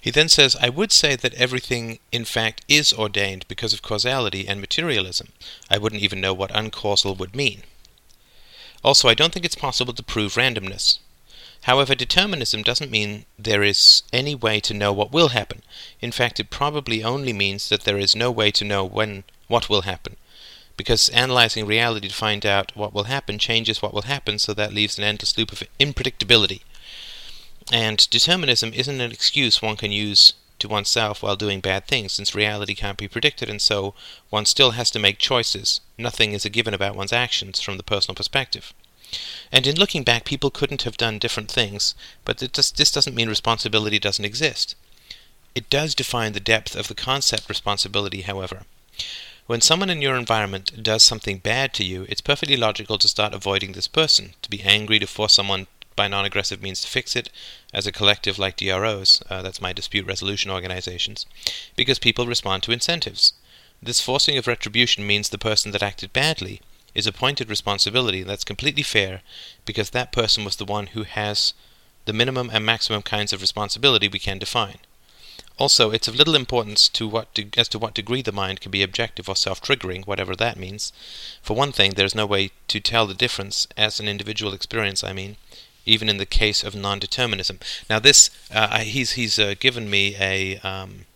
He 0.00 0.10
then 0.10 0.28
says, 0.28 0.56
I 0.60 0.68
would 0.68 0.92
say 0.92 1.16
that 1.16 1.34
everything, 1.34 1.98
in 2.10 2.24
fact, 2.24 2.64
is 2.68 2.92
ordained 2.92 3.46
because 3.48 3.72
of 3.72 3.82
causality 3.82 4.48
and 4.48 4.60
materialism. 4.60 5.28
I 5.70 5.78
wouldn't 5.78 6.02
even 6.02 6.20
know 6.20 6.34
what 6.34 6.52
uncausal 6.52 7.16
would 7.18 7.36
mean. 7.36 7.62
Also, 8.84 9.08
I 9.08 9.14
don't 9.14 9.32
think 9.32 9.44
it's 9.44 9.54
possible 9.54 9.92
to 9.94 10.02
prove 10.02 10.34
randomness. 10.34 10.98
However, 11.62 11.94
determinism 11.94 12.64
doesn't 12.64 12.90
mean 12.90 13.24
there 13.38 13.62
is 13.62 14.02
any 14.12 14.34
way 14.34 14.58
to 14.60 14.74
know 14.74 14.92
what 14.92 15.12
will 15.12 15.28
happen. 15.28 15.62
In 16.00 16.10
fact, 16.10 16.40
it 16.40 16.50
probably 16.50 17.04
only 17.04 17.32
means 17.32 17.68
that 17.68 17.82
there 17.82 17.98
is 17.98 18.16
no 18.16 18.32
way 18.32 18.50
to 18.50 18.64
know 18.64 18.84
when 18.84 19.22
what 19.46 19.68
will 19.68 19.82
happen. 19.82 20.16
Because 20.76 21.08
analyzing 21.10 21.66
reality 21.66 22.08
to 22.08 22.14
find 22.14 22.44
out 22.44 22.74
what 22.74 22.92
will 22.92 23.04
happen 23.04 23.38
changes 23.38 23.80
what 23.80 23.94
will 23.94 24.02
happen, 24.02 24.40
so 24.40 24.52
that 24.54 24.72
leaves 24.72 24.98
an 24.98 25.04
endless 25.04 25.38
loop 25.38 25.52
of 25.52 25.62
unpredictability. 25.78 26.62
And 27.70 28.08
determinism 28.10 28.72
isn't 28.74 29.00
an 29.00 29.12
excuse 29.12 29.62
one 29.62 29.76
can 29.76 29.92
use 29.92 30.32
to 30.58 30.68
oneself 30.68 31.22
while 31.22 31.36
doing 31.36 31.60
bad 31.60 31.86
things, 31.86 32.12
since 32.12 32.34
reality 32.34 32.74
can't 32.74 32.96
be 32.96 33.08
predicted, 33.08 33.50
and 33.50 33.60
so 33.60 33.94
one 34.30 34.46
still 34.46 34.72
has 34.72 34.90
to 34.92 34.98
make 34.98 35.18
choices. 35.18 35.80
Nothing 35.98 36.32
is 36.32 36.44
a 36.44 36.50
given 36.50 36.72
about 36.74 36.96
one's 36.96 37.12
actions 37.12 37.60
from 37.60 37.76
the 37.76 37.82
personal 37.82 38.14
perspective. 38.14 38.72
And 39.50 39.66
in 39.66 39.76
looking 39.76 40.04
back, 40.04 40.24
people 40.24 40.50
couldn't 40.50 40.82
have 40.82 40.96
done 40.96 41.18
different 41.18 41.50
things, 41.50 41.94
but 42.24 42.38
just, 42.52 42.76
this 42.76 42.90
doesn't 42.90 43.14
mean 43.14 43.28
responsibility 43.28 43.98
doesn't 43.98 44.24
exist. 44.24 44.74
It 45.54 45.68
does 45.68 45.94
define 45.94 46.32
the 46.32 46.40
depth 46.40 46.74
of 46.74 46.88
the 46.88 46.94
concept 46.94 47.48
responsibility, 47.48 48.22
however. 48.22 48.62
When 49.46 49.60
someone 49.60 49.90
in 49.90 50.00
your 50.00 50.16
environment 50.16 50.82
does 50.82 51.02
something 51.02 51.38
bad 51.38 51.74
to 51.74 51.84
you, 51.84 52.06
it's 52.08 52.20
perfectly 52.20 52.56
logical 52.56 52.96
to 52.98 53.08
start 53.08 53.34
avoiding 53.34 53.72
this 53.72 53.88
person, 53.88 54.34
to 54.40 54.48
be 54.48 54.62
angry, 54.62 54.98
to 55.00 55.06
force 55.06 55.34
someone 55.34 55.66
by 55.96 56.08
non 56.08 56.24
aggressive 56.24 56.62
means 56.62 56.80
to 56.80 56.88
fix 56.88 57.14
it, 57.16 57.30
as 57.72 57.86
a 57.86 57.92
collective 57.92 58.38
like 58.38 58.56
DROs, 58.56 59.22
uh, 59.30 59.42
that's 59.42 59.60
my 59.60 59.72
dispute 59.72 60.06
resolution 60.06 60.50
organizations, 60.50 61.26
because 61.76 61.98
people 61.98 62.26
respond 62.26 62.62
to 62.62 62.72
incentives. 62.72 63.34
This 63.82 64.00
forcing 64.00 64.38
of 64.38 64.46
retribution 64.46 65.06
means 65.06 65.28
the 65.28 65.38
person 65.38 65.72
that 65.72 65.82
acted 65.82 66.12
badly 66.12 66.60
is 66.94 67.06
appointed 67.06 67.50
responsibility. 67.50 68.20
and 68.20 68.30
That's 68.30 68.44
completely 68.44 68.82
fair 68.82 69.22
because 69.64 69.90
that 69.90 70.12
person 70.12 70.44
was 70.44 70.56
the 70.56 70.64
one 70.64 70.88
who 70.88 71.02
has 71.04 71.54
the 72.04 72.12
minimum 72.12 72.50
and 72.52 72.64
maximum 72.64 73.02
kinds 73.02 73.32
of 73.32 73.40
responsibility 73.40 74.08
we 74.08 74.18
can 74.18 74.38
define. 74.38 74.78
Also, 75.58 75.90
it's 75.90 76.08
of 76.08 76.16
little 76.16 76.34
importance 76.34 76.88
to 76.88 77.06
what 77.06 77.32
de- 77.34 77.50
as 77.56 77.68
to 77.68 77.78
what 77.78 77.94
degree 77.94 78.22
the 78.22 78.32
mind 78.32 78.60
can 78.60 78.70
be 78.70 78.82
objective 78.82 79.28
or 79.28 79.36
self-triggering, 79.36 80.06
whatever 80.06 80.34
that 80.34 80.56
means. 80.56 80.92
For 81.42 81.54
one 81.54 81.72
thing, 81.72 81.92
there's 81.92 82.14
no 82.14 82.26
way 82.26 82.50
to 82.68 82.80
tell 82.80 83.06
the 83.06 83.14
difference 83.14 83.66
as 83.76 84.00
an 84.00 84.08
individual 84.08 84.54
experience. 84.54 85.04
I 85.04 85.12
mean, 85.12 85.36
even 85.84 86.08
in 86.08 86.18
the 86.18 86.26
case 86.26 86.62
of 86.62 86.74
non-determinism. 86.74 87.58
Now, 87.90 87.98
this 87.98 88.30
uh, 88.52 88.78
he's 88.80 89.12
he's 89.12 89.38
uh, 89.38 89.54
given 89.58 89.90
me 89.90 90.16
a 90.18 90.58
um, 90.58 91.06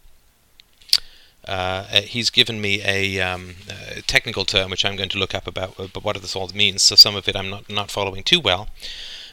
uh, 1.47 1.85
he's 2.03 2.31
given 2.31 2.61
me 2.61 2.83
a, 2.85 3.21
um, 3.21 3.55
a, 3.97 4.03
technical 4.03 4.45
term 4.45 4.69
which 4.69 4.85
I'm 4.85 4.97
going 4.97 5.09
to 5.11 5.19
look 5.19 5.35
up 5.35 5.47
about, 5.47 5.79
uh, 5.79 5.87
but 5.93 6.03
what 6.03 6.21
this 6.21 6.35
all 6.35 6.49
means. 6.49 6.83
So 6.83 6.97
some 6.97 7.15
of 7.15 7.29
it 7.29 7.37
I'm 7.37 7.49
not 7.49 7.71
not 7.71 7.91
following 7.91 8.23
too 8.25 8.41
well. 8.41 8.69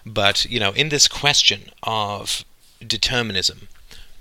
But 0.06 0.46
you 0.46 0.60
know, 0.60 0.72
in 0.72 0.90
this 0.90 1.08
question 1.08 1.72
of 1.82 2.46
determinism, 2.86 3.68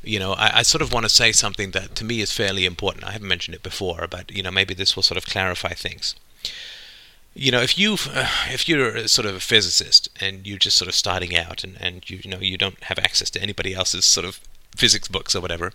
you 0.02 0.18
know, 0.18 0.32
I, 0.32 0.58
I, 0.58 0.62
sort 0.62 0.82
of 0.82 0.92
want 0.92 1.04
to 1.04 1.10
say 1.10 1.32
something 1.32 1.72
that 1.72 1.94
to 1.96 2.04
me 2.04 2.20
is 2.20 2.32
fairly 2.32 2.64
important. 2.64 3.04
I 3.04 3.12
haven't 3.12 3.28
mentioned 3.28 3.54
it 3.54 3.62
before, 3.62 4.06
but 4.08 4.30
you 4.30 4.42
know, 4.42 4.50
maybe 4.50 4.74
this 4.74 4.96
will 4.96 5.02
sort 5.02 5.18
of 5.18 5.26
clarify 5.26 5.74
things. 5.74 6.14
You 7.34 7.50
know, 7.50 7.60
if 7.62 7.78
you 7.78 7.94
uh, 7.94 8.28
if 8.50 8.68
you're 8.68 9.06
sort 9.08 9.26
of 9.26 9.34
a 9.34 9.40
physicist 9.40 10.08
and 10.20 10.46
you're 10.46 10.58
just 10.58 10.76
sort 10.76 10.88
of 10.88 10.94
starting 10.94 11.36
out 11.36 11.64
and 11.64 11.76
and 11.80 12.08
you, 12.08 12.20
you 12.22 12.30
know 12.30 12.38
you 12.40 12.58
don't 12.58 12.82
have 12.84 12.98
access 12.98 13.30
to 13.30 13.42
anybody 13.42 13.74
else's 13.74 14.04
sort 14.04 14.26
of 14.26 14.40
physics 14.76 15.08
books 15.08 15.34
or 15.34 15.40
whatever, 15.40 15.72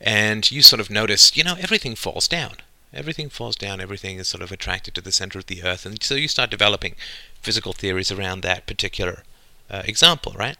and 0.00 0.50
you 0.50 0.62
sort 0.62 0.80
of 0.80 0.90
notice, 0.90 1.36
you 1.36 1.44
know, 1.44 1.56
everything 1.60 1.94
falls 1.94 2.26
down. 2.26 2.56
Everything 2.92 3.28
falls 3.28 3.54
down, 3.54 3.80
everything 3.80 4.18
is 4.18 4.26
sort 4.26 4.42
of 4.42 4.50
attracted 4.50 4.94
to 4.94 5.00
the 5.00 5.12
center 5.12 5.38
of 5.38 5.46
the 5.46 5.62
earth, 5.62 5.86
and 5.86 6.02
so 6.02 6.16
you 6.16 6.26
start 6.26 6.50
developing 6.50 6.96
physical 7.40 7.72
theories 7.72 8.10
around 8.10 8.40
that 8.40 8.66
particular 8.66 9.22
uh, 9.70 9.82
example, 9.84 10.34
right? 10.36 10.56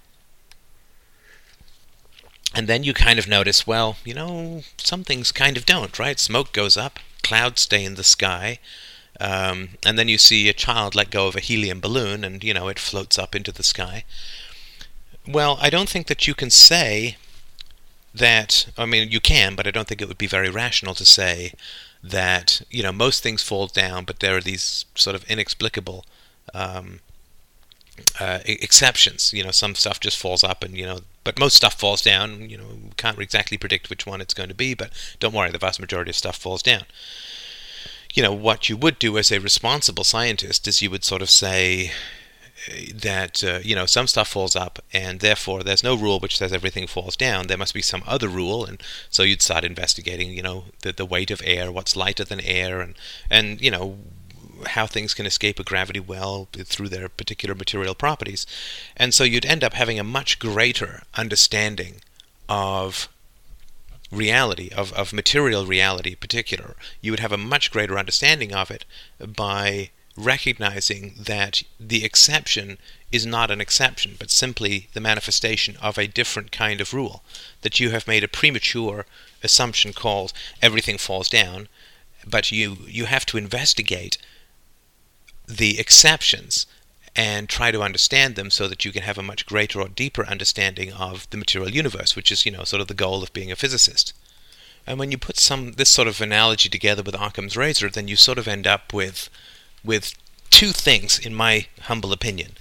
And 2.54 2.68
then 2.68 2.84
you 2.84 2.94
kind 2.94 3.18
of 3.18 3.26
notice, 3.28 3.66
well, 3.66 3.96
you 4.04 4.14
know, 4.14 4.62
some 4.76 5.02
things 5.02 5.32
kind 5.32 5.56
of 5.56 5.66
don't, 5.66 5.98
right? 5.98 6.20
Smoke 6.20 6.52
goes 6.52 6.76
up, 6.76 7.00
clouds 7.22 7.62
stay 7.62 7.84
in 7.84 7.96
the 7.96 8.04
sky, 8.04 8.60
um, 9.18 9.70
and 9.84 9.98
then 9.98 10.08
you 10.08 10.18
see 10.18 10.48
a 10.48 10.52
child 10.52 10.94
let 10.94 11.10
go 11.10 11.26
of 11.26 11.36
a 11.36 11.40
helium 11.40 11.80
balloon, 11.80 12.24
and, 12.24 12.44
you 12.44 12.54
know, 12.54 12.68
it 12.68 12.78
floats 12.78 13.18
up 13.18 13.34
into 13.34 13.52
the 13.52 13.62
sky. 13.62 14.04
Well, 15.26 15.58
I 15.60 15.70
don't 15.70 15.88
think 15.88 16.06
that 16.06 16.26
you 16.26 16.34
can 16.34 16.50
say 16.50 17.16
that 18.14 18.66
I 18.76 18.86
mean 18.86 19.10
you 19.10 19.20
can, 19.20 19.54
but 19.54 19.66
I 19.66 19.70
don't 19.70 19.86
think 19.86 20.00
it 20.00 20.08
would 20.08 20.18
be 20.18 20.26
very 20.26 20.50
rational 20.50 20.94
to 20.94 21.04
say 21.04 21.52
that 22.02 22.62
you 22.70 22.82
know 22.82 22.92
most 22.92 23.22
things 23.22 23.42
fall 23.42 23.66
down, 23.66 24.04
but 24.04 24.20
there 24.20 24.36
are 24.36 24.40
these 24.40 24.84
sort 24.94 25.14
of 25.14 25.24
inexplicable 25.24 26.04
um, 26.54 27.00
uh, 28.18 28.40
exceptions. 28.44 29.32
You 29.32 29.44
know, 29.44 29.50
some 29.50 29.74
stuff 29.74 30.00
just 30.00 30.18
falls 30.18 30.42
up, 30.42 30.64
and 30.64 30.76
you 30.76 30.86
know, 30.86 31.00
but 31.24 31.38
most 31.38 31.56
stuff 31.56 31.78
falls 31.78 32.02
down. 32.02 32.48
You 32.50 32.58
know, 32.58 32.64
we 32.84 32.90
can't 32.96 33.18
exactly 33.18 33.58
predict 33.58 33.90
which 33.90 34.06
one 34.06 34.20
it's 34.20 34.34
going 34.34 34.48
to 34.48 34.54
be, 34.54 34.74
but 34.74 34.90
don't 35.20 35.34
worry, 35.34 35.50
the 35.50 35.58
vast 35.58 35.80
majority 35.80 36.10
of 36.10 36.16
stuff 36.16 36.36
falls 36.36 36.62
down. 36.62 36.84
You 38.12 38.22
know, 38.22 38.32
what 38.32 38.68
you 38.68 38.76
would 38.76 38.98
do 38.98 39.18
as 39.18 39.30
a 39.30 39.38
responsible 39.38 40.04
scientist 40.04 40.66
is 40.66 40.82
you 40.82 40.90
would 40.90 41.04
sort 41.04 41.22
of 41.22 41.30
say, 41.30 41.92
that 42.94 43.42
uh, 43.42 43.60
you 43.62 43.74
know 43.74 43.86
some 43.86 44.06
stuff 44.06 44.28
falls 44.28 44.54
up 44.54 44.80
and 44.92 45.20
therefore 45.20 45.62
there's 45.62 45.82
no 45.82 45.94
rule 45.94 46.20
which 46.20 46.36
says 46.36 46.52
everything 46.52 46.86
falls 46.86 47.16
down. 47.16 47.46
There 47.46 47.56
must 47.56 47.74
be 47.74 47.82
some 47.82 48.02
other 48.06 48.28
rule. 48.28 48.64
And 48.64 48.82
so 49.08 49.22
you'd 49.22 49.42
start 49.42 49.64
investigating 49.64 50.32
you 50.32 50.42
know 50.42 50.64
the, 50.82 50.92
the 50.92 51.06
weight 51.06 51.30
of 51.30 51.40
air 51.44 51.72
what's 51.72 51.96
lighter 51.96 52.24
than 52.24 52.40
air 52.40 52.80
and 52.80 52.94
and 53.30 53.60
you 53.60 53.70
know 53.70 53.98
how 54.66 54.86
things 54.86 55.14
can 55.14 55.24
escape 55.24 55.58
a 55.58 55.64
gravity 55.64 56.00
well 56.00 56.48
through 56.52 56.90
their 56.90 57.08
particular 57.08 57.54
material 57.54 57.94
properties. 57.94 58.46
And 58.94 59.14
so 59.14 59.24
you'd 59.24 59.46
end 59.46 59.64
up 59.64 59.72
having 59.72 59.98
a 59.98 60.04
much 60.04 60.38
greater 60.38 61.02
understanding 61.14 62.02
of 62.46 63.08
reality 64.10 64.70
of, 64.76 64.92
of 64.94 65.12
material 65.12 65.66
reality 65.66 66.10
in 66.10 66.16
particular 66.16 66.74
you 67.00 67.12
would 67.12 67.20
have 67.20 67.32
a 67.32 67.38
much 67.38 67.70
greater 67.70 67.98
understanding 67.98 68.52
of 68.52 68.70
it 68.70 68.84
by 69.24 69.90
recognizing 70.16 71.14
that 71.18 71.62
the 71.78 72.04
exception 72.04 72.78
is 73.12 73.26
not 73.26 73.50
an 73.50 73.60
exception, 73.60 74.16
but 74.18 74.30
simply 74.30 74.88
the 74.92 75.00
manifestation 75.00 75.76
of 75.78 75.98
a 75.98 76.06
different 76.06 76.52
kind 76.52 76.80
of 76.80 76.92
rule. 76.92 77.22
That 77.62 77.80
you 77.80 77.90
have 77.90 78.06
made 78.06 78.24
a 78.24 78.28
premature 78.28 79.06
assumption 79.42 79.92
called 79.92 80.32
everything 80.60 80.98
falls 80.98 81.28
down, 81.28 81.68
but 82.26 82.52
you, 82.52 82.78
you 82.86 83.06
have 83.06 83.26
to 83.26 83.38
investigate 83.38 84.18
the 85.46 85.80
exceptions 85.80 86.66
and 87.16 87.48
try 87.48 87.70
to 87.70 87.82
understand 87.82 88.36
them 88.36 88.50
so 88.50 88.68
that 88.68 88.84
you 88.84 88.92
can 88.92 89.02
have 89.02 89.18
a 89.18 89.22
much 89.22 89.46
greater 89.46 89.80
or 89.80 89.88
deeper 89.88 90.24
understanding 90.26 90.92
of 90.92 91.28
the 91.30 91.36
material 91.36 91.70
universe, 91.70 92.14
which 92.14 92.30
is, 92.30 92.46
you 92.46 92.52
know, 92.52 92.64
sort 92.64 92.80
of 92.80 92.88
the 92.88 92.94
goal 92.94 93.22
of 93.22 93.32
being 93.32 93.50
a 93.50 93.56
physicist. 93.56 94.12
And 94.86 94.98
when 94.98 95.10
you 95.10 95.18
put 95.18 95.38
some 95.38 95.72
this 95.72 95.90
sort 95.90 96.08
of 96.08 96.20
analogy 96.20 96.68
together 96.68 97.02
with 97.02 97.14
Occam's 97.14 97.56
razor, 97.56 97.90
then 97.90 98.08
you 98.08 98.16
sort 98.16 98.38
of 98.38 98.48
end 98.48 98.66
up 98.66 98.92
with 98.92 99.28
with 99.84 100.14
two 100.50 100.72
things, 100.72 101.18
in 101.18 101.34
my 101.34 101.66
humble 101.82 102.12
opinion. 102.12 102.52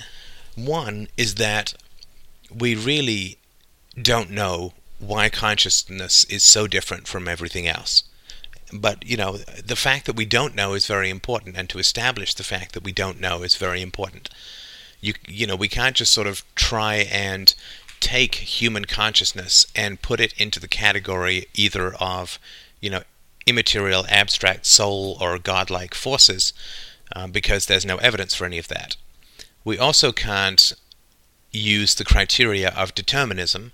One 0.56 1.08
is 1.18 1.36
that 1.36 1.74
we 2.54 2.76
really 2.76 3.38
don't 4.00 4.30
know 4.30 4.74
why 5.00 5.30
consciousness 5.30 6.26
is 6.26 6.44
so 6.44 6.68
different 6.68 7.08
from 7.08 7.28
everything 7.28 7.68
else. 7.68 8.04
But, 8.72 9.06
you 9.06 9.18
know, 9.18 9.38
the 9.38 9.76
fact 9.76 10.06
that 10.06 10.16
we 10.16 10.26
don't 10.26 10.56
know 10.56 10.74
is 10.74 10.86
very 10.86 11.10
important, 11.10 11.58
and 11.58 11.70
to 11.70 11.80
establish 11.80 12.34
the 12.34 12.44
fact 12.44 12.74
that 12.74 12.84
we 12.84 12.92
don't 12.92 13.20
know 13.20 13.42
is 13.42 13.56
very 13.56 13.82
important. 13.82 14.30
You, 15.02 15.14
you 15.28 15.48
know, 15.48 15.56
we 15.56 15.68
can't 15.68 15.96
just 15.96 16.14
sort 16.14 16.28
of 16.28 16.44
try 16.56 16.96
and 16.96 17.54
take 18.00 18.36
human 18.36 18.86
consciousness 18.86 19.66
and 19.76 20.02
put 20.02 20.20
it 20.20 20.34
into 20.38 20.60
the 20.60 20.68
category 20.68 21.48
either 21.54 21.96
of, 21.96 22.40
you 22.80 22.90
know, 22.90 23.04
immaterial, 23.46 24.06
abstract 24.10 24.66
soul 24.66 25.18
or 25.20 25.40
godlike 25.40 25.96
forces, 25.96 26.54
um, 27.16 27.32
because 27.32 27.66
there's 27.66 27.86
no 27.86 27.98
evidence 27.98 28.36
for 28.36 28.46
any 28.46 28.60
of 28.60 28.68
that. 28.68 28.96
We 29.64 29.78
also 29.78 30.12
can't 30.12 30.74
use 31.52 31.96
the 31.96 32.06
criteria 32.06 32.70
of 32.70 32.94
determinism 32.94 33.72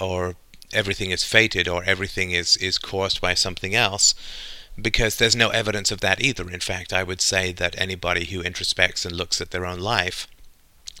or 0.00 0.36
everything 0.72 1.10
is 1.10 1.24
fated 1.24 1.68
or 1.68 1.84
everything 1.84 2.30
is, 2.30 2.56
is 2.58 2.78
caused 2.78 3.20
by 3.20 3.34
something 3.34 3.74
else 3.74 4.14
because 4.80 5.16
there's 5.16 5.36
no 5.36 5.48
evidence 5.50 5.90
of 5.90 6.00
that 6.00 6.22
either. 6.22 6.48
In 6.50 6.60
fact, 6.60 6.92
I 6.92 7.02
would 7.02 7.20
say 7.20 7.52
that 7.52 7.80
anybody 7.80 8.26
who 8.26 8.42
introspects 8.42 9.04
and 9.04 9.16
looks 9.16 9.40
at 9.40 9.50
their 9.50 9.66
own 9.66 9.80
life 9.80 10.28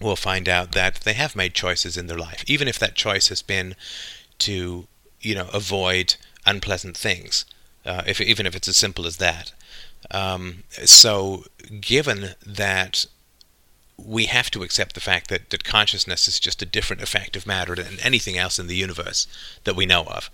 will 0.00 0.16
find 0.16 0.48
out 0.48 0.72
that 0.72 0.96
they 1.02 1.12
have 1.12 1.36
made 1.36 1.54
choices 1.54 1.96
in 1.96 2.06
their 2.06 2.18
life, 2.18 2.44
even 2.46 2.68
if 2.68 2.78
that 2.78 2.94
choice 2.94 3.28
has 3.28 3.42
been 3.42 3.74
to, 4.38 4.86
you 5.20 5.34
know, 5.34 5.48
avoid 5.52 6.16
unpleasant 6.46 6.96
things, 6.96 7.44
uh, 7.84 8.02
if, 8.06 8.20
even 8.20 8.46
if 8.46 8.54
it's 8.54 8.68
as 8.68 8.76
simple 8.76 9.06
as 9.06 9.16
that. 9.16 9.52
Um, 10.10 10.62
so, 10.84 11.44
given 11.80 12.34
that 12.46 13.06
we 13.98 14.26
have 14.26 14.50
to 14.52 14.62
accept 14.62 14.94
the 14.94 15.00
fact 15.00 15.28
that, 15.28 15.50
that 15.50 15.64
consciousness 15.64 16.28
is 16.28 16.38
just 16.38 16.62
a 16.62 16.66
different 16.66 17.02
effect 17.02 17.36
of 17.36 17.46
matter 17.46 17.74
than 17.74 17.98
anything 18.00 18.38
else 18.38 18.58
in 18.58 18.68
the 18.68 18.76
universe 18.76 19.26
that 19.64 19.76
we 19.76 19.86
know 19.86 20.04
of. 20.04 20.30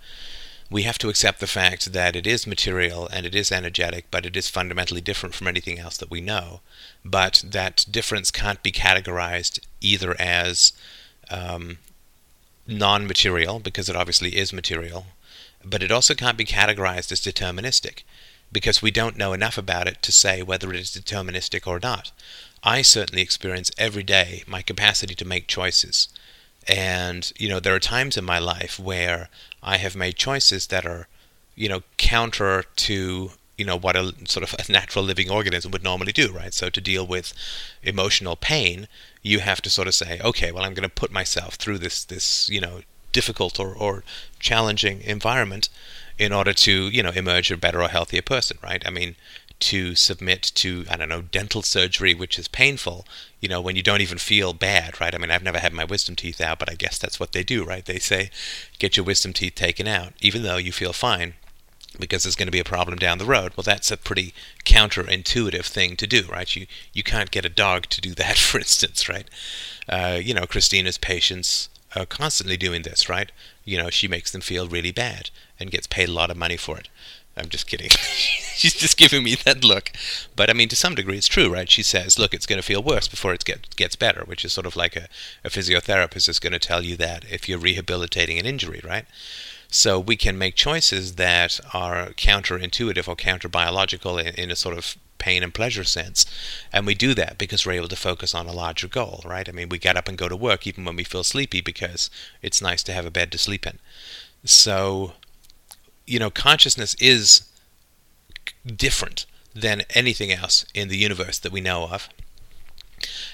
We 0.69 0.83
have 0.83 0.97
to 0.99 1.09
accept 1.09 1.39
the 1.39 1.47
fact 1.47 1.91
that 1.93 2.15
it 2.15 2.25
is 2.25 2.47
material 2.47 3.07
and 3.11 3.25
it 3.25 3.35
is 3.35 3.51
energetic, 3.51 4.05
but 4.09 4.25
it 4.25 4.35
is 4.35 4.49
fundamentally 4.49 5.01
different 5.01 5.35
from 5.35 5.47
anything 5.47 5.79
else 5.79 5.97
that 5.97 6.09
we 6.09 6.21
know. 6.21 6.61
But 7.03 7.43
that 7.45 7.85
difference 7.89 8.31
can't 8.31 8.63
be 8.63 8.71
categorized 8.71 9.59
either 9.81 10.15
as 10.19 10.73
um, 11.29 11.77
non 12.67 13.05
material, 13.05 13.59
because 13.59 13.89
it 13.89 13.95
obviously 13.95 14.35
is 14.35 14.53
material, 14.53 15.05
but 15.63 15.83
it 15.83 15.91
also 15.91 16.13
can't 16.15 16.37
be 16.37 16.45
categorized 16.45 17.11
as 17.11 17.21
deterministic, 17.21 18.03
because 18.51 18.81
we 18.81 18.91
don't 18.91 19.17
know 19.17 19.33
enough 19.33 19.57
about 19.57 19.87
it 19.87 20.01
to 20.01 20.11
say 20.11 20.41
whether 20.41 20.71
it 20.71 20.79
is 20.79 20.89
deterministic 20.89 21.67
or 21.67 21.79
not. 21.79 22.11
I 22.65 22.81
certainly 22.81 23.21
experience 23.21 23.71
every 23.77 24.01
day 24.01 24.43
my 24.47 24.63
capacity 24.63 25.13
to 25.15 25.25
make 25.25 25.47
choices. 25.47 26.09
And, 26.67 27.31
you 27.37 27.47
know, 27.47 27.59
there 27.59 27.75
are 27.75 27.79
times 27.79 28.17
in 28.17 28.25
my 28.25 28.39
life 28.39 28.79
where 28.79 29.29
I 29.61 29.77
have 29.77 29.95
made 29.95 30.15
choices 30.15 30.67
that 30.67 30.83
are, 30.83 31.07
you 31.55 31.69
know, 31.69 31.83
counter 31.97 32.63
to, 32.63 33.31
you 33.55 33.65
know, 33.65 33.77
what 33.77 33.95
a 33.95 34.15
sort 34.25 34.43
of 34.43 34.55
a 34.67 34.71
natural 34.71 35.05
living 35.05 35.29
organism 35.29 35.71
would 35.71 35.83
normally 35.83 36.11
do, 36.11 36.31
right? 36.31 36.53
So 36.53 36.71
to 36.71 36.81
deal 36.81 37.05
with 37.05 37.33
emotional 37.83 38.35
pain, 38.35 38.87
you 39.21 39.39
have 39.39 39.61
to 39.61 39.69
sort 39.69 39.87
of 39.87 39.93
say, 39.93 40.19
okay, 40.19 40.51
well, 40.51 40.63
I'm 40.63 40.73
going 40.73 40.89
to 40.89 41.01
put 41.01 41.11
myself 41.11 41.55
through 41.55 41.77
this, 41.77 42.03
this, 42.03 42.49
you 42.49 42.59
know, 42.59 42.81
difficult 43.11 43.59
or, 43.59 43.73
or 43.75 44.03
challenging 44.39 45.01
environment 45.01 45.69
in 46.17 46.33
order 46.33 46.53
to, 46.53 46.89
you 46.89 47.03
know, 47.03 47.11
emerge 47.11 47.51
a 47.51 47.57
better 47.57 47.81
or 47.81 47.89
healthier 47.89 48.23
person, 48.23 48.57
right? 48.63 48.81
I 48.87 48.89
mean, 48.89 49.15
to 49.59 49.95
submit 49.95 50.51
to 50.55 50.85
I 50.89 50.97
don't 50.97 51.09
know 51.09 51.21
dental 51.21 51.61
surgery, 51.61 52.13
which 52.13 52.37
is 52.37 52.47
painful. 52.47 53.05
You 53.39 53.49
know, 53.49 53.61
when 53.61 53.75
you 53.75 53.83
don't 53.83 54.01
even 54.01 54.17
feel 54.17 54.53
bad, 54.53 54.99
right? 54.99 55.13
I 55.13 55.17
mean, 55.17 55.31
I've 55.31 55.43
never 55.43 55.59
had 55.59 55.73
my 55.73 55.85
wisdom 55.85 56.15
teeth 56.15 56.41
out, 56.41 56.59
but 56.59 56.69
I 56.69 56.75
guess 56.75 56.97
that's 56.97 57.19
what 57.19 57.31
they 57.31 57.43
do, 57.43 57.63
right? 57.63 57.85
They 57.85 57.99
say, 57.99 58.29
get 58.79 58.97
your 58.97 59.05
wisdom 59.05 59.33
teeth 59.33 59.55
taken 59.55 59.87
out, 59.87 60.13
even 60.21 60.43
though 60.43 60.57
you 60.57 60.71
feel 60.71 60.93
fine, 60.93 61.35
because 61.99 62.23
there's 62.23 62.35
going 62.35 62.47
to 62.47 62.51
be 62.51 62.59
a 62.59 62.65
problem 62.65 62.97
down 62.97 63.17
the 63.17 63.25
road. 63.25 63.53
Well, 63.55 63.63
that's 63.63 63.91
a 63.91 63.97
pretty 63.97 64.33
counterintuitive 64.65 65.65
thing 65.65 65.95
to 65.97 66.07
do, 66.07 66.23
right? 66.29 66.53
You 66.55 66.67
you 66.93 67.03
can't 67.03 67.31
get 67.31 67.45
a 67.45 67.49
dog 67.49 67.87
to 67.87 68.01
do 68.01 68.13
that, 68.15 68.37
for 68.37 68.59
instance, 68.59 69.07
right? 69.07 69.29
Uh, 69.87 70.19
you 70.21 70.33
know, 70.33 70.45
Christina's 70.45 70.97
patients 70.97 71.69
are 71.95 72.05
constantly 72.05 72.57
doing 72.57 72.81
this, 72.81 73.07
right? 73.07 73.31
You 73.63 73.77
know, 73.77 73.89
she 73.89 74.07
makes 74.07 74.31
them 74.31 74.41
feel 74.41 74.67
really 74.67 74.91
bad 74.91 75.29
and 75.59 75.71
gets 75.71 75.87
paid 75.87 76.09
a 76.09 76.13
lot 76.13 76.29
of 76.29 76.37
money 76.37 76.57
for 76.57 76.77
it. 76.77 76.89
I'm 77.37 77.49
just 77.49 77.67
kidding. 77.67 77.89
She's 78.55 78.73
just 78.73 78.97
giving 78.97 79.23
me 79.23 79.35
that 79.43 79.63
look. 79.63 79.91
But 80.35 80.49
I 80.49 80.53
mean, 80.53 80.69
to 80.69 80.75
some 80.75 80.95
degree, 80.95 81.17
it's 81.17 81.27
true, 81.27 81.53
right? 81.53 81.69
She 81.69 81.83
says, 81.83 82.17
look, 82.17 82.33
it's 82.33 82.45
going 82.45 82.57
to 82.57 82.65
feel 82.65 82.81
worse 82.81 83.07
before 83.07 83.33
it 83.33 83.43
get, 83.43 83.75
gets 83.75 83.95
better, 83.95 84.23
which 84.25 84.45
is 84.45 84.53
sort 84.53 84.65
of 84.65 84.75
like 84.75 84.95
a, 84.95 85.07
a 85.43 85.49
physiotherapist 85.49 86.29
is 86.29 86.39
going 86.39 86.53
to 86.53 86.59
tell 86.59 86.83
you 86.83 86.95
that 86.97 87.25
if 87.29 87.49
you're 87.49 87.59
rehabilitating 87.59 88.39
an 88.39 88.45
injury, 88.45 88.81
right? 88.83 89.05
So 89.69 89.99
we 89.99 90.15
can 90.15 90.37
make 90.37 90.55
choices 90.55 91.15
that 91.15 91.59
are 91.73 92.11
counterintuitive 92.11 93.07
or 93.07 93.15
counter-biological 93.15 94.17
in, 94.17 94.27
in 94.35 94.51
a 94.51 94.55
sort 94.55 94.77
of 94.77 94.95
pain 95.17 95.43
and 95.43 95.53
pleasure 95.53 95.83
sense. 95.83 96.25
And 96.71 96.85
we 96.85 96.95
do 96.95 97.13
that 97.15 97.37
because 97.37 97.65
we're 97.65 97.73
able 97.73 97.87
to 97.89 97.95
focus 97.95 98.33
on 98.33 98.47
a 98.47 98.53
larger 98.53 98.87
goal, 98.87 99.21
right? 99.25 99.49
I 99.49 99.51
mean, 99.51 99.69
we 99.69 99.79
get 99.79 99.97
up 99.97 100.07
and 100.07 100.17
go 100.17 100.29
to 100.29 100.35
work 100.35 100.65
even 100.65 100.85
when 100.85 100.95
we 100.95 101.03
feel 101.03 101.23
sleepy 101.23 101.61
because 101.61 102.09
it's 102.41 102.61
nice 102.61 102.83
to 102.83 102.93
have 102.93 103.05
a 103.05 103.11
bed 103.11 103.31
to 103.31 103.37
sleep 103.37 103.65
in. 103.65 103.79
So 104.45 105.13
you 106.05 106.19
know, 106.19 106.29
consciousness 106.29 106.95
is 106.99 107.49
different 108.65 109.25
than 109.53 109.83
anything 109.91 110.31
else 110.31 110.65
in 110.73 110.87
the 110.87 110.97
universe 110.97 111.39
that 111.39 111.51
we 111.51 111.61
know 111.61 111.87
of. 111.87 112.09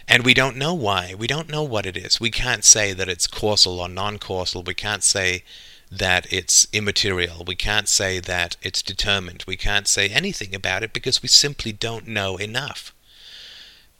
And 0.07 0.23
we 0.23 0.33
don't 0.33 0.57
know 0.57 0.73
why. 0.73 1.13
We 1.17 1.27
don't 1.27 1.49
know 1.49 1.63
what 1.63 1.85
it 1.85 1.97
is. 1.97 2.19
We 2.19 2.31
can't 2.31 2.65
say 2.65 2.93
that 2.93 3.09
it's 3.09 3.27
causal 3.27 3.79
or 3.79 3.87
non 3.87 4.17
causal. 4.19 4.63
We 4.63 4.73
can't 4.73 5.03
say 5.03 5.43
that 5.91 6.31
it's 6.31 6.67
immaterial. 6.71 7.43
We 7.45 7.55
can't 7.55 7.87
say 7.87 8.19
that 8.19 8.55
it's 8.61 8.81
determined. 8.81 9.43
We 9.47 9.57
can't 9.57 9.87
say 9.87 10.09
anything 10.09 10.55
about 10.55 10.83
it 10.83 10.93
because 10.93 11.21
we 11.21 11.27
simply 11.27 11.71
don't 11.71 12.07
know 12.07 12.37
enough. 12.37 12.93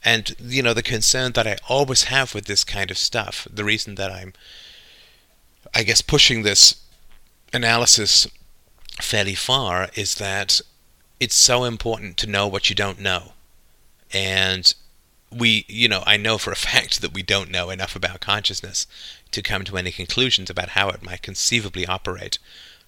And, 0.04 0.34
you 0.40 0.62
know, 0.62 0.74
the 0.74 0.82
concern 0.82 1.32
that 1.32 1.46
I 1.46 1.58
always 1.68 2.04
have 2.04 2.34
with 2.34 2.46
this 2.46 2.64
kind 2.64 2.90
of 2.90 2.98
stuff, 2.98 3.46
the 3.50 3.64
reason 3.64 3.94
that 3.96 4.10
I'm, 4.10 4.32
I 5.74 5.84
guess, 5.84 6.02
pushing 6.02 6.42
this 6.42 6.76
analysis 7.52 8.26
fairly 9.00 9.34
far 9.34 9.88
is 9.94 10.16
that 10.16 10.60
it's 11.20 11.34
so 11.34 11.64
important 11.64 12.16
to 12.18 12.26
know 12.26 12.46
what 12.46 12.68
you 12.68 12.76
don't 12.76 13.00
know. 13.00 13.32
And 14.12 14.74
we, 15.30 15.64
you 15.68 15.88
know, 15.88 16.02
I 16.06 16.16
know 16.16 16.38
for 16.38 16.52
a 16.52 16.56
fact 16.70 17.00
that 17.00 17.14
we 17.14 17.22
don't 17.22 17.50
know 17.50 17.70
enough 17.70 17.96
about 17.96 18.20
consciousness 18.20 18.86
to 19.30 19.42
come 19.42 19.64
to 19.64 19.76
any 19.76 19.90
conclusions 19.90 20.50
about 20.50 20.70
how 20.70 20.90
it 20.90 21.02
might 21.02 21.22
conceivably 21.22 21.86
operate. 21.86 22.38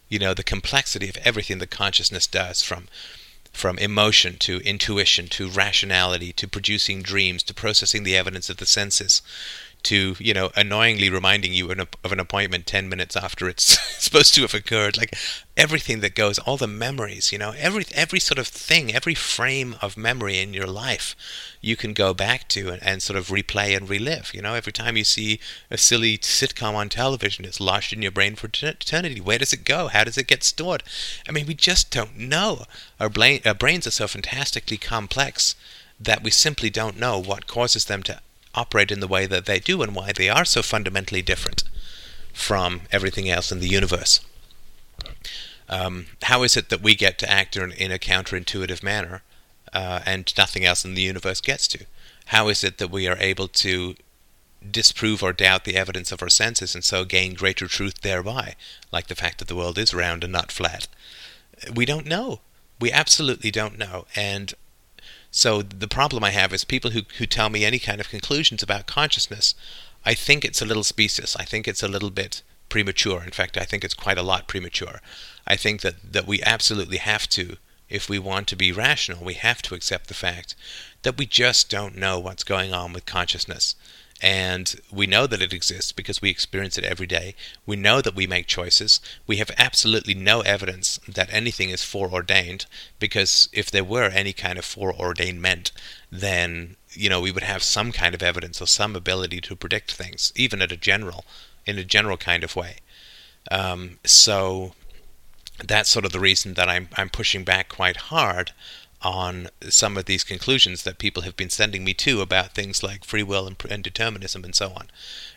You 0.09 0.19
know, 0.19 0.35
the 0.35 0.43
complexity 0.43 1.09
of 1.09 1.17
everything 1.19 1.59
that 1.59 1.71
consciousness 1.71 2.27
does 2.27 2.63
from 2.63 2.89
from 3.53 3.79
emotion 3.79 4.37
to 4.37 4.59
intuition 4.65 5.29
to 5.29 5.49
rationality 5.49 6.33
to 6.33 6.49
producing 6.49 7.03
dreams 7.03 7.41
to 7.41 7.55
processing 7.55 8.03
the 8.03 8.17
evidence 8.17 8.51
of 8.51 8.57
the 8.57 8.67
senses 8.67 9.23
to 9.85 10.17
you 10.19 10.35
know 10.35 10.51
annoyingly 10.57 11.11
reminding 11.11 11.53
you 11.53 11.71
of 11.71 12.13
an 12.13 12.21
appointment 12.21 12.67
10 12.67 12.89
minutes 12.89 13.17
after 13.17 13.49
it's 13.49 13.79
supposed 14.03 14.35
to 14.35 14.43
have 14.43 14.55
occurred. 14.55 14.97
Like 14.97 15.17
everything 15.57 16.01
that 16.01 16.15
goes 16.15 16.39
all 16.41 16.57
the 16.57 16.67
memories 16.67 17.31
you 17.31 17.39
know 17.39 17.55
every 17.57 17.87
every 17.95 18.19
sort 18.19 18.39
of 18.39 18.49
thing 18.49 18.93
every 18.93 19.15
frame 19.15 19.77
of 19.81 19.97
memory 19.97 20.41
in 20.41 20.53
your 20.53 20.67
life 20.67 21.15
you 21.61 21.77
can 21.77 21.93
go 21.93 22.13
back 22.13 22.49
to 22.49 22.71
and, 22.71 22.83
and 22.83 23.01
sort 23.01 23.17
of 23.17 23.29
replay 23.29 23.77
and 23.77 23.89
relive 23.89 24.33
you 24.35 24.43
know? 24.43 24.55
Every 24.55 24.73
time 24.73 24.97
you 24.97 25.05
see 25.05 25.39
a 25.71 25.79
silly 25.79 26.19
sitcom 26.19 26.75
on 26.75 26.89
television 26.89 27.45
it's 27.45 27.61
lodged 27.61 27.93
in 27.93 28.03
your 28.03 28.11
brain 28.11 28.35
for 28.35 28.49
eternity. 28.49 29.21
Where 29.21 29.39
does 29.39 29.53
it 29.53 29.65
go? 29.65 29.89
How 29.89 30.05
does 30.05 30.19
it 30.19 30.27
get 30.27 30.43
stored? 30.43 30.83
I 31.29 31.33
mean 31.33 31.47
we 31.47 31.55
just 31.55 31.91
don't 31.91 32.19
know. 32.19 32.65
Our, 32.99 33.09
brain, 33.09 33.41
our 33.47 33.55
brains 33.55 33.87
are 33.87 33.93
so 33.93 34.09
fantastically 34.09 34.77
complex 34.77 35.55
that 36.01 36.23
we 36.23 36.31
simply 36.31 36.71
don't 36.71 36.99
know 36.99 37.19
what 37.19 37.47
causes 37.47 37.85
them 37.85 38.03
to 38.05 38.21
operate 38.55 38.91
in 38.91 39.01
the 39.01 39.09
way 39.09 39.27
that 39.27 39.47
they 39.47 39.59
do 39.59 39.83
and 39.83 39.95
why 39.95 40.13
they 40.13 40.29
are 40.29 40.45
so 40.45 40.63
fundamentally 40.63 41.23
different 41.23 41.65
from 42.33 42.83
everything 42.91 43.29
else 43.31 43.53
in 43.53 43.61
the 43.61 43.69
universe. 43.69 44.21
Um, 45.69 46.07
how 46.23 46.43
is 46.43 46.57
it 46.57 46.69
that 46.69 46.83
we 46.83 46.95
get 46.95 47.19
to 47.19 47.31
act 47.31 47.57
in, 47.57 47.73
in 47.73 47.91
a 47.91 47.99
counterintuitive 47.99 48.83
manner 48.83 49.23
uh, 49.73 50.01
and 50.05 50.33
nothing 50.37 50.65
else 50.65 50.85
in 50.85 50.95
the 50.95 51.03
universe 51.03 51.41
gets 51.41 51.67
to? 51.69 51.87
How 52.27 52.49
is 52.49 52.65
it 52.65 52.79
that 52.79 52.91
we 52.91 53.09
are 53.09 53.19
able 53.19 53.49
to 53.49 53.95
disprove 54.71 55.23
or 55.23 55.33
doubt 55.33 55.65
the 55.65 55.77
evidence 55.77 56.11
of 56.11 56.23
our 56.23 56.29
senses 56.29 56.75
and 56.75 56.85
so 56.85 57.05
gain 57.05 57.35
greater 57.35 57.67
truth 57.67 58.01
thereby, 58.01 58.55
like 58.93 59.09
the 59.09 59.15
fact 59.15 59.39
that 59.39 59.49
the 59.49 59.57
world 59.57 59.79
is 59.79 59.95
round 59.95 60.25
and 60.25 60.33
not 60.33 60.53
flat? 60.53 60.87
We 61.73 61.85
don't 61.85 62.07
know. 62.07 62.41
We 62.81 62.91
absolutely 62.91 63.51
don't 63.51 63.79
know. 63.79 64.07
And 64.17 64.55
so 65.37 65.63
the 65.63 65.89
problem 65.89 66.23
I 66.23 66.31
have 66.31 66.53
is 66.53 66.65
people 66.65 66.93
who, 66.93 67.01
who 67.19 67.27
tell 67.27 67.51
me 67.51 67.65
any 67.65 67.81
kind 67.81 68.01
of 68.01 68.09
conclusions 68.09 68.63
about 68.63 68.87
consciousness. 68.87 69.57
I 70.05 70.15
think 70.15 70.45
it's 70.45 70.63
a 70.63 70.65
little 70.65 70.85
specious. 70.85 71.35
I 71.35 71.45
think 71.45 71.67
it's 71.67 71.83
a 71.83 71.89
little 71.89 72.11
bit 72.11 72.43
premature. 72.69 73.25
In 73.25 73.33
fact, 73.33 73.59
I 73.59 73.65
think 73.65 73.83
it's 73.83 73.95
quite 73.95 74.17
a 74.17 74.23
lot 74.23 74.47
premature. 74.47 75.01
I 75.45 75.57
think 75.57 75.81
that, 75.81 76.13
that 76.13 76.29
we 76.29 76.41
absolutely 76.45 76.99
have 76.99 77.29
to, 77.31 77.57
if 77.89 78.09
we 78.09 78.21
want 78.21 78.47
to 78.47 78.57
be 78.57 78.71
rational, 78.71 79.25
we 79.25 79.35
have 79.35 79.61
to 79.63 79.75
accept 79.75 80.07
the 80.07 80.15
fact 80.15 80.55
that 81.03 81.19
we 81.19 81.27
just 81.27 81.69
don't 81.69 81.97
know 81.97 82.21
what's 82.21 82.45
going 82.45 82.73
on 82.73 82.93
with 82.93 83.05
consciousness. 83.05 83.75
And 84.23 84.75
we 84.91 85.07
know 85.07 85.27
that 85.27 85.43
it 85.43 85.53
exists 85.53 85.93
because 85.93 86.23
we 86.23 86.31
experience 86.31 86.79
it 86.79 86.85
every 86.85 87.07
day. 87.07 87.35
We 87.67 87.77
know 87.77 88.01
that 88.01 88.15
we 88.15 88.27
make 88.27 88.47
choices. 88.47 89.01
We 89.27 89.37
have 89.37 89.51
absolutely 89.59 90.15
no 90.15 90.41
evidence 90.43 90.99
that 91.09 91.33
anything 91.33 91.71
is 91.71 91.83
foreordained 91.83 92.67
because 92.99 93.49
if 93.53 93.71
there 93.71 93.85
were 93.85 94.09
any 94.09 94.33
kind 94.33 94.59
of 94.59 94.65
foreordainment, 94.65 95.73
then 96.11 96.77
you 96.93 97.11
know 97.11 97.21
we 97.21 97.33
would 97.33 97.43
have 97.43 97.63
some 97.63 97.91
kind 97.93 98.15
of 98.15 98.23
evidence 98.23 98.63
or 98.63 98.67
some 98.67 98.95
ability 98.95 99.41
to 99.43 99.57
predict 99.57 99.93
things, 99.93 100.33
even 100.37 100.63
at 100.63 100.73
a 100.73 100.77
general, 100.77 101.25
in 101.67 101.79
a 101.79 101.85
general 101.85 102.17
kind 102.17 102.45
of 102.45 102.57
way. 102.57 102.77
Um, 103.51 103.99
so 104.05 104.75
that's 105.63 105.91
sort 105.91 106.05
of 106.05 106.13
the 106.13 106.21
reason 106.21 106.55
that 106.55 106.69
I'm 106.69 106.89
I'm 106.97 107.11
pushing 107.11 107.45
back 107.45 107.69
quite 107.69 107.97
hard 107.97 108.53
on 109.05 109.49
some 109.69 109.97
of 109.97 110.07
these 110.07 110.25
conclusions 110.25 110.83
that 110.83 110.99
people 110.99 111.23
have 111.23 111.37
been 111.37 111.51
sending 111.51 111.85
me 111.85 111.95
to 111.95 112.21
about 112.21 112.55
things 112.55 112.83
like 112.83 113.05
free 113.05 113.23
will 113.23 113.47
and, 113.47 113.57
and, 113.69 113.85
determinism 113.85 114.45
and 114.45 114.55
so 114.55 114.71
on. 114.71 114.89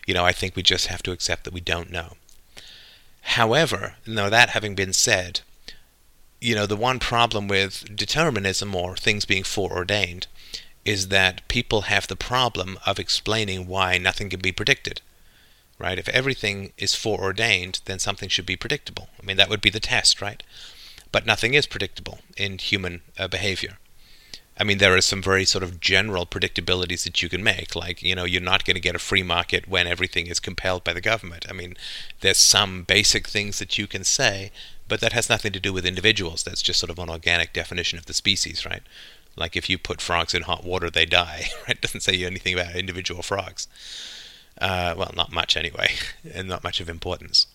You 0.06 0.14
know, 0.14 0.26
I 0.26 0.32
think 0.32 0.56
we 0.56 0.64
just 0.64 0.88
have 0.88 1.04
to 1.04 1.12
accept 1.12 1.44
that 1.44 1.54
we 1.54 1.62
don't 1.62 1.92
know. 1.92 2.14
However, 3.22 3.96
now 4.06 4.30
that 4.30 4.52
having 4.52 4.74
been 4.74 4.94
said, 4.94 5.42
you 6.40 6.56
know, 6.56 6.66
the 6.66 6.76
one 6.78 7.00
problem 7.00 7.48
with 7.48 7.96
determinism 7.96 8.74
or 8.74 8.96
things 8.96 9.26
being 9.26 9.44
foreordained 9.44 10.28
is 10.86 11.10
that 11.10 11.46
people 11.50 11.82
have 11.82 12.08
the 12.08 12.16
problem 12.16 12.80
of 12.86 13.00
explaining 13.00 13.68
why 13.68 13.98
nothing 13.98 14.30
can 14.30 14.40
be 14.40 14.54
predicted. 14.54 15.02
Right? 15.78 16.00
If 16.00 16.10
everything 16.10 16.72
is 16.78 16.96
foreordained, 16.96 17.82
then 17.86 18.00
something 18.00 18.30
should 18.30 18.46
be 18.46 18.56
predictable. 18.56 19.10
I 19.22 19.26
mean, 19.26 19.38
that 19.38 19.50
would 19.50 19.62
be 19.62 19.70
the 19.70 19.80
test, 19.80 20.22
right? 20.22 20.42
But 21.12 21.26
nothing 21.26 21.54
is 21.54 21.66
predictable 21.66 22.20
in 22.36 22.58
human 22.58 23.02
uh, 23.18 23.28
behavior. 23.28 23.78
I 24.60 24.64
mean, 24.64 24.80
there 24.80 24.96
are 24.96 25.02
some 25.02 25.22
very 25.22 25.46
sort 25.46 25.64
of 25.64 25.80
general 25.80 26.26
predictabilities 26.26 27.04
that 27.04 27.22
you 27.22 27.30
can 27.30 27.44
make, 27.44 27.76
like 27.76 28.02
you 28.02 28.16
know, 28.16 28.26
you're 28.26 28.42
not 28.42 28.66
going 28.66 28.76
to 28.76 28.82
get 28.82 28.96
a 28.96 29.00
free 29.00 29.22
market 29.22 29.68
when 29.68 29.86
everything 29.86 30.28
is 30.28 30.40
compelled 30.40 30.84
by 30.84 30.94
the 30.94 31.02
government. 31.02 31.46
I 31.48 31.54
mean, 31.54 31.76
there's 32.22 32.40
some 32.40 32.84
basic 32.84 33.28
things 33.28 33.60
that 33.60 33.78
you 33.78 33.86
can 33.86 34.04
say, 34.04 34.52
but 34.88 35.00
that 35.02 35.14
has 35.14 35.30
nothing 35.30 35.52
to 35.52 35.60
do 35.60 35.74
with 35.74 35.86
individuals. 35.86 36.44
That's 36.44 36.64
just 36.64 36.80
sort 36.80 36.90
of 36.90 36.98
an 36.98 37.10
organic 37.10 37.54
definition 37.54 38.00
of 38.00 38.08
the 38.08 38.14
species, 38.14 38.66
right? 38.66 38.82
Like 39.36 39.56
if 39.56 39.70
you 39.70 39.78
put 39.78 40.02
frogs 40.02 40.34
in 40.34 40.42
hot 40.44 40.64
water, 40.64 40.90
they 40.90 41.06
die. 41.06 41.50
Right? 41.68 41.78
It 41.78 41.82
doesn't 41.82 42.02
say 42.02 42.24
anything 42.24 42.54
about 42.54 42.76
individual 42.76 43.22
frogs. 43.22 43.68
Uh, 44.60 44.96
well, 44.98 45.12
not 45.16 45.32
much 45.32 45.56
anyway, 45.56 45.92
and 46.34 46.48
not 46.48 46.64
much 46.64 46.80
of 46.80 46.90
importance. 46.90 47.46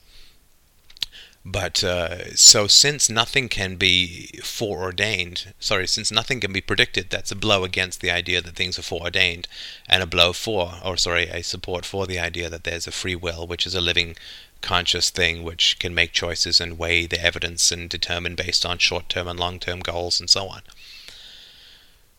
But 1.44 1.83
uh, 1.83 2.37
so 2.37 2.68
since 2.68 3.11
nothing 3.11 3.48
can 3.48 3.74
be 3.74 4.38
foreordained, 4.44 5.52
sorry, 5.59 5.88
since 5.88 6.12
nothing 6.12 6.38
can 6.40 6.52
be 6.52 6.61
predicted, 6.61 7.11
that's 7.11 7.33
a 7.33 7.37
blow 7.37 7.64
against 7.64 8.00
the 8.00 8.12
idea 8.12 8.40
that 8.40 8.55
things 8.55 8.78
are 8.78 8.83
foreordained, 8.83 9.48
and 9.88 10.05
a 10.05 10.07
blow 10.07 10.33
for, 10.33 10.74
or 10.85 10.96
sorry, 10.96 11.24
a 11.24 11.42
support 11.42 11.85
for 11.85 12.07
the 12.07 12.20
idea 12.20 12.48
that 12.48 12.62
there's 12.62 12.87
a 12.87 12.92
free 12.92 13.16
will, 13.16 13.46
which 13.46 13.66
is 13.66 13.74
a 13.74 13.81
living 13.81 14.14
conscious 14.61 15.11
thing 15.11 15.42
which 15.42 15.81
can 15.81 15.92
make 15.92 16.12
choices 16.12 16.61
and 16.61 16.78
weigh 16.78 17.07
the 17.07 17.20
evidence 17.20 17.72
and 17.72 17.90
determine 17.90 18.37
based 18.37 18.64
on 18.64 18.78
short 18.78 19.09
term 19.09 19.26
and 19.26 19.40
long 19.40 19.59
term 19.59 19.81
goals 19.81 20.20
and 20.20 20.31
so 20.31 20.46
on. 20.46 20.62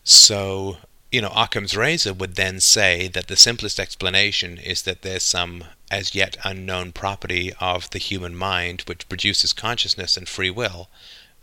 So, 0.04 0.76
you 1.10 1.22
know, 1.22 1.32
Occam's 1.34 1.74
razor 1.74 2.12
would 2.12 2.34
then 2.34 2.60
say 2.60 3.08
that 3.08 3.28
the 3.28 3.36
simplest 3.36 3.80
explanation 3.80 4.58
is 4.58 4.82
that 4.82 5.00
there's 5.00 5.22
some 5.22 5.64
as 5.94 6.12
yet 6.12 6.36
unknown 6.42 6.90
property 6.90 7.52
of 7.60 7.88
the 7.90 8.00
human 8.00 8.34
mind 8.34 8.82
which 8.86 9.08
produces 9.08 9.52
consciousness 9.52 10.16
and 10.16 10.28
free 10.28 10.50
will, 10.50 10.88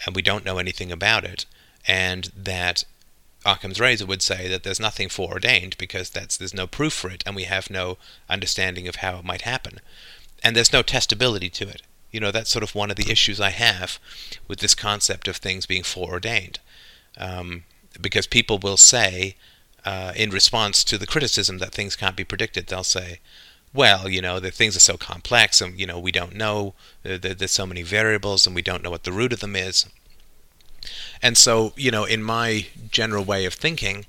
and 0.06 0.14
we 0.14 0.22
don't 0.22 0.44
know 0.44 0.58
anything 0.58 0.92
about 0.92 1.24
it, 1.24 1.46
and 1.88 2.32
that 2.36 2.84
Occam's 3.46 3.80
razor 3.80 4.06
would 4.06 4.22
say 4.22 4.50
that 4.50 4.64
there's 4.64 4.80
nothing 4.80 5.08
foreordained 5.08 5.78
because 5.78 6.10
that's 6.10 6.36
there's 6.36 6.54
no 6.54 6.68
proof 6.68 6.92
for 6.92 7.10
it, 7.10 7.24
and 7.26 7.34
we 7.34 7.46
have 7.46 7.70
no 7.70 7.98
understanding 8.30 8.90
of 8.90 8.98
how 8.98 9.20
it 9.20 9.26
might 9.26 9.44
happen, 9.44 9.80
and 10.44 10.54
there's 10.54 10.74
no 10.74 10.84
testability 10.84 11.52
to 11.54 11.70
it. 11.70 11.82
You 12.12 12.20
know, 12.20 12.32
that's 12.32 12.52
sort 12.52 12.64
of 12.64 12.76
one 12.76 12.92
of 12.92 12.98
the 12.98 13.10
issues 13.10 13.40
I 13.40 13.52
have 13.52 14.00
with 14.50 14.60
this 14.60 14.76
concept 14.76 15.30
of 15.30 15.38
things 15.38 15.66
being 15.66 15.84
foreordained. 15.84 16.60
Um, 17.18 17.64
because 18.02 18.28
people 18.28 18.58
will 18.58 18.78
say, 18.78 19.38
uh, 19.86 20.12
in 20.14 20.30
response 20.30 20.84
to 20.84 20.98
the 20.98 21.08
criticism 21.08 21.60
that 21.60 21.74
things 21.74 21.96
can't 21.96 22.18
be 22.18 22.26
predicted, 22.26 22.68
they'll 22.68 22.84
say, 22.84 23.20
well, 23.74 24.10
you 24.10 24.22
know, 24.22 24.40
the 24.40 24.52
things 24.52 24.76
are 24.76 24.82
so 24.82 24.98
complex 24.98 25.62
and, 25.62 25.80
you 25.80 25.86
know, 25.86 26.00
we 26.00 26.12
don't 26.12 26.36
know, 26.36 26.74
uh, 27.06 27.18
there's 27.22 27.52
so 27.52 27.66
many 27.66 27.84
variables 27.84 28.46
and 28.46 28.56
we 28.56 28.62
don't 28.62 28.84
know 28.84 28.90
what 28.90 29.04
the 29.04 29.12
root 29.12 29.34
of 29.34 29.40
them 29.40 29.56
is. 29.56 29.86
And 31.22 31.38
so, 31.38 31.74
you 31.76 31.92
know, 31.92 32.06
in 32.06 32.24
my 32.24 32.68
general 32.92 33.24
way 33.24 33.46
of 33.46 33.54
thinking, 33.54 34.06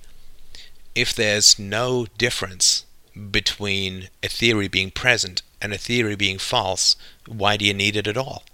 if 0.94 1.14
there's 1.14 1.58
no 1.58 2.06
difference 2.18 2.84
between 3.30 4.08
a 4.22 4.28
theory 4.28 4.68
being 4.68 4.90
present 4.90 5.42
and 5.60 5.72
a 5.72 5.78
theory 5.78 6.16
being 6.16 6.38
false, 6.38 6.96
why 7.26 7.56
do 7.56 7.64
you 7.64 7.74
need 7.74 7.96
it 7.96 8.06
at 8.06 8.16
all? 8.16 8.44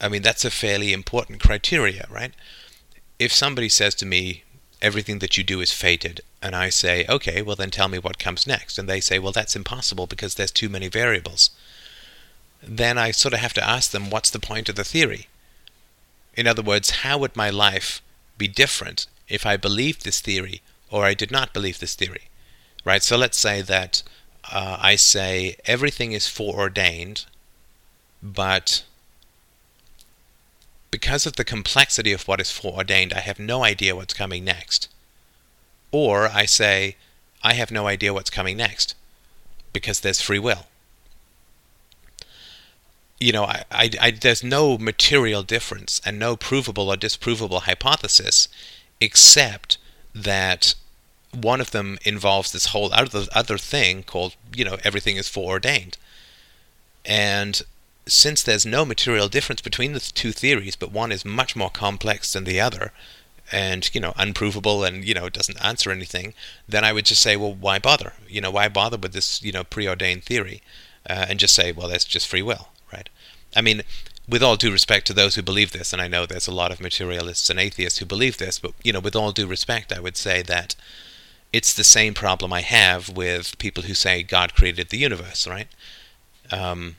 I 0.00 0.08
mean, 0.08 0.22
that's 0.22 0.46
a 0.46 0.50
fairly 0.50 0.94
important 0.94 1.40
criteria, 1.42 2.06
right? 2.10 2.32
if 3.20 3.32
somebody 3.34 3.68
says 3.68 3.94
to 3.96 4.06
me, 4.06 4.42
everything 4.82 5.18
that 5.18 5.36
you 5.36 5.44
do 5.44 5.60
is 5.60 5.72
fated, 5.72 6.20
and 6.42 6.56
I 6.56 6.70
say, 6.70 7.04
okay, 7.08 7.42
well 7.42 7.56
then 7.56 7.70
tell 7.70 7.88
me 7.88 7.98
what 7.98 8.18
comes 8.18 8.46
next, 8.46 8.78
and 8.78 8.88
they 8.88 9.00
say, 9.00 9.18
well 9.18 9.32
that's 9.32 9.56
impossible 9.56 10.06
because 10.06 10.34
there's 10.34 10.50
too 10.50 10.68
many 10.68 10.88
variables, 10.88 11.50
then 12.62 12.98
I 12.98 13.10
sort 13.10 13.34
of 13.34 13.40
have 13.40 13.54
to 13.54 13.66
ask 13.66 13.90
them, 13.90 14.10
what's 14.10 14.30
the 14.30 14.38
point 14.38 14.68
of 14.68 14.76
the 14.76 14.84
theory? 14.84 15.28
In 16.34 16.46
other 16.46 16.62
words, 16.62 16.90
how 16.90 17.18
would 17.18 17.36
my 17.36 17.50
life 17.50 18.02
be 18.38 18.48
different 18.48 19.06
if 19.28 19.44
I 19.46 19.56
believed 19.56 20.04
this 20.04 20.20
theory 20.20 20.62
or 20.90 21.04
I 21.04 21.14
did 21.14 21.30
not 21.30 21.52
believe 21.52 21.78
this 21.78 21.94
theory? 21.94 22.28
Right? 22.84 23.02
So 23.02 23.16
let's 23.16 23.38
say 23.38 23.62
that 23.62 24.02
uh, 24.50 24.78
I 24.80 24.96
say 24.96 25.56
everything 25.66 26.12
is 26.12 26.28
foreordained, 26.28 27.26
but 28.22 28.84
because 30.90 31.26
of 31.26 31.36
the 31.36 31.44
complexity 31.44 32.12
of 32.12 32.26
what 32.26 32.40
is 32.40 32.50
foreordained, 32.50 33.12
I 33.12 33.20
have 33.20 33.38
no 33.38 33.64
idea 33.64 33.96
what's 33.96 34.14
coming 34.14 34.44
next. 34.44 34.88
Or 35.92 36.28
I 36.28 36.46
say, 36.46 36.96
I 37.42 37.54
have 37.54 37.70
no 37.70 37.86
idea 37.86 38.12
what's 38.12 38.30
coming 38.30 38.56
next 38.56 38.94
because 39.72 40.00
there's 40.00 40.20
free 40.20 40.38
will. 40.38 40.66
You 43.18 43.32
know, 43.32 43.44
I, 43.44 43.64
I, 43.70 43.90
I, 44.00 44.10
there's 44.12 44.42
no 44.42 44.78
material 44.78 45.42
difference 45.42 46.00
and 46.04 46.18
no 46.18 46.36
provable 46.36 46.88
or 46.88 46.96
disprovable 46.96 47.62
hypothesis 47.62 48.48
except 49.00 49.78
that 50.14 50.74
one 51.32 51.60
of 51.60 51.70
them 51.70 51.98
involves 52.04 52.50
this 52.50 52.66
whole 52.66 52.92
other, 52.92 53.26
other 53.32 53.58
thing 53.58 54.02
called, 54.02 54.36
you 54.54 54.64
know, 54.64 54.78
everything 54.84 55.16
is 55.16 55.28
foreordained. 55.28 55.96
And 57.04 57.62
since 58.10 58.42
there's 58.42 58.66
no 58.66 58.84
material 58.84 59.28
difference 59.28 59.60
between 59.60 59.92
the 59.92 60.00
two 60.00 60.32
theories, 60.32 60.76
but 60.76 60.92
one 60.92 61.12
is 61.12 61.24
much 61.24 61.54
more 61.56 61.70
complex 61.70 62.32
than 62.32 62.44
the 62.44 62.60
other, 62.60 62.92
and 63.52 63.92
you 63.94 64.00
know 64.00 64.12
unprovable 64.16 64.84
and 64.84 65.04
you 65.04 65.14
know 65.14 65.26
it 65.26 65.32
doesn't 65.32 65.64
answer 65.64 65.90
anything, 65.90 66.34
then 66.68 66.84
I 66.84 66.92
would 66.92 67.04
just 67.04 67.22
say, 67.22 67.36
well, 67.36 67.54
why 67.54 67.78
bother? 67.78 68.14
You 68.28 68.40
know, 68.40 68.50
why 68.50 68.68
bother 68.68 68.96
with 68.96 69.12
this 69.12 69.42
you 69.42 69.52
know 69.52 69.64
preordained 69.64 70.24
theory, 70.24 70.62
uh, 71.08 71.26
and 71.28 71.38
just 71.38 71.54
say, 71.54 71.72
well, 71.72 71.88
that's 71.88 72.04
just 72.04 72.28
free 72.28 72.42
will, 72.42 72.68
right? 72.92 73.08
I 73.54 73.60
mean, 73.60 73.82
with 74.28 74.42
all 74.42 74.56
due 74.56 74.72
respect 74.72 75.06
to 75.08 75.12
those 75.12 75.34
who 75.34 75.42
believe 75.42 75.72
this, 75.72 75.92
and 75.92 76.00
I 76.00 76.08
know 76.08 76.26
there's 76.26 76.46
a 76.46 76.54
lot 76.54 76.72
of 76.72 76.80
materialists 76.80 77.50
and 77.50 77.58
atheists 77.58 77.98
who 77.98 78.06
believe 78.06 78.38
this, 78.38 78.58
but 78.58 78.72
you 78.82 78.92
know, 78.92 79.00
with 79.00 79.16
all 79.16 79.32
due 79.32 79.46
respect, 79.46 79.92
I 79.92 80.00
would 80.00 80.16
say 80.16 80.42
that 80.42 80.76
it's 81.52 81.74
the 81.74 81.84
same 81.84 82.14
problem 82.14 82.52
I 82.52 82.60
have 82.60 83.08
with 83.08 83.58
people 83.58 83.84
who 83.84 83.94
say 83.94 84.22
God 84.22 84.54
created 84.54 84.90
the 84.90 84.98
universe, 84.98 85.48
right? 85.48 85.66
Um, 86.52 86.96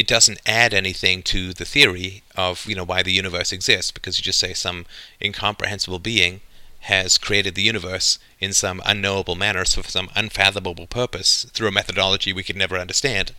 it 0.00 0.06
doesn't 0.06 0.40
add 0.46 0.72
anything 0.72 1.22
to 1.22 1.52
the 1.52 1.66
theory 1.66 2.22
of 2.34 2.64
you 2.66 2.74
know 2.74 2.84
why 2.84 3.02
the 3.02 3.12
universe 3.12 3.52
exists 3.52 3.90
because 3.90 4.16
you 4.16 4.24
just 4.24 4.40
say 4.40 4.54
some 4.54 4.86
incomprehensible 5.20 5.98
being 5.98 6.40
has 6.84 7.18
created 7.18 7.54
the 7.54 7.60
universe 7.74 8.18
in 8.38 8.54
some 8.54 8.80
unknowable 8.86 9.34
manner 9.34 9.66
so 9.66 9.82
for 9.82 9.90
some 9.90 10.08
unfathomable 10.16 10.86
purpose 10.86 11.44
through 11.52 11.68
a 11.68 11.78
methodology 11.80 12.32
we 12.32 12.42
could 12.42 12.56
never 12.56 12.78
understand. 12.78 13.32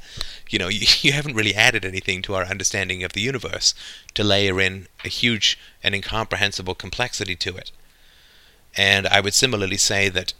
You 0.52 0.60
know 0.60 0.68
you, 0.78 0.86
you 1.02 1.14
haven't 1.14 1.34
really 1.36 1.56
added 1.56 1.84
anything 1.84 2.22
to 2.24 2.36
our 2.36 2.46
understanding 2.46 3.04
of 3.04 3.14
the 3.14 3.22
universe 3.22 3.74
to 4.14 4.24
layer 4.24 4.62
in 4.62 4.88
a 5.04 5.08
huge 5.08 5.58
and 5.84 5.96
incomprehensible 5.96 6.76
complexity 6.76 7.36
to 7.38 7.58
it. 7.58 7.72
And 8.78 9.08
i 9.08 9.20
would 9.20 9.34
similarly 9.34 9.78
say 9.78 10.10
that 10.10 10.36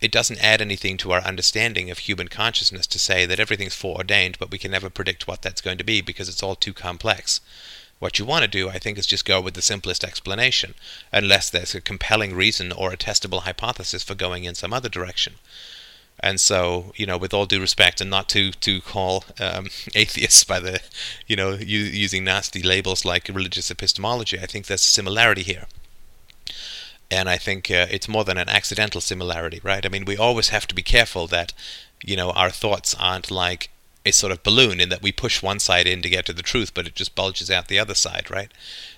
it 0.00 0.12
doesn't 0.12 0.42
add 0.42 0.60
anything 0.60 0.96
to 0.98 1.12
our 1.12 1.22
understanding 1.22 1.90
of 1.90 1.98
human 1.98 2.28
consciousness 2.28 2.86
to 2.88 2.98
say 2.98 3.26
that 3.26 3.40
everything's 3.40 3.74
foreordained, 3.74 4.38
but 4.38 4.50
we 4.50 4.58
can 4.58 4.70
never 4.70 4.90
predict 4.90 5.26
what 5.26 5.42
that's 5.42 5.60
going 5.60 5.78
to 5.78 5.84
be 5.84 6.00
because 6.00 6.28
it's 6.28 6.42
all 6.42 6.56
too 6.56 6.72
complex. 6.72 7.40
What 8.00 8.18
you 8.18 8.24
want 8.24 8.42
to 8.42 8.48
do, 8.48 8.68
I 8.68 8.78
think, 8.78 8.98
is 8.98 9.06
just 9.06 9.24
go 9.24 9.40
with 9.40 9.54
the 9.54 9.62
simplest 9.62 10.04
explanation, 10.04 10.74
unless 11.12 11.48
there's 11.48 11.74
a 11.74 11.80
compelling 11.80 12.34
reason 12.34 12.72
or 12.72 12.92
a 12.92 12.96
testable 12.96 13.42
hypothesis 13.42 14.02
for 14.02 14.14
going 14.14 14.44
in 14.44 14.54
some 14.54 14.72
other 14.72 14.88
direction. 14.88 15.34
And 16.20 16.40
so, 16.40 16.92
you 16.96 17.06
know, 17.06 17.16
with 17.16 17.32
all 17.32 17.46
due 17.46 17.60
respect, 17.60 18.00
and 18.00 18.10
not 18.10 18.28
to 18.30 18.50
to 18.52 18.80
call 18.80 19.24
um, 19.40 19.68
atheists 19.94 20.44
by 20.44 20.60
the, 20.60 20.80
you 21.26 21.36
know, 21.36 21.52
using 21.52 22.24
nasty 22.24 22.62
labels 22.62 23.04
like 23.04 23.28
religious 23.28 23.70
epistemology, 23.70 24.38
I 24.38 24.46
think 24.46 24.66
there's 24.66 24.84
a 24.84 24.88
similarity 24.88 25.42
here 25.42 25.66
and 27.10 27.28
I 27.28 27.36
think 27.36 27.70
uh, 27.70 27.86
it's 27.90 28.08
more 28.08 28.24
than 28.24 28.38
an 28.38 28.48
accidental 28.48 29.00
similarity, 29.00 29.60
right? 29.62 29.84
I 29.84 29.88
mean, 29.88 30.04
we 30.04 30.16
always 30.16 30.48
have 30.48 30.66
to 30.68 30.74
be 30.74 30.82
careful 30.82 31.26
that 31.28 31.52
you 32.02 32.16
know 32.16 32.30
our 32.30 32.50
thoughts 32.50 32.94
aren't 32.98 33.30
like 33.30 33.70
a 34.06 34.12
sort 34.12 34.32
of 34.32 34.42
balloon 34.42 34.80
in 34.80 34.90
that 34.90 35.02
we 35.02 35.12
push 35.12 35.42
one 35.42 35.58
side 35.58 35.86
in 35.86 36.02
to 36.02 36.10
get 36.10 36.26
to 36.26 36.32
the 36.32 36.42
truth, 36.42 36.74
but 36.74 36.86
it 36.86 36.94
just 36.94 37.14
bulges 37.14 37.50
out 37.50 37.68
the 37.68 37.78
other 37.78 37.94
side, 37.94 38.30
right? 38.30 38.52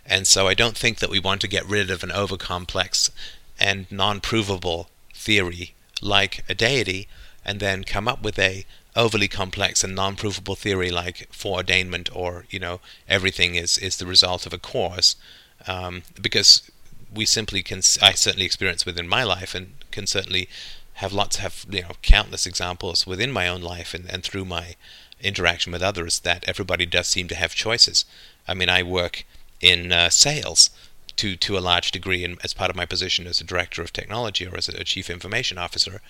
And 0.04 0.26
so 0.26 0.48
I 0.48 0.54
don't 0.54 0.76
think 0.76 0.98
that 0.98 1.10
we 1.10 1.20
want 1.20 1.40
to 1.42 1.48
get 1.48 1.66
rid 1.66 1.90
of 1.90 2.02
an 2.02 2.10
overcomplex 2.10 3.10
and 3.58 3.90
non-provable 3.90 4.90
theory 5.14 5.74
like 6.02 6.44
a 6.48 6.54
deity, 6.54 7.08
and 7.44 7.60
then 7.60 7.84
come 7.84 8.08
up 8.08 8.22
with 8.22 8.38
a 8.38 8.66
overly 8.96 9.28
complex 9.28 9.84
and 9.84 9.94
non-provable 9.94 10.56
theory 10.56 10.90
like 10.90 11.28
foreordainment 11.30 12.08
or 12.14 12.46
you 12.50 12.58
know 12.58 12.80
everything 13.08 13.54
is 13.54 13.78
is 13.78 13.98
the 13.98 14.06
result 14.06 14.46
of 14.46 14.52
a 14.52 14.58
cause, 14.58 15.16
um, 15.66 16.02
because 16.20 16.70
we 17.14 17.26
simply 17.26 17.62
can 17.62 17.78
I 18.02 18.12
certainly 18.12 18.46
experience 18.46 18.84
within 18.84 19.08
my 19.08 19.22
life 19.22 19.54
and 19.54 19.74
can 19.90 20.06
certainly 20.06 20.48
have 20.94 21.12
lots 21.12 21.36
have 21.36 21.66
you 21.70 21.82
know 21.82 21.92
countless 22.02 22.46
examples 22.46 23.06
within 23.06 23.30
my 23.30 23.48
own 23.48 23.62
life 23.62 23.94
and, 23.94 24.08
and 24.10 24.22
through 24.22 24.44
my 24.44 24.76
interaction 25.20 25.72
with 25.72 25.82
others 25.82 26.20
that 26.20 26.44
everybody 26.46 26.86
does 26.86 27.06
seem 27.06 27.28
to 27.28 27.34
have 27.34 27.54
choices. 27.54 28.04
I 28.46 28.54
mean, 28.54 28.68
I 28.68 28.82
work 28.82 29.24
in 29.60 29.92
uh, 29.92 30.10
sales 30.10 30.70
to 31.16 31.34
to 31.36 31.56
a 31.56 31.60
large 31.60 31.90
degree 31.90 32.24
in, 32.24 32.36
as 32.44 32.54
part 32.54 32.70
of 32.70 32.76
my 32.76 32.86
position 32.86 33.26
as 33.26 33.40
a 33.40 33.44
director 33.44 33.82
of 33.82 33.92
technology 33.92 34.46
or 34.46 34.56
as 34.56 34.68
a 34.68 34.84
chief 34.84 35.10
information 35.10 35.58
officer. 35.58 36.00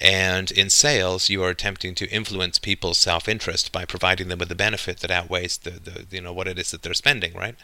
And 0.00 0.50
in 0.50 0.70
sales, 0.70 1.28
you 1.28 1.42
are 1.42 1.50
attempting 1.50 1.94
to 1.96 2.10
influence 2.10 2.58
people's 2.58 2.98
self-interest 2.98 3.72
by 3.72 3.84
providing 3.84 4.28
them 4.28 4.38
with 4.38 4.50
a 4.50 4.56
benefit 4.56 5.00
that 5.00 5.10
outweighs 5.10 5.58
the, 5.58 5.70
the 5.70 6.06
you 6.10 6.20
know 6.20 6.32
what 6.32 6.48
it 6.48 6.58
is 6.58 6.70
that 6.70 6.82
they're 6.82 6.94
spending, 6.94 7.34
right? 7.34 7.56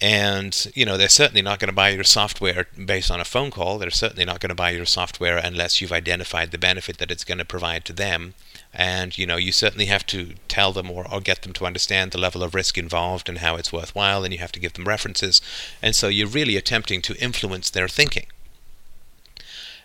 And, 0.00 0.70
you 0.74 0.84
know, 0.84 0.96
they're 0.96 1.08
certainly 1.08 1.42
not 1.42 1.58
going 1.58 1.68
to 1.68 1.74
buy 1.74 1.88
your 1.88 2.04
software 2.04 2.68
based 2.84 3.10
on 3.10 3.20
a 3.20 3.24
phone 3.24 3.50
call. 3.50 3.78
They're 3.78 3.90
certainly 3.90 4.24
not 4.24 4.38
going 4.38 4.50
to 4.50 4.54
buy 4.54 4.70
your 4.70 4.86
software 4.86 5.38
unless 5.38 5.80
you've 5.80 5.92
identified 5.92 6.52
the 6.52 6.58
benefit 6.58 6.98
that 6.98 7.10
it's 7.10 7.24
going 7.24 7.38
to 7.38 7.44
provide 7.44 7.84
to 7.86 7.92
them. 7.92 8.34
And, 8.72 9.18
you 9.18 9.26
know, 9.26 9.36
you 9.36 9.50
certainly 9.50 9.86
have 9.86 10.06
to 10.06 10.34
tell 10.46 10.72
them 10.72 10.88
or, 10.88 11.10
or 11.10 11.20
get 11.20 11.42
them 11.42 11.52
to 11.54 11.66
understand 11.66 12.12
the 12.12 12.18
level 12.18 12.44
of 12.44 12.54
risk 12.54 12.78
involved 12.78 13.28
and 13.28 13.38
how 13.38 13.56
it's 13.56 13.72
worthwhile, 13.72 14.22
and 14.22 14.32
you 14.32 14.38
have 14.38 14.52
to 14.52 14.60
give 14.60 14.74
them 14.74 14.86
references. 14.86 15.40
And 15.82 15.96
so 15.96 16.06
you're 16.06 16.28
really 16.28 16.56
attempting 16.56 17.02
to 17.02 17.16
influence 17.16 17.68
their 17.68 17.88
thinking. 17.88 18.26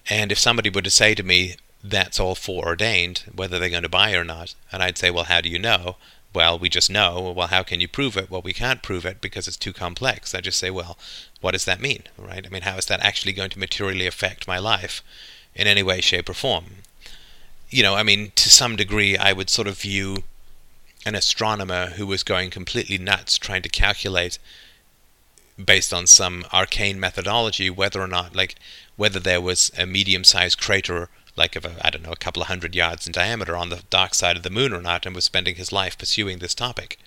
And 0.10 0.32
if 0.32 0.38
somebody 0.38 0.70
were 0.70 0.82
to 0.84 0.92
say 0.92 1.16
to 1.16 1.24
me, 1.24 1.56
that's 1.84 2.20
all 2.20 2.36
foreordained, 2.36 3.24
whether 3.34 3.58
they're 3.58 3.70
going 3.70 3.84
to 3.84 3.90
buy 3.90 4.14
or 4.14 4.24
not, 4.24 4.54
and 4.72 4.84
I'd 4.84 4.98
say, 4.98 5.10
well, 5.10 5.26
how 5.26 5.42
do 5.42 5.50
you 5.50 5.60
know? 5.60 5.96
Well, 6.34 6.58
we 6.58 6.70
just 6.70 6.90
know. 6.90 7.32
Well, 7.36 7.48
how 7.48 7.64
can 7.64 7.80
you 7.80 7.88
prove 7.88 8.18
it? 8.18 8.30
Well, 8.30 8.42
we 8.42 8.54
can't 8.54 8.82
prove 8.82 9.06
it 9.06 9.22
because 9.22 9.48
it's 9.48 9.58
too 9.58 9.74
complex. 9.74 10.34
I 10.34 10.42
just 10.42 10.60
say, 10.60 10.72
well, 10.72 10.98
what 11.42 11.52
does 11.52 11.66
that 11.66 11.82
mean, 11.82 12.04
right? 12.18 12.46
I 12.46 12.50
mean, 12.50 12.64
how 12.64 12.78
is 12.78 12.88
that 12.88 13.02
actually 13.02 13.34
going 13.34 13.52
to 13.52 13.60
materially 13.60 14.08
affect 14.08 14.48
my 14.48 14.58
life 14.58 15.04
in 15.54 15.68
any 15.68 15.84
way, 15.84 16.02
shape, 16.02 16.30
or 16.30 16.34
form? 16.34 16.66
You 17.70 17.84
know, 17.84 17.96
I 17.96 18.04
mean, 18.04 18.32
to 18.36 18.50
some 18.50 18.76
degree, 18.76 19.18
I 19.18 19.34
would 19.34 19.50
sort 19.50 19.68
of 19.68 19.80
view 19.80 20.24
an 21.06 21.16
astronomer 21.16 21.88
who 21.92 22.08
was 22.08 22.24
going 22.24 22.50
completely 22.50 22.98
nuts 22.98 23.38
trying 23.38 23.62
to 23.62 23.70
calculate 23.70 24.40
based 25.64 25.94
on 25.94 26.08
some 26.08 26.46
arcane 26.52 27.00
methodology 27.00 27.70
whether 27.70 28.02
or 28.02 28.08
not 28.08 28.36
like 28.36 28.56
whether 28.96 29.20
there 29.20 29.42
was 29.42 29.72
a 29.78 29.86
medium-sized 29.86 30.60
crater 30.60 31.10
like 31.36 31.56
of 31.56 31.66
a, 31.66 31.76
I 31.86 31.90
don't 31.90 32.04
know 32.04 32.12
a 32.12 32.18
couple 32.18 32.42
of 32.42 32.48
hundred 32.48 32.76
yards 32.76 33.08
in 33.08 33.14
diameter 33.14 33.56
on 33.56 33.70
the 33.70 33.84
dark 33.90 34.14
side 34.14 34.38
of 34.38 34.44
the 34.44 34.50
moon 34.50 34.74
or 34.74 34.82
not 34.82 35.06
and 35.06 35.16
was 35.16 35.26
spending 35.26 35.56
his 35.56 35.72
life 35.72 35.98
pursuing 35.98 36.40
this 36.40 36.54
topic. 36.56 37.00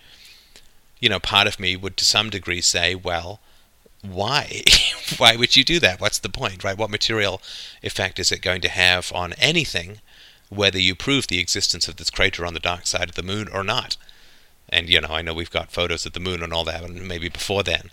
You 1.01 1.09
know 1.09 1.21
part 1.21 1.47
of 1.47 1.61
me 1.61 1.77
would 1.77 1.97
to 1.99 2.05
some 2.05 2.31
degree 2.31 2.61
say 2.61 2.95
well 2.95 3.41
why? 4.03 4.63
Why 5.19 5.37
would 5.37 5.57
you 5.57 5.65
do 5.65 5.81
that? 5.81 6.01
What's 6.01 6.19
the 6.19 6.29
point 6.29 6.63
right? 6.63 6.77
What 6.77 6.91
material 6.91 7.41
effect 7.83 8.19
is 8.19 8.31
it 8.31 8.43
going 8.43 8.61
to 8.61 8.69
have 8.69 9.13
on 9.13 9.33
anything 9.35 10.01
whether 10.49 10.79
you 10.79 10.95
prove 10.95 11.27
the 11.27 11.41
existence 11.41 11.89
of 11.89 11.97
this 11.97 12.11
crater 12.11 12.47
on 12.47 12.55
the 12.55 12.61
dark 12.61 12.87
side 12.87 13.09
of 13.09 13.15
the 13.15 13.23
moon 13.23 13.49
or 13.49 13.65
not? 13.65 13.97
And 14.69 14.89
you 14.89 15.01
know 15.01 15.09
I 15.09 15.23
know 15.23 15.35
we've 15.35 15.51
got 15.51 15.73
photos 15.73 16.07
of 16.07 16.13
the 16.13 16.21
moon 16.21 16.43
and 16.43 16.53
all 16.53 16.65
that 16.65 16.85
and 16.85 17.09
maybe 17.09 17.29
before 17.29 17.63
then. 17.63 17.91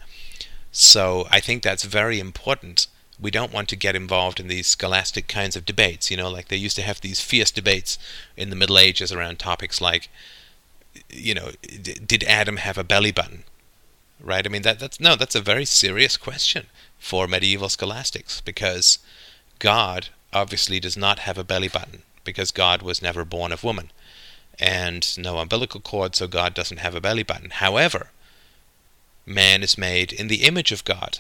So 0.71 1.27
I 1.31 1.39
think 1.39 1.63
that's 1.63 1.83
very 1.83 2.19
important 2.19 2.87
we 3.19 3.31
don't 3.31 3.53
want 3.53 3.69
to 3.69 3.75
get 3.75 3.95
involved 3.95 4.39
in 4.39 4.47
these 4.47 4.67
scholastic 4.67 5.27
kinds 5.27 5.55
of 5.55 5.65
debates. 5.65 6.09
You 6.09 6.17
know, 6.17 6.29
like 6.29 6.47
they 6.47 6.57
used 6.57 6.75
to 6.77 6.81
have 6.81 7.01
these 7.01 7.21
fierce 7.21 7.51
debates 7.51 7.97
in 8.35 8.49
the 8.49 8.55
Middle 8.55 8.77
Ages 8.77 9.11
around 9.11 9.39
topics 9.39 9.81
like, 9.81 10.09
you 11.09 11.33
know, 11.33 11.51
d- 11.61 11.99
did 12.05 12.23
Adam 12.23 12.57
have 12.57 12.77
a 12.77 12.83
belly 12.83 13.11
button? 13.11 13.43
Right? 14.19 14.45
I 14.45 14.49
mean, 14.49 14.61
that 14.61 14.79
that's 14.79 14.99
no, 14.99 15.15
that's 15.15 15.35
a 15.35 15.41
very 15.41 15.65
serious 15.65 16.17
question 16.17 16.67
for 16.97 17.27
medieval 17.27 17.69
scholastics 17.69 18.41
because 18.41 18.99
God 19.59 20.09
obviously 20.31 20.79
does 20.79 20.97
not 20.97 21.19
have 21.19 21.37
a 21.37 21.43
belly 21.43 21.67
button 21.67 22.03
because 22.23 22.51
God 22.51 22.81
was 22.81 23.01
never 23.01 23.25
born 23.25 23.51
of 23.51 23.63
woman 23.63 23.91
and 24.59 25.17
no 25.17 25.39
umbilical 25.39 25.81
cord, 25.81 26.15
so 26.15 26.27
God 26.27 26.53
doesn't 26.53 26.79
have 26.79 26.95
a 26.95 27.01
belly 27.01 27.23
button. 27.23 27.49
However, 27.49 28.11
man 29.25 29.63
is 29.63 29.77
made 29.77 30.13
in 30.13 30.27
the 30.27 30.43
image 30.43 30.71
of 30.71 30.85
God 30.85 31.19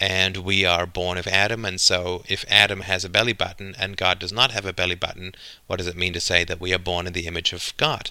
and 0.00 0.38
we 0.38 0.64
are 0.64 0.86
born 0.86 1.18
of 1.18 1.26
Adam, 1.26 1.66
and 1.66 1.78
so 1.78 2.24
if 2.26 2.46
Adam 2.48 2.80
has 2.80 3.04
a 3.04 3.10
belly 3.10 3.34
button 3.34 3.74
and 3.78 3.98
God 3.98 4.18
does 4.18 4.32
not 4.32 4.50
have 4.50 4.64
a 4.64 4.72
belly 4.72 4.94
button, 4.94 5.34
what 5.66 5.76
does 5.76 5.86
it 5.86 5.96
mean 5.96 6.14
to 6.14 6.20
say 6.20 6.42
that 6.42 6.60
we 6.60 6.72
are 6.72 6.78
born 6.78 7.06
in 7.06 7.12
the 7.12 7.26
image 7.26 7.52
of 7.52 7.74
God? 7.76 8.10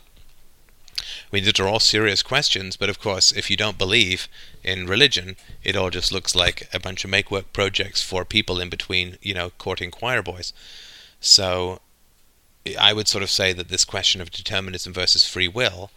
I 0.99 1.03
mean, 1.31 1.43
these 1.43 1.59
are 1.59 1.67
all 1.67 1.79
serious 1.79 2.21
questions, 2.21 2.75
but 2.75 2.89
of 2.89 2.99
course, 2.99 3.31
if 3.31 3.49
you 3.49 3.57
don't 3.57 3.77
believe 3.77 4.27
in 4.63 4.85
religion, 4.85 5.35
it 5.63 5.75
all 5.75 5.89
just 5.89 6.11
looks 6.11 6.35
like 6.35 6.69
a 6.73 6.79
bunch 6.79 7.03
of 7.03 7.09
make 7.09 7.31
work 7.31 7.51
projects 7.53 8.03
for 8.03 8.23
people 8.23 8.59
in 8.59 8.69
between, 8.69 9.17
you 9.21 9.33
know, 9.33 9.49
courting 9.57 9.89
choir 9.89 10.21
boys. 10.21 10.53
So 11.19 11.79
I 12.79 12.93
would 12.93 13.07
sort 13.07 13.23
of 13.23 13.31
say 13.31 13.53
that 13.53 13.69
this 13.69 13.85
question 13.85 14.21
of 14.21 14.29
determinism 14.29 14.93
versus 14.93 15.27
free 15.27 15.47
will 15.47 15.89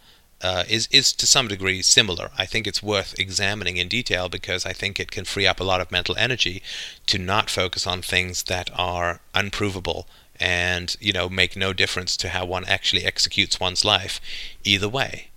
uh, 0.43 0.65
is 0.67 0.87
is 0.91 1.13
to 1.13 1.25
some 1.25 1.47
degree 1.47 1.81
similar. 1.81 2.29
I 2.37 2.45
think 2.45 2.67
it's 2.67 2.83
worth 2.83 3.17
examining 3.17 3.77
in 3.77 3.87
detail 3.87 4.27
because 4.27 4.65
I 4.65 4.73
think 4.73 4.99
it 4.99 5.09
can 5.09 5.23
free 5.25 5.47
up 5.47 5.59
a 5.59 5.63
lot 5.63 5.79
of 5.79 5.91
mental 5.91 6.15
energy 6.17 6.61
to 7.07 7.17
not 7.17 7.49
focus 7.49 7.87
on 7.87 8.01
things 8.01 8.43
that 8.43 8.69
are 8.75 9.21
unprovable 9.33 10.05
and 10.39 10.95
you 10.99 11.13
know 11.13 11.29
make 11.29 11.55
no 11.55 11.71
difference 11.71 12.17
to 12.17 12.29
how 12.29 12.45
one 12.45 12.65
actually 12.65 13.05
executes 13.05 13.59
one's 13.59 13.85
life 13.85 14.19
either 14.65 14.89
way. 14.89 15.29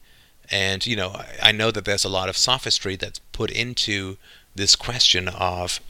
And 0.50 0.84
you 0.84 0.96
know 0.96 1.22
I 1.40 1.52
know 1.52 1.70
that 1.70 1.84
there's 1.84 2.04
a 2.04 2.08
lot 2.08 2.28
of 2.28 2.36
sophistry 2.36 2.96
that's 2.96 3.20
put 3.32 3.50
into 3.50 4.16
this 4.56 4.74
question 4.74 5.28
of 5.28 5.80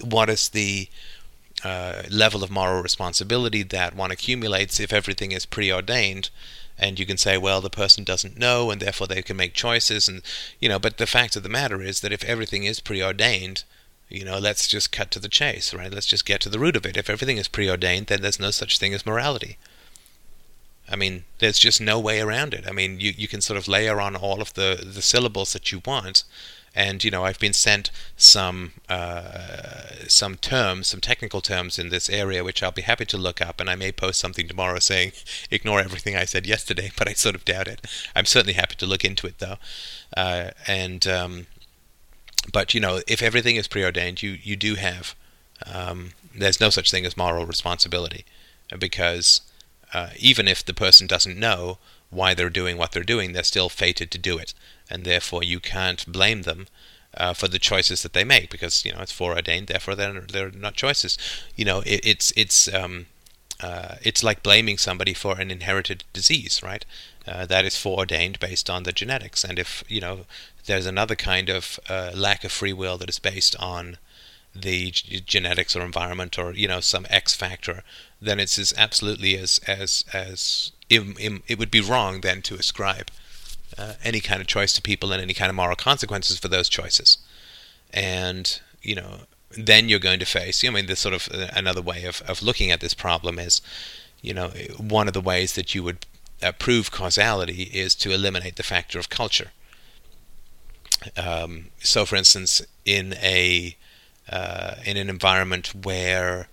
what 0.00 0.30
is 0.30 0.50
the 0.50 0.88
uh, 1.64 2.02
level 2.10 2.44
of 2.44 2.50
moral 2.50 2.82
responsibility 2.82 3.62
that 3.62 3.96
one 3.96 4.10
accumulates 4.10 4.78
if 4.78 4.92
everything 4.92 5.32
is 5.32 5.46
preordained 5.46 6.30
and 6.78 6.98
you 6.98 7.06
can 7.06 7.16
say 7.16 7.38
well 7.38 7.60
the 7.60 7.70
person 7.70 8.04
doesn't 8.04 8.38
know 8.38 8.70
and 8.70 8.80
therefore 8.80 9.06
they 9.06 9.22
can 9.22 9.36
make 9.36 9.54
choices 9.54 10.08
and 10.08 10.22
you 10.60 10.68
know 10.68 10.78
but 10.78 10.96
the 10.96 11.06
fact 11.06 11.36
of 11.36 11.42
the 11.42 11.48
matter 11.48 11.82
is 11.82 12.00
that 12.00 12.12
if 12.12 12.24
everything 12.24 12.64
is 12.64 12.80
preordained 12.80 13.64
you 14.08 14.24
know 14.24 14.38
let's 14.38 14.68
just 14.68 14.92
cut 14.92 15.10
to 15.10 15.18
the 15.18 15.28
chase 15.28 15.72
right? 15.72 15.92
Let's 15.92 16.06
just 16.06 16.26
get 16.26 16.40
to 16.42 16.48
the 16.48 16.58
root 16.58 16.76
of 16.76 16.86
it. 16.86 16.96
If 16.96 17.08
everything 17.08 17.38
is 17.38 17.48
preordained 17.48 18.06
then 18.06 18.22
there's 18.22 18.40
no 18.40 18.50
such 18.50 18.78
thing 18.78 18.94
as 18.94 19.06
morality. 19.06 19.58
I 20.88 20.96
mean, 20.96 21.24
there's 21.38 21.58
just 21.58 21.80
no 21.80 21.98
way 21.98 22.20
around 22.20 22.52
it. 22.52 22.66
I 22.68 22.72
mean, 22.72 23.00
you, 23.00 23.12
you 23.16 23.26
can 23.26 23.40
sort 23.40 23.56
of 23.56 23.66
layer 23.66 24.00
on 24.00 24.14
all 24.14 24.42
of 24.42 24.52
the, 24.52 24.84
the 24.84 25.00
syllables 25.00 25.54
that 25.54 25.72
you 25.72 25.80
want, 25.84 26.24
and 26.74 27.04
you 27.04 27.10
know 27.10 27.24
I've 27.24 27.38
been 27.38 27.52
sent 27.52 27.90
some 28.16 28.72
uh, 28.88 30.06
some 30.08 30.36
terms, 30.36 30.88
some 30.88 31.00
technical 31.00 31.40
terms 31.40 31.78
in 31.78 31.88
this 31.88 32.10
area, 32.10 32.44
which 32.44 32.62
I'll 32.62 32.72
be 32.72 32.82
happy 32.82 33.04
to 33.06 33.16
look 33.16 33.40
up, 33.40 33.60
and 33.60 33.70
I 33.70 33.74
may 33.74 33.92
post 33.92 34.20
something 34.20 34.48
tomorrow 34.48 34.78
saying 34.78 35.12
ignore 35.50 35.80
everything 35.80 36.16
I 36.16 36.24
said 36.24 36.46
yesterday, 36.46 36.90
but 36.98 37.08
I 37.08 37.12
sort 37.12 37.34
of 37.34 37.44
doubt 37.44 37.68
it. 37.68 37.86
I'm 38.14 38.26
certainly 38.26 38.54
happy 38.54 38.76
to 38.76 38.86
look 38.86 39.04
into 39.04 39.26
it 39.26 39.38
though, 39.38 39.56
uh, 40.16 40.50
and 40.66 41.06
um, 41.06 41.46
but 42.52 42.74
you 42.74 42.80
know 42.80 43.00
if 43.06 43.22
everything 43.22 43.56
is 43.56 43.68
preordained, 43.68 44.22
you 44.22 44.38
you 44.42 44.56
do 44.56 44.74
have 44.74 45.14
um, 45.66 46.10
there's 46.34 46.60
no 46.60 46.70
such 46.70 46.90
thing 46.90 47.06
as 47.06 47.16
moral 47.16 47.46
responsibility. 47.46 48.24
Because 48.78 49.42
uh, 49.92 50.10
even 50.18 50.48
if 50.48 50.64
the 50.64 50.74
person 50.74 51.06
doesn't 51.06 51.38
know 51.38 51.78
why 52.14 52.34
they're 52.34 52.50
doing 52.50 52.76
what 52.76 52.92
they're 52.92 53.02
doing, 53.02 53.32
they're 53.32 53.42
still 53.42 53.68
fated 53.68 54.10
to 54.10 54.18
do 54.18 54.38
it 54.38 54.54
and 54.90 55.04
therefore 55.04 55.42
you 55.42 55.60
can't 55.60 56.10
blame 56.10 56.42
them 56.42 56.66
uh, 57.16 57.32
for 57.32 57.48
the 57.48 57.58
choices 57.58 58.02
that 58.02 58.12
they 58.12 58.24
make 58.24 58.50
because 58.50 58.84
you 58.84 58.92
know 58.92 59.00
it's 59.00 59.12
foreordained. 59.12 59.68
Therefore, 59.68 59.94
they're 59.94 60.20
they're 60.20 60.50
not 60.50 60.74
choices. 60.74 61.16
You 61.56 61.64
know, 61.64 61.80
it, 61.80 62.00
it's 62.04 62.32
it's 62.36 62.72
um, 62.72 63.06
uh, 63.60 63.96
it's 64.02 64.22
like 64.22 64.42
blaming 64.42 64.78
somebody 64.78 65.14
for 65.14 65.38
an 65.40 65.50
inherited 65.50 66.04
disease, 66.12 66.62
right? 66.62 66.84
Uh, 67.26 67.46
that 67.46 67.64
is 67.64 67.76
foreordained 67.76 68.38
based 68.40 68.68
on 68.68 68.82
the 68.82 68.92
genetics. 68.92 69.44
And 69.44 69.58
if 69.58 69.84
you 69.88 70.00
know 70.00 70.26
there's 70.66 70.86
another 70.86 71.14
kind 71.14 71.48
of 71.48 71.78
uh, 71.88 72.10
lack 72.14 72.44
of 72.44 72.52
free 72.52 72.72
will 72.72 72.98
that 72.98 73.08
is 73.08 73.18
based 73.18 73.54
on 73.56 73.98
the 74.54 74.90
g- 74.90 75.20
genetics 75.20 75.74
or 75.74 75.82
environment 75.82 76.38
or 76.38 76.52
you 76.52 76.68
know 76.68 76.80
some 76.80 77.06
X 77.10 77.34
factor, 77.34 77.82
then 78.20 78.40
it's 78.40 78.58
as 78.58 78.74
absolutely 78.76 79.38
as 79.38 79.60
as 79.66 80.04
as 80.12 80.72
Im, 80.90 81.42
it 81.46 81.58
would 81.58 81.70
be 81.70 81.80
wrong 81.80 82.20
then 82.20 82.42
to 82.42 82.54
ascribe 82.54 83.10
uh, 83.78 83.94
any 84.02 84.20
kind 84.20 84.40
of 84.40 84.46
choice 84.46 84.72
to 84.74 84.82
people 84.82 85.12
and 85.12 85.22
any 85.22 85.34
kind 85.34 85.50
of 85.50 85.56
moral 85.56 85.76
consequences 85.76 86.38
for 86.38 86.48
those 86.48 86.68
choices. 86.68 87.18
And, 87.92 88.60
you 88.82 88.94
know, 88.94 89.20
then 89.56 89.88
you're 89.88 89.98
going 89.98 90.18
to 90.20 90.26
face, 90.26 90.64
I 90.64 90.70
mean, 90.70 90.86
this 90.86 91.00
sort 91.00 91.14
of 91.14 91.28
uh, 91.32 91.48
another 91.54 91.82
way 91.82 92.04
of, 92.04 92.22
of 92.22 92.42
looking 92.42 92.70
at 92.70 92.80
this 92.80 92.94
problem 92.94 93.38
is, 93.38 93.62
you 94.20 94.34
know, 94.34 94.48
one 94.78 95.06
of 95.06 95.14
the 95.14 95.20
ways 95.20 95.54
that 95.54 95.74
you 95.74 95.82
would 95.82 96.06
uh, 96.42 96.52
prove 96.52 96.90
causality 96.90 97.64
is 97.72 97.94
to 97.96 98.12
eliminate 98.12 98.56
the 98.56 98.62
factor 98.62 98.98
of 98.98 99.08
culture. 99.08 99.50
Um, 101.16 101.66
so, 101.82 102.06
for 102.06 102.16
instance, 102.16 102.62
in 102.84 103.14
a 103.14 103.76
uh, 104.30 104.76
in 104.86 104.96
an 104.96 105.10
environment 105.10 105.74
where 105.84 106.48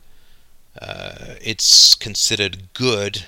uh, 0.82 1.36
it's 1.41 1.95
considered 1.95 2.74
good 2.74 3.26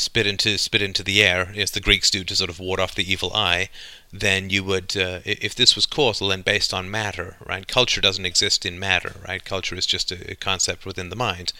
spit 0.00 0.26
into 0.26 0.58
spit 0.58 0.82
into 0.82 1.02
the 1.02 1.22
air, 1.22 1.52
as 1.56 1.72
the 1.72 1.80
Greeks 1.80 2.10
do 2.10 2.24
to 2.24 2.36
sort 2.36 2.50
of 2.50 2.58
ward 2.58 2.80
off 2.80 2.94
the 2.94 3.10
evil 3.10 3.32
eye, 3.32 3.68
then 4.12 4.50
you 4.50 4.64
would, 4.64 4.96
uh, 4.96 5.20
if 5.24 5.54
this 5.54 5.76
was 5.76 5.86
causal 5.86 6.30
and 6.30 6.44
based 6.44 6.74
on 6.74 6.90
matter, 6.90 7.36
right? 7.46 7.66
Culture 7.66 8.00
doesn't 8.00 8.26
exist 8.26 8.66
in 8.66 8.78
matter, 8.78 9.16
right? 9.26 9.44
Culture 9.44 9.76
is 9.76 9.86
just 9.86 10.10
a, 10.10 10.32
a 10.32 10.34
concept 10.34 10.84
within 10.84 11.10
the 11.10 11.16
mind. 11.16 11.52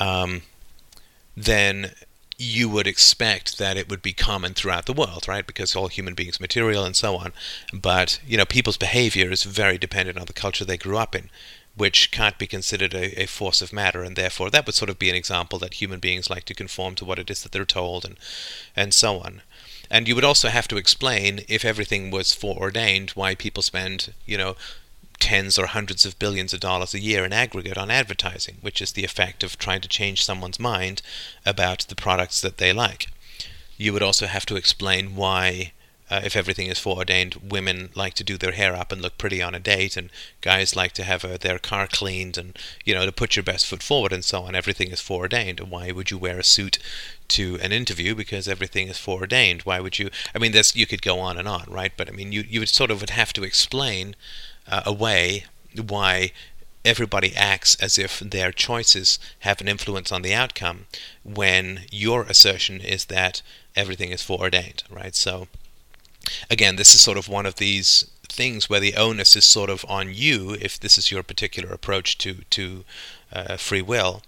Um, 0.00 0.42
then 1.36 1.92
you 2.38 2.68
would 2.68 2.86
expect 2.86 3.58
that 3.58 3.76
it 3.76 3.88
would 3.88 4.02
be 4.02 4.12
common 4.12 4.52
throughout 4.54 4.86
the 4.86 4.92
world, 4.92 5.26
right? 5.26 5.46
Because 5.46 5.74
all 5.74 5.88
human 5.88 6.14
beings 6.14 6.40
material 6.40 6.84
and 6.84 6.96
so 6.96 7.16
on. 7.16 7.32
But 7.72 8.20
you 8.26 8.36
know, 8.36 8.44
people's 8.44 8.76
behavior 8.76 9.30
is 9.30 9.44
very 9.44 9.78
dependent 9.78 10.18
on 10.18 10.26
the 10.26 10.32
culture 10.32 10.64
they 10.64 10.76
grew 10.76 10.98
up 10.98 11.14
in 11.14 11.30
which 11.76 12.10
can't 12.10 12.38
be 12.38 12.46
considered 12.46 12.94
a, 12.94 13.22
a, 13.22 13.26
force 13.26 13.60
of 13.60 13.72
matter, 13.72 14.02
and 14.02 14.16
therefore 14.16 14.50
that 14.50 14.64
would 14.66 14.74
sort 14.74 14.90
of 14.90 14.98
be 14.98 15.10
an 15.10 15.16
example 15.16 15.58
that 15.58 15.74
human 15.74 16.00
beings 16.00 16.30
like 16.30 16.44
to 16.44 16.54
conform 16.54 16.94
to 16.94 17.04
what 17.04 17.18
it 17.18 17.30
is 17.30 17.42
that 17.42 17.52
they're 17.52 17.64
told, 17.64 18.04
and 18.04 18.16
and 18.74 18.94
so 18.94 19.20
on. 19.20 19.42
And 19.90 20.08
you 20.08 20.14
would 20.14 20.24
also 20.24 20.48
have 20.48 20.66
to 20.68 20.76
explain, 20.76 21.44
if 21.48 21.64
everything 21.64 22.10
was 22.10 22.32
foreordained, 22.32 23.10
why 23.10 23.34
people 23.34 23.62
spend, 23.62 24.14
you 24.24 24.36
know, 24.36 24.56
tens 25.20 25.58
or 25.58 25.66
hundreds 25.66 26.04
of 26.04 26.18
billions 26.18 26.52
of 26.52 26.60
dollars 26.60 26.94
a 26.94 27.00
year 27.00 27.24
in 27.24 27.32
aggregate 27.32 27.78
on 27.78 27.90
advertising, 27.90 28.56
which 28.60 28.82
is 28.82 28.92
the 28.92 29.04
effect 29.04 29.42
of 29.44 29.58
trying 29.58 29.80
to 29.80 29.88
change 29.88 30.24
someone's 30.24 30.58
mind 30.58 31.02
about 31.44 31.86
the 31.88 31.94
products 31.94 32.40
that 32.40 32.58
they 32.58 32.72
like. 32.72 33.08
You 33.76 33.92
would 33.92 34.02
also 34.02 34.26
have 34.26 34.46
to 34.46 34.56
explain 34.56 35.14
why 35.14 35.72
uh, 36.08 36.20
if 36.24 36.36
everything 36.36 36.68
is 36.68 36.78
foreordained, 36.78 37.34
women 37.50 37.90
like 37.94 38.14
to 38.14 38.24
do 38.24 38.38
their 38.38 38.52
hair 38.52 38.74
up 38.74 38.92
and 38.92 39.02
look 39.02 39.18
pretty 39.18 39.42
on 39.42 39.54
a 39.54 39.60
date, 39.60 39.96
and 39.96 40.10
guys 40.40 40.76
like 40.76 40.92
to 40.92 41.02
have 41.02 41.24
uh, 41.24 41.36
their 41.36 41.58
car 41.58 41.86
cleaned 41.86 42.38
and 42.38 42.56
you 42.84 42.94
know 42.94 43.04
to 43.04 43.12
put 43.12 43.34
your 43.34 43.42
best 43.42 43.66
foot 43.66 43.82
forward 43.82 44.12
and 44.12 44.24
so 44.24 44.42
on. 44.42 44.54
Everything 44.54 44.90
is 44.90 45.00
foreordained. 45.00 45.60
Why 45.60 45.90
would 45.90 46.10
you 46.10 46.18
wear 46.18 46.38
a 46.38 46.44
suit 46.44 46.78
to 47.28 47.58
an 47.60 47.72
interview? 47.72 48.14
Because 48.14 48.46
everything 48.46 48.88
is 48.88 48.98
foreordained. 48.98 49.62
Why 49.62 49.80
would 49.80 49.98
you? 49.98 50.10
I 50.34 50.38
mean, 50.38 50.52
this 50.52 50.76
you 50.76 50.86
could 50.86 51.02
go 51.02 51.18
on 51.18 51.38
and 51.38 51.48
on, 51.48 51.64
right? 51.68 51.92
But 51.96 52.08
I 52.08 52.12
mean, 52.12 52.30
you 52.32 52.44
you 52.48 52.60
would 52.60 52.68
sort 52.68 52.90
of 52.90 53.00
would 53.00 53.10
have 53.10 53.32
to 53.34 53.44
explain 53.44 54.14
uh, 54.68 54.82
away 54.86 55.44
why 55.74 56.30
everybody 56.84 57.34
acts 57.34 57.74
as 57.76 57.98
if 57.98 58.20
their 58.20 58.52
choices 58.52 59.18
have 59.40 59.60
an 59.60 59.66
influence 59.66 60.12
on 60.12 60.22
the 60.22 60.32
outcome 60.32 60.86
when 61.24 61.80
your 61.90 62.22
assertion 62.22 62.80
is 62.80 63.06
that 63.06 63.42
everything 63.74 64.10
is 64.10 64.22
foreordained, 64.22 64.84
right? 64.88 65.14
So 65.16 65.48
again, 66.50 66.76
this 66.76 66.94
is 66.94 67.00
sort 67.00 67.18
of 67.18 67.28
one 67.28 67.46
of 67.46 67.56
these 67.56 68.10
things 68.28 68.68
where 68.68 68.80
the 68.80 68.96
onus 68.96 69.36
is 69.36 69.44
sort 69.44 69.70
of 69.70 69.84
on 69.88 70.12
you 70.12 70.56
if 70.60 70.78
this 70.78 70.98
is 70.98 71.10
your 71.10 71.22
particular 71.22 71.72
approach 71.72 72.18
to 72.18 72.34
to 72.50 72.84
uh, 73.32 73.56
free 73.56 73.82
will. 73.82 74.22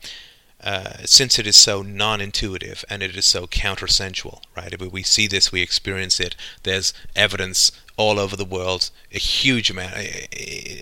Uh, 0.60 1.04
since 1.04 1.38
it 1.38 1.46
is 1.46 1.56
so 1.56 1.82
non-intuitive 1.82 2.84
and 2.90 3.00
it 3.00 3.16
is 3.16 3.24
so 3.24 3.46
countersensual, 3.46 4.42
right? 4.56 4.90
We 4.90 5.04
see 5.04 5.28
this, 5.28 5.52
we 5.52 5.62
experience 5.62 6.18
it. 6.18 6.34
There's 6.64 6.92
evidence 7.14 7.70
all 7.98 8.20
over 8.20 8.36
the 8.36 8.44
world. 8.44 8.90
A 9.12 9.18
huge 9.18 9.70
amount, 9.70 9.94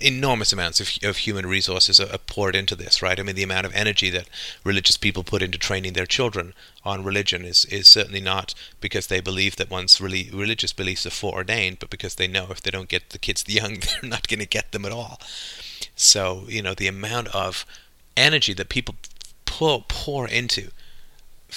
enormous 0.02 0.52
amounts 0.52 0.80
of, 0.80 0.90
of 1.02 1.16
human 1.16 1.46
resources 1.46 1.98
are, 1.98 2.18
poured 2.18 2.54
into 2.54 2.76
this, 2.76 3.00
right? 3.00 3.18
I 3.18 3.22
mean, 3.22 3.34
the 3.34 3.42
amount 3.42 3.64
of 3.64 3.74
energy 3.74 4.10
that 4.10 4.28
religious 4.62 4.98
people 4.98 5.24
put 5.24 5.42
into 5.42 5.56
training 5.56 5.94
their 5.94 6.06
children 6.06 6.52
on 6.84 7.02
religion 7.02 7.44
is, 7.44 7.64
is 7.64 7.88
certainly 7.88 8.20
not 8.20 8.54
because 8.82 9.06
they 9.06 9.20
believe 9.20 9.56
that 9.56 9.70
one's 9.70 10.00
really 10.00 10.30
religious 10.32 10.74
beliefs 10.74 11.06
are 11.06 11.10
foreordained, 11.10 11.78
but 11.78 11.88
because 11.88 12.16
they 12.16 12.28
know 12.28 12.48
if 12.50 12.60
they 12.60 12.70
don't 12.70 12.90
get 12.90 13.10
the 13.10 13.18
kids 13.18 13.44
young, 13.48 13.78
they're 13.80 14.10
not 14.10 14.28
going 14.28 14.40
to 14.40 14.46
get 14.46 14.72
them 14.72 14.84
at 14.84 14.92
all. 14.92 15.18
So, 15.96 16.44
you 16.48 16.60
know, 16.60 16.74
the 16.74 16.86
amount 16.86 17.28
of 17.34 17.64
energy 18.14 18.52
that 18.52 18.68
people 18.68 18.94
pour, 19.46 19.84
pour 19.88 20.28
into 20.28 20.70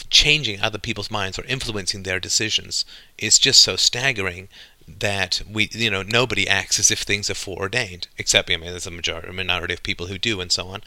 changing 0.10 0.62
other 0.62 0.78
people's 0.78 1.12
minds 1.12 1.38
or 1.38 1.44
influencing 1.46 2.04
their 2.04 2.20
decisions 2.20 2.86
is 3.18 3.38
just 3.38 3.60
so 3.60 3.76
staggering 3.76 4.48
that 5.00 5.42
we, 5.50 5.70
you 5.72 5.90
know, 5.90 6.04
nobody 6.04 6.48
acts 6.48 6.80
as 6.80 6.92
if 6.92 7.02
things 7.02 7.30
are 7.30 7.36
foreordained, 7.36 8.08
except 8.18 8.50
I 8.50 8.58
mean, 8.58 8.72
there's 8.72 8.88
a 8.88 8.92
majority, 8.92 9.32
minority 9.32 9.74
of 9.74 9.84
people 9.84 10.08
who 10.08 10.18
do, 10.18 10.42
and 10.42 10.52
so 10.52 10.68
on. 10.68 10.82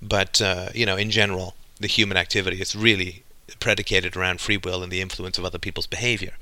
But 0.00 0.40
uh, 0.40 0.68
you 0.74 0.86
know, 0.86 0.96
in 0.96 1.10
general, 1.10 1.54
the 1.78 1.86
human 1.86 2.16
activity 2.16 2.60
is 2.60 2.76
really 2.76 3.24
predicated 3.58 4.16
around 4.16 4.40
free 4.40 4.56
will 4.56 4.82
and 4.82 4.92
the 4.92 5.00
influence 5.00 5.38
of 5.38 5.44
other 5.44 5.58
people's 5.58 5.86
behavior. 5.86 6.34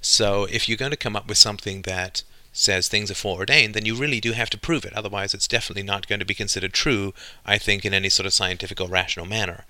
So, 0.00 0.44
if 0.44 0.68
you're 0.68 0.78
going 0.78 0.90
to 0.90 0.96
come 0.96 1.16
up 1.16 1.28
with 1.28 1.38
something 1.38 1.82
that 1.82 2.22
says 2.52 2.88
things 2.88 3.10
are 3.10 3.14
foreordained, 3.14 3.74
then 3.74 3.84
you 3.84 3.94
really 3.94 4.20
do 4.20 4.32
have 4.32 4.50
to 4.50 4.58
prove 4.58 4.84
it. 4.84 4.92
Otherwise, 4.94 5.34
it's 5.34 5.46
definitely 5.46 5.82
not 5.82 6.08
going 6.08 6.18
to 6.18 6.24
be 6.24 6.34
considered 6.34 6.72
true, 6.72 7.14
I 7.44 7.58
think, 7.58 7.84
in 7.84 7.94
any 7.94 8.08
sort 8.08 8.26
of 8.26 8.32
scientific 8.32 8.80
or 8.80 8.88
rational 8.88 9.26
manner. 9.26 9.64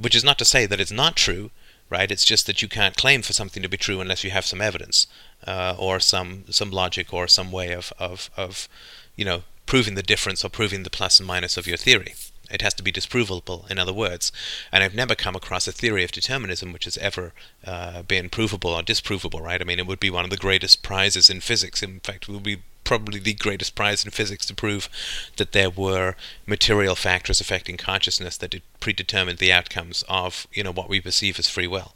Which 0.00 0.14
is 0.14 0.24
not 0.24 0.38
to 0.38 0.44
say 0.44 0.66
that 0.66 0.80
it's 0.80 0.92
not 0.92 1.16
true, 1.16 1.50
right? 1.90 2.10
It's 2.10 2.24
just 2.24 2.46
that 2.46 2.62
you 2.62 2.68
can't 2.68 2.96
claim 2.96 3.22
for 3.22 3.32
something 3.32 3.62
to 3.62 3.68
be 3.68 3.76
true 3.76 4.00
unless 4.00 4.24
you 4.24 4.30
have 4.30 4.46
some 4.46 4.60
evidence 4.60 5.06
uh, 5.46 5.74
or 5.78 6.00
some 6.00 6.44
some 6.50 6.70
logic 6.70 7.12
or 7.12 7.28
some 7.28 7.50
way 7.50 7.72
of, 7.72 7.92
of, 7.98 8.30
of 8.36 8.68
you 9.16 9.24
know 9.24 9.42
proving 9.66 9.94
the 9.94 10.02
difference 10.02 10.44
or 10.44 10.48
proving 10.48 10.82
the 10.82 10.90
plus 10.90 11.20
and 11.20 11.26
minus 11.26 11.56
of 11.56 11.66
your 11.66 11.76
theory. 11.76 12.14
It 12.50 12.62
has 12.62 12.74
to 12.74 12.82
be 12.82 12.90
disprovable, 12.90 13.70
in 13.70 13.78
other 13.78 13.92
words. 13.92 14.32
And 14.72 14.82
I've 14.82 14.94
never 14.94 15.14
come 15.14 15.36
across 15.36 15.68
a 15.68 15.72
theory 15.72 16.02
of 16.02 16.10
determinism 16.10 16.72
which 16.72 16.84
has 16.86 16.98
ever 16.98 17.32
uh, 17.64 18.02
been 18.02 18.28
provable 18.28 18.72
or 18.72 18.82
disprovable, 18.82 19.40
right? 19.40 19.60
I 19.60 19.64
mean, 19.64 19.78
it 19.78 19.86
would 19.86 20.00
be 20.00 20.10
one 20.10 20.24
of 20.24 20.30
the 20.30 20.36
greatest 20.36 20.82
prizes 20.82 21.30
in 21.30 21.40
physics. 21.40 21.80
In 21.80 22.00
fact, 22.00 22.28
it 22.28 22.32
would 22.32 22.42
be 22.42 22.62
probably 22.82 23.20
the 23.20 23.34
greatest 23.34 23.76
prize 23.76 24.04
in 24.04 24.10
physics 24.10 24.44
to 24.46 24.54
prove 24.54 24.88
that 25.36 25.52
there 25.52 25.70
were 25.70 26.16
material 26.44 26.96
factors 26.96 27.40
affecting 27.40 27.76
consciousness 27.76 28.36
that 28.36 28.60
predetermined 28.80 29.38
the 29.38 29.52
outcomes 29.52 30.02
of, 30.08 30.48
you 30.52 30.64
know, 30.64 30.72
what 30.72 30.88
we 30.88 31.00
perceive 31.00 31.38
as 31.38 31.48
free 31.48 31.68
will. 31.68 31.94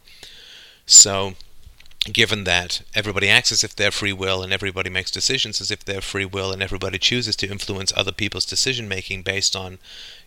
So, 0.86 1.34
given 2.12 2.44
that 2.44 2.82
everybody 2.94 3.30
acts 3.30 3.50
as 3.50 3.64
if 3.64 3.74
they're 3.74 3.90
free 3.90 4.12
will 4.12 4.42
and 4.42 4.52
everybody 4.52 4.90
makes 4.90 5.10
decisions 5.10 5.60
as 5.60 5.70
if 5.70 5.84
they're 5.84 6.00
free 6.00 6.24
will 6.24 6.52
and 6.52 6.62
everybody 6.62 6.98
chooses 6.98 7.34
to 7.36 7.48
influence 7.48 7.92
other 7.96 8.12
people's 8.12 8.44
decision 8.44 8.86
making 8.88 9.22
based 9.22 9.56
on 9.56 9.78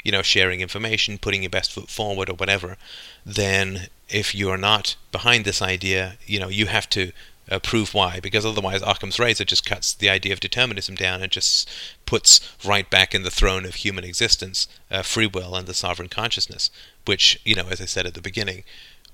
you 0.03 0.11
know 0.11 0.23
sharing 0.23 0.61
information 0.61 1.17
putting 1.17 1.43
your 1.43 1.49
best 1.49 1.71
foot 1.71 1.89
forward 1.89 2.29
or 2.29 2.33
whatever 2.33 2.77
then 3.25 3.87
if 4.09 4.33
you're 4.33 4.57
not 4.57 4.95
behind 5.11 5.45
this 5.45 5.61
idea 5.61 6.17
you 6.25 6.39
know 6.39 6.49
you 6.49 6.65
have 6.65 6.89
to 6.89 7.11
uh, 7.49 7.59
prove 7.59 7.93
why 7.93 8.19
because 8.19 8.45
otherwise 8.45 8.81
Occam's 8.81 9.19
razor 9.19 9.45
just 9.45 9.65
cuts 9.65 9.93
the 9.93 10.09
idea 10.09 10.33
of 10.33 10.39
determinism 10.39 10.95
down 10.95 11.21
and 11.21 11.31
just 11.31 11.69
puts 12.05 12.39
right 12.65 12.89
back 12.89 13.13
in 13.13 13.23
the 13.23 13.31
throne 13.31 13.65
of 13.65 13.75
human 13.75 14.03
existence 14.03 14.67
uh, 14.91 15.01
free 15.01 15.27
will 15.27 15.55
and 15.55 15.67
the 15.67 15.73
sovereign 15.73 16.09
consciousness 16.09 16.69
which 17.05 17.39
you 17.45 17.55
know 17.55 17.67
as 17.69 17.79
I 17.79 17.85
said 17.85 18.05
at 18.05 18.15
the 18.15 18.21
beginning 18.21 18.63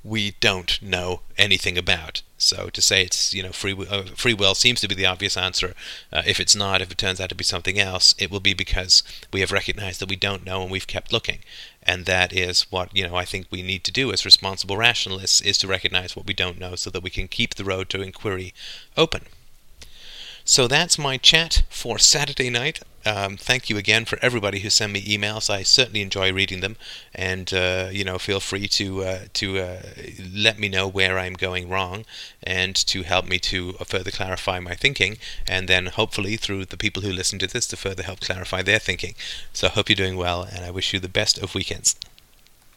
we 0.04 0.32
don't 0.40 0.82
know 0.82 1.22
anything 1.38 1.78
about. 1.78 2.22
So 2.38 2.70
to 2.70 2.82
say 2.82 3.04
it's 3.04 3.34
you 3.34 3.42
know 3.42 3.52
free 3.52 3.74
uh, 3.90 4.04
free 4.16 4.34
will 4.34 4.54
seems 4.54 4.82
to 4.82 4.88
be 4.88 4.96
the 4.96 5.06
obvious 5.06 5.38
answer. 5.38 5.74
Uh, 6.12 6.24
if 6.26 6.40
it's 6.40 6.56
not, 6.56 6.82
if 6.82 6.92
it 6.92 6.98
turns 6.98 7.22
out 7.22 7.30
to 7.30 7.36
be 7.36 7.44
something 7.44 7.80
else, 7.80 8.14
it 8.18 8.30
will 8.30 8.42
be 8.42 8.54
because 8.54 9.02
we 9.32 9.40
have 9.40 9.52
recognized 9.52 10.02
that 10.02 10.10
we 10.10 10.18
don't 10.18 10.46
know 10.46 10.62
and 10.62 10.72
we've 10.72 10.88
kept 10.88 11.14
looking. 11.14 11.40
And 11.82 12.06
that 12.06 12.34
is 12.34 12.64
what 12.72 12.96
you 12.96 13.08
know 13.08 13.16
I 13.16 13.26
think 13.26 13.48
we 13.50 13.62
need 13.62 13.84
to 13.86 13.92
do 13.92 14.12
as 14.12 14.26
responsible 14.26 14.78
rationalists 14.78 15.40
is 15.40 15.58
to 15.60 15.68
recognize 15.68 16.16
what 16.16 16.26
we 16.28 16.34
don't 16.34 16.60
know 16.60 16.76
so 16.76 16.90
that 16.90 17.04
we 17.04 17.10
can 17.10 17.28
keep 17.28 17.56
the 17.56 17.66
road 17.66 17.90
to 17.90 18.02
inquiry 18.02 18.54
open. 18.98 19.24
So 20.46 20.68
that's 20.68 21.00
my 21.00 21.18
chat 21.18 21.64
for 21.70 21.98
Saturday 21.98 22.50
night. 22.50 22.82
Um, 23.06 23.38
thank 23.38 23.70
you 23.70 23.78
again 23.78 24.04
for 24.06 24.18
everybody 24.22 24.60
who 24.60 24.70
sent 24.70 24.92
me 24.92 25.02
emails. 25.02 25.50
I 25.50 25.64
certainly 25.64 26.02
enjoy 26.02 26.32
reading 26.34 26.60
them, 26.60 26.76
and 27.14 27.54
uh, 27.54 27.90
you 27.92 28.04
know, 28.04 28.18
feel 28.18 28.40
free 28.40 28.68
to 28.68 29.04
uh, 29.04 29.20
to 29.34 29.60
uh, 29.60 29.82
let 30.34 30.60
me 30.60 30.70
know 30.70 30.88
where 30.88 31.18
I'm 31.18 31.34
going 31.34 31.70
wrong, 31.70 32.06
and 32.42 32.76
to 32.76 33.04
help 33.04 33.26
me 33.26 33.40
to 33.40 33.74
further 33.86 34.12
clarify 34.12 34.60
my 34.60 34.76
thinking, 34.76 35.18
and 35.48 35.68
then 35.68 35.88
hopefully 35.88 36.38
through 36.38 36.66
the 36.66 36.78
people 36.78 37.04
who 37.04 37.12
listen 37.12 37.40
to 37.40 37.48
this 37.48 37.68
to 37.68 37.78
further 37.78 38.04
help 38.04 38.20
clarify 38.22 38.62
their 38.62 38.80
thinking. 38.80 39.16
So 39.54 39.68
I 39.68 39.72
hope 39.72 39.90
you're 39.90 39.96
doing 39.96 40.18
well, 40.18 40.44
and 40.44 40.66
I 40.66 40.72
wish 40.72 40.94
you 40.94 41.00
the 41.00 41.10
best 41.10 41.38
of 41.38 41.56
weekends. 41.56 41.96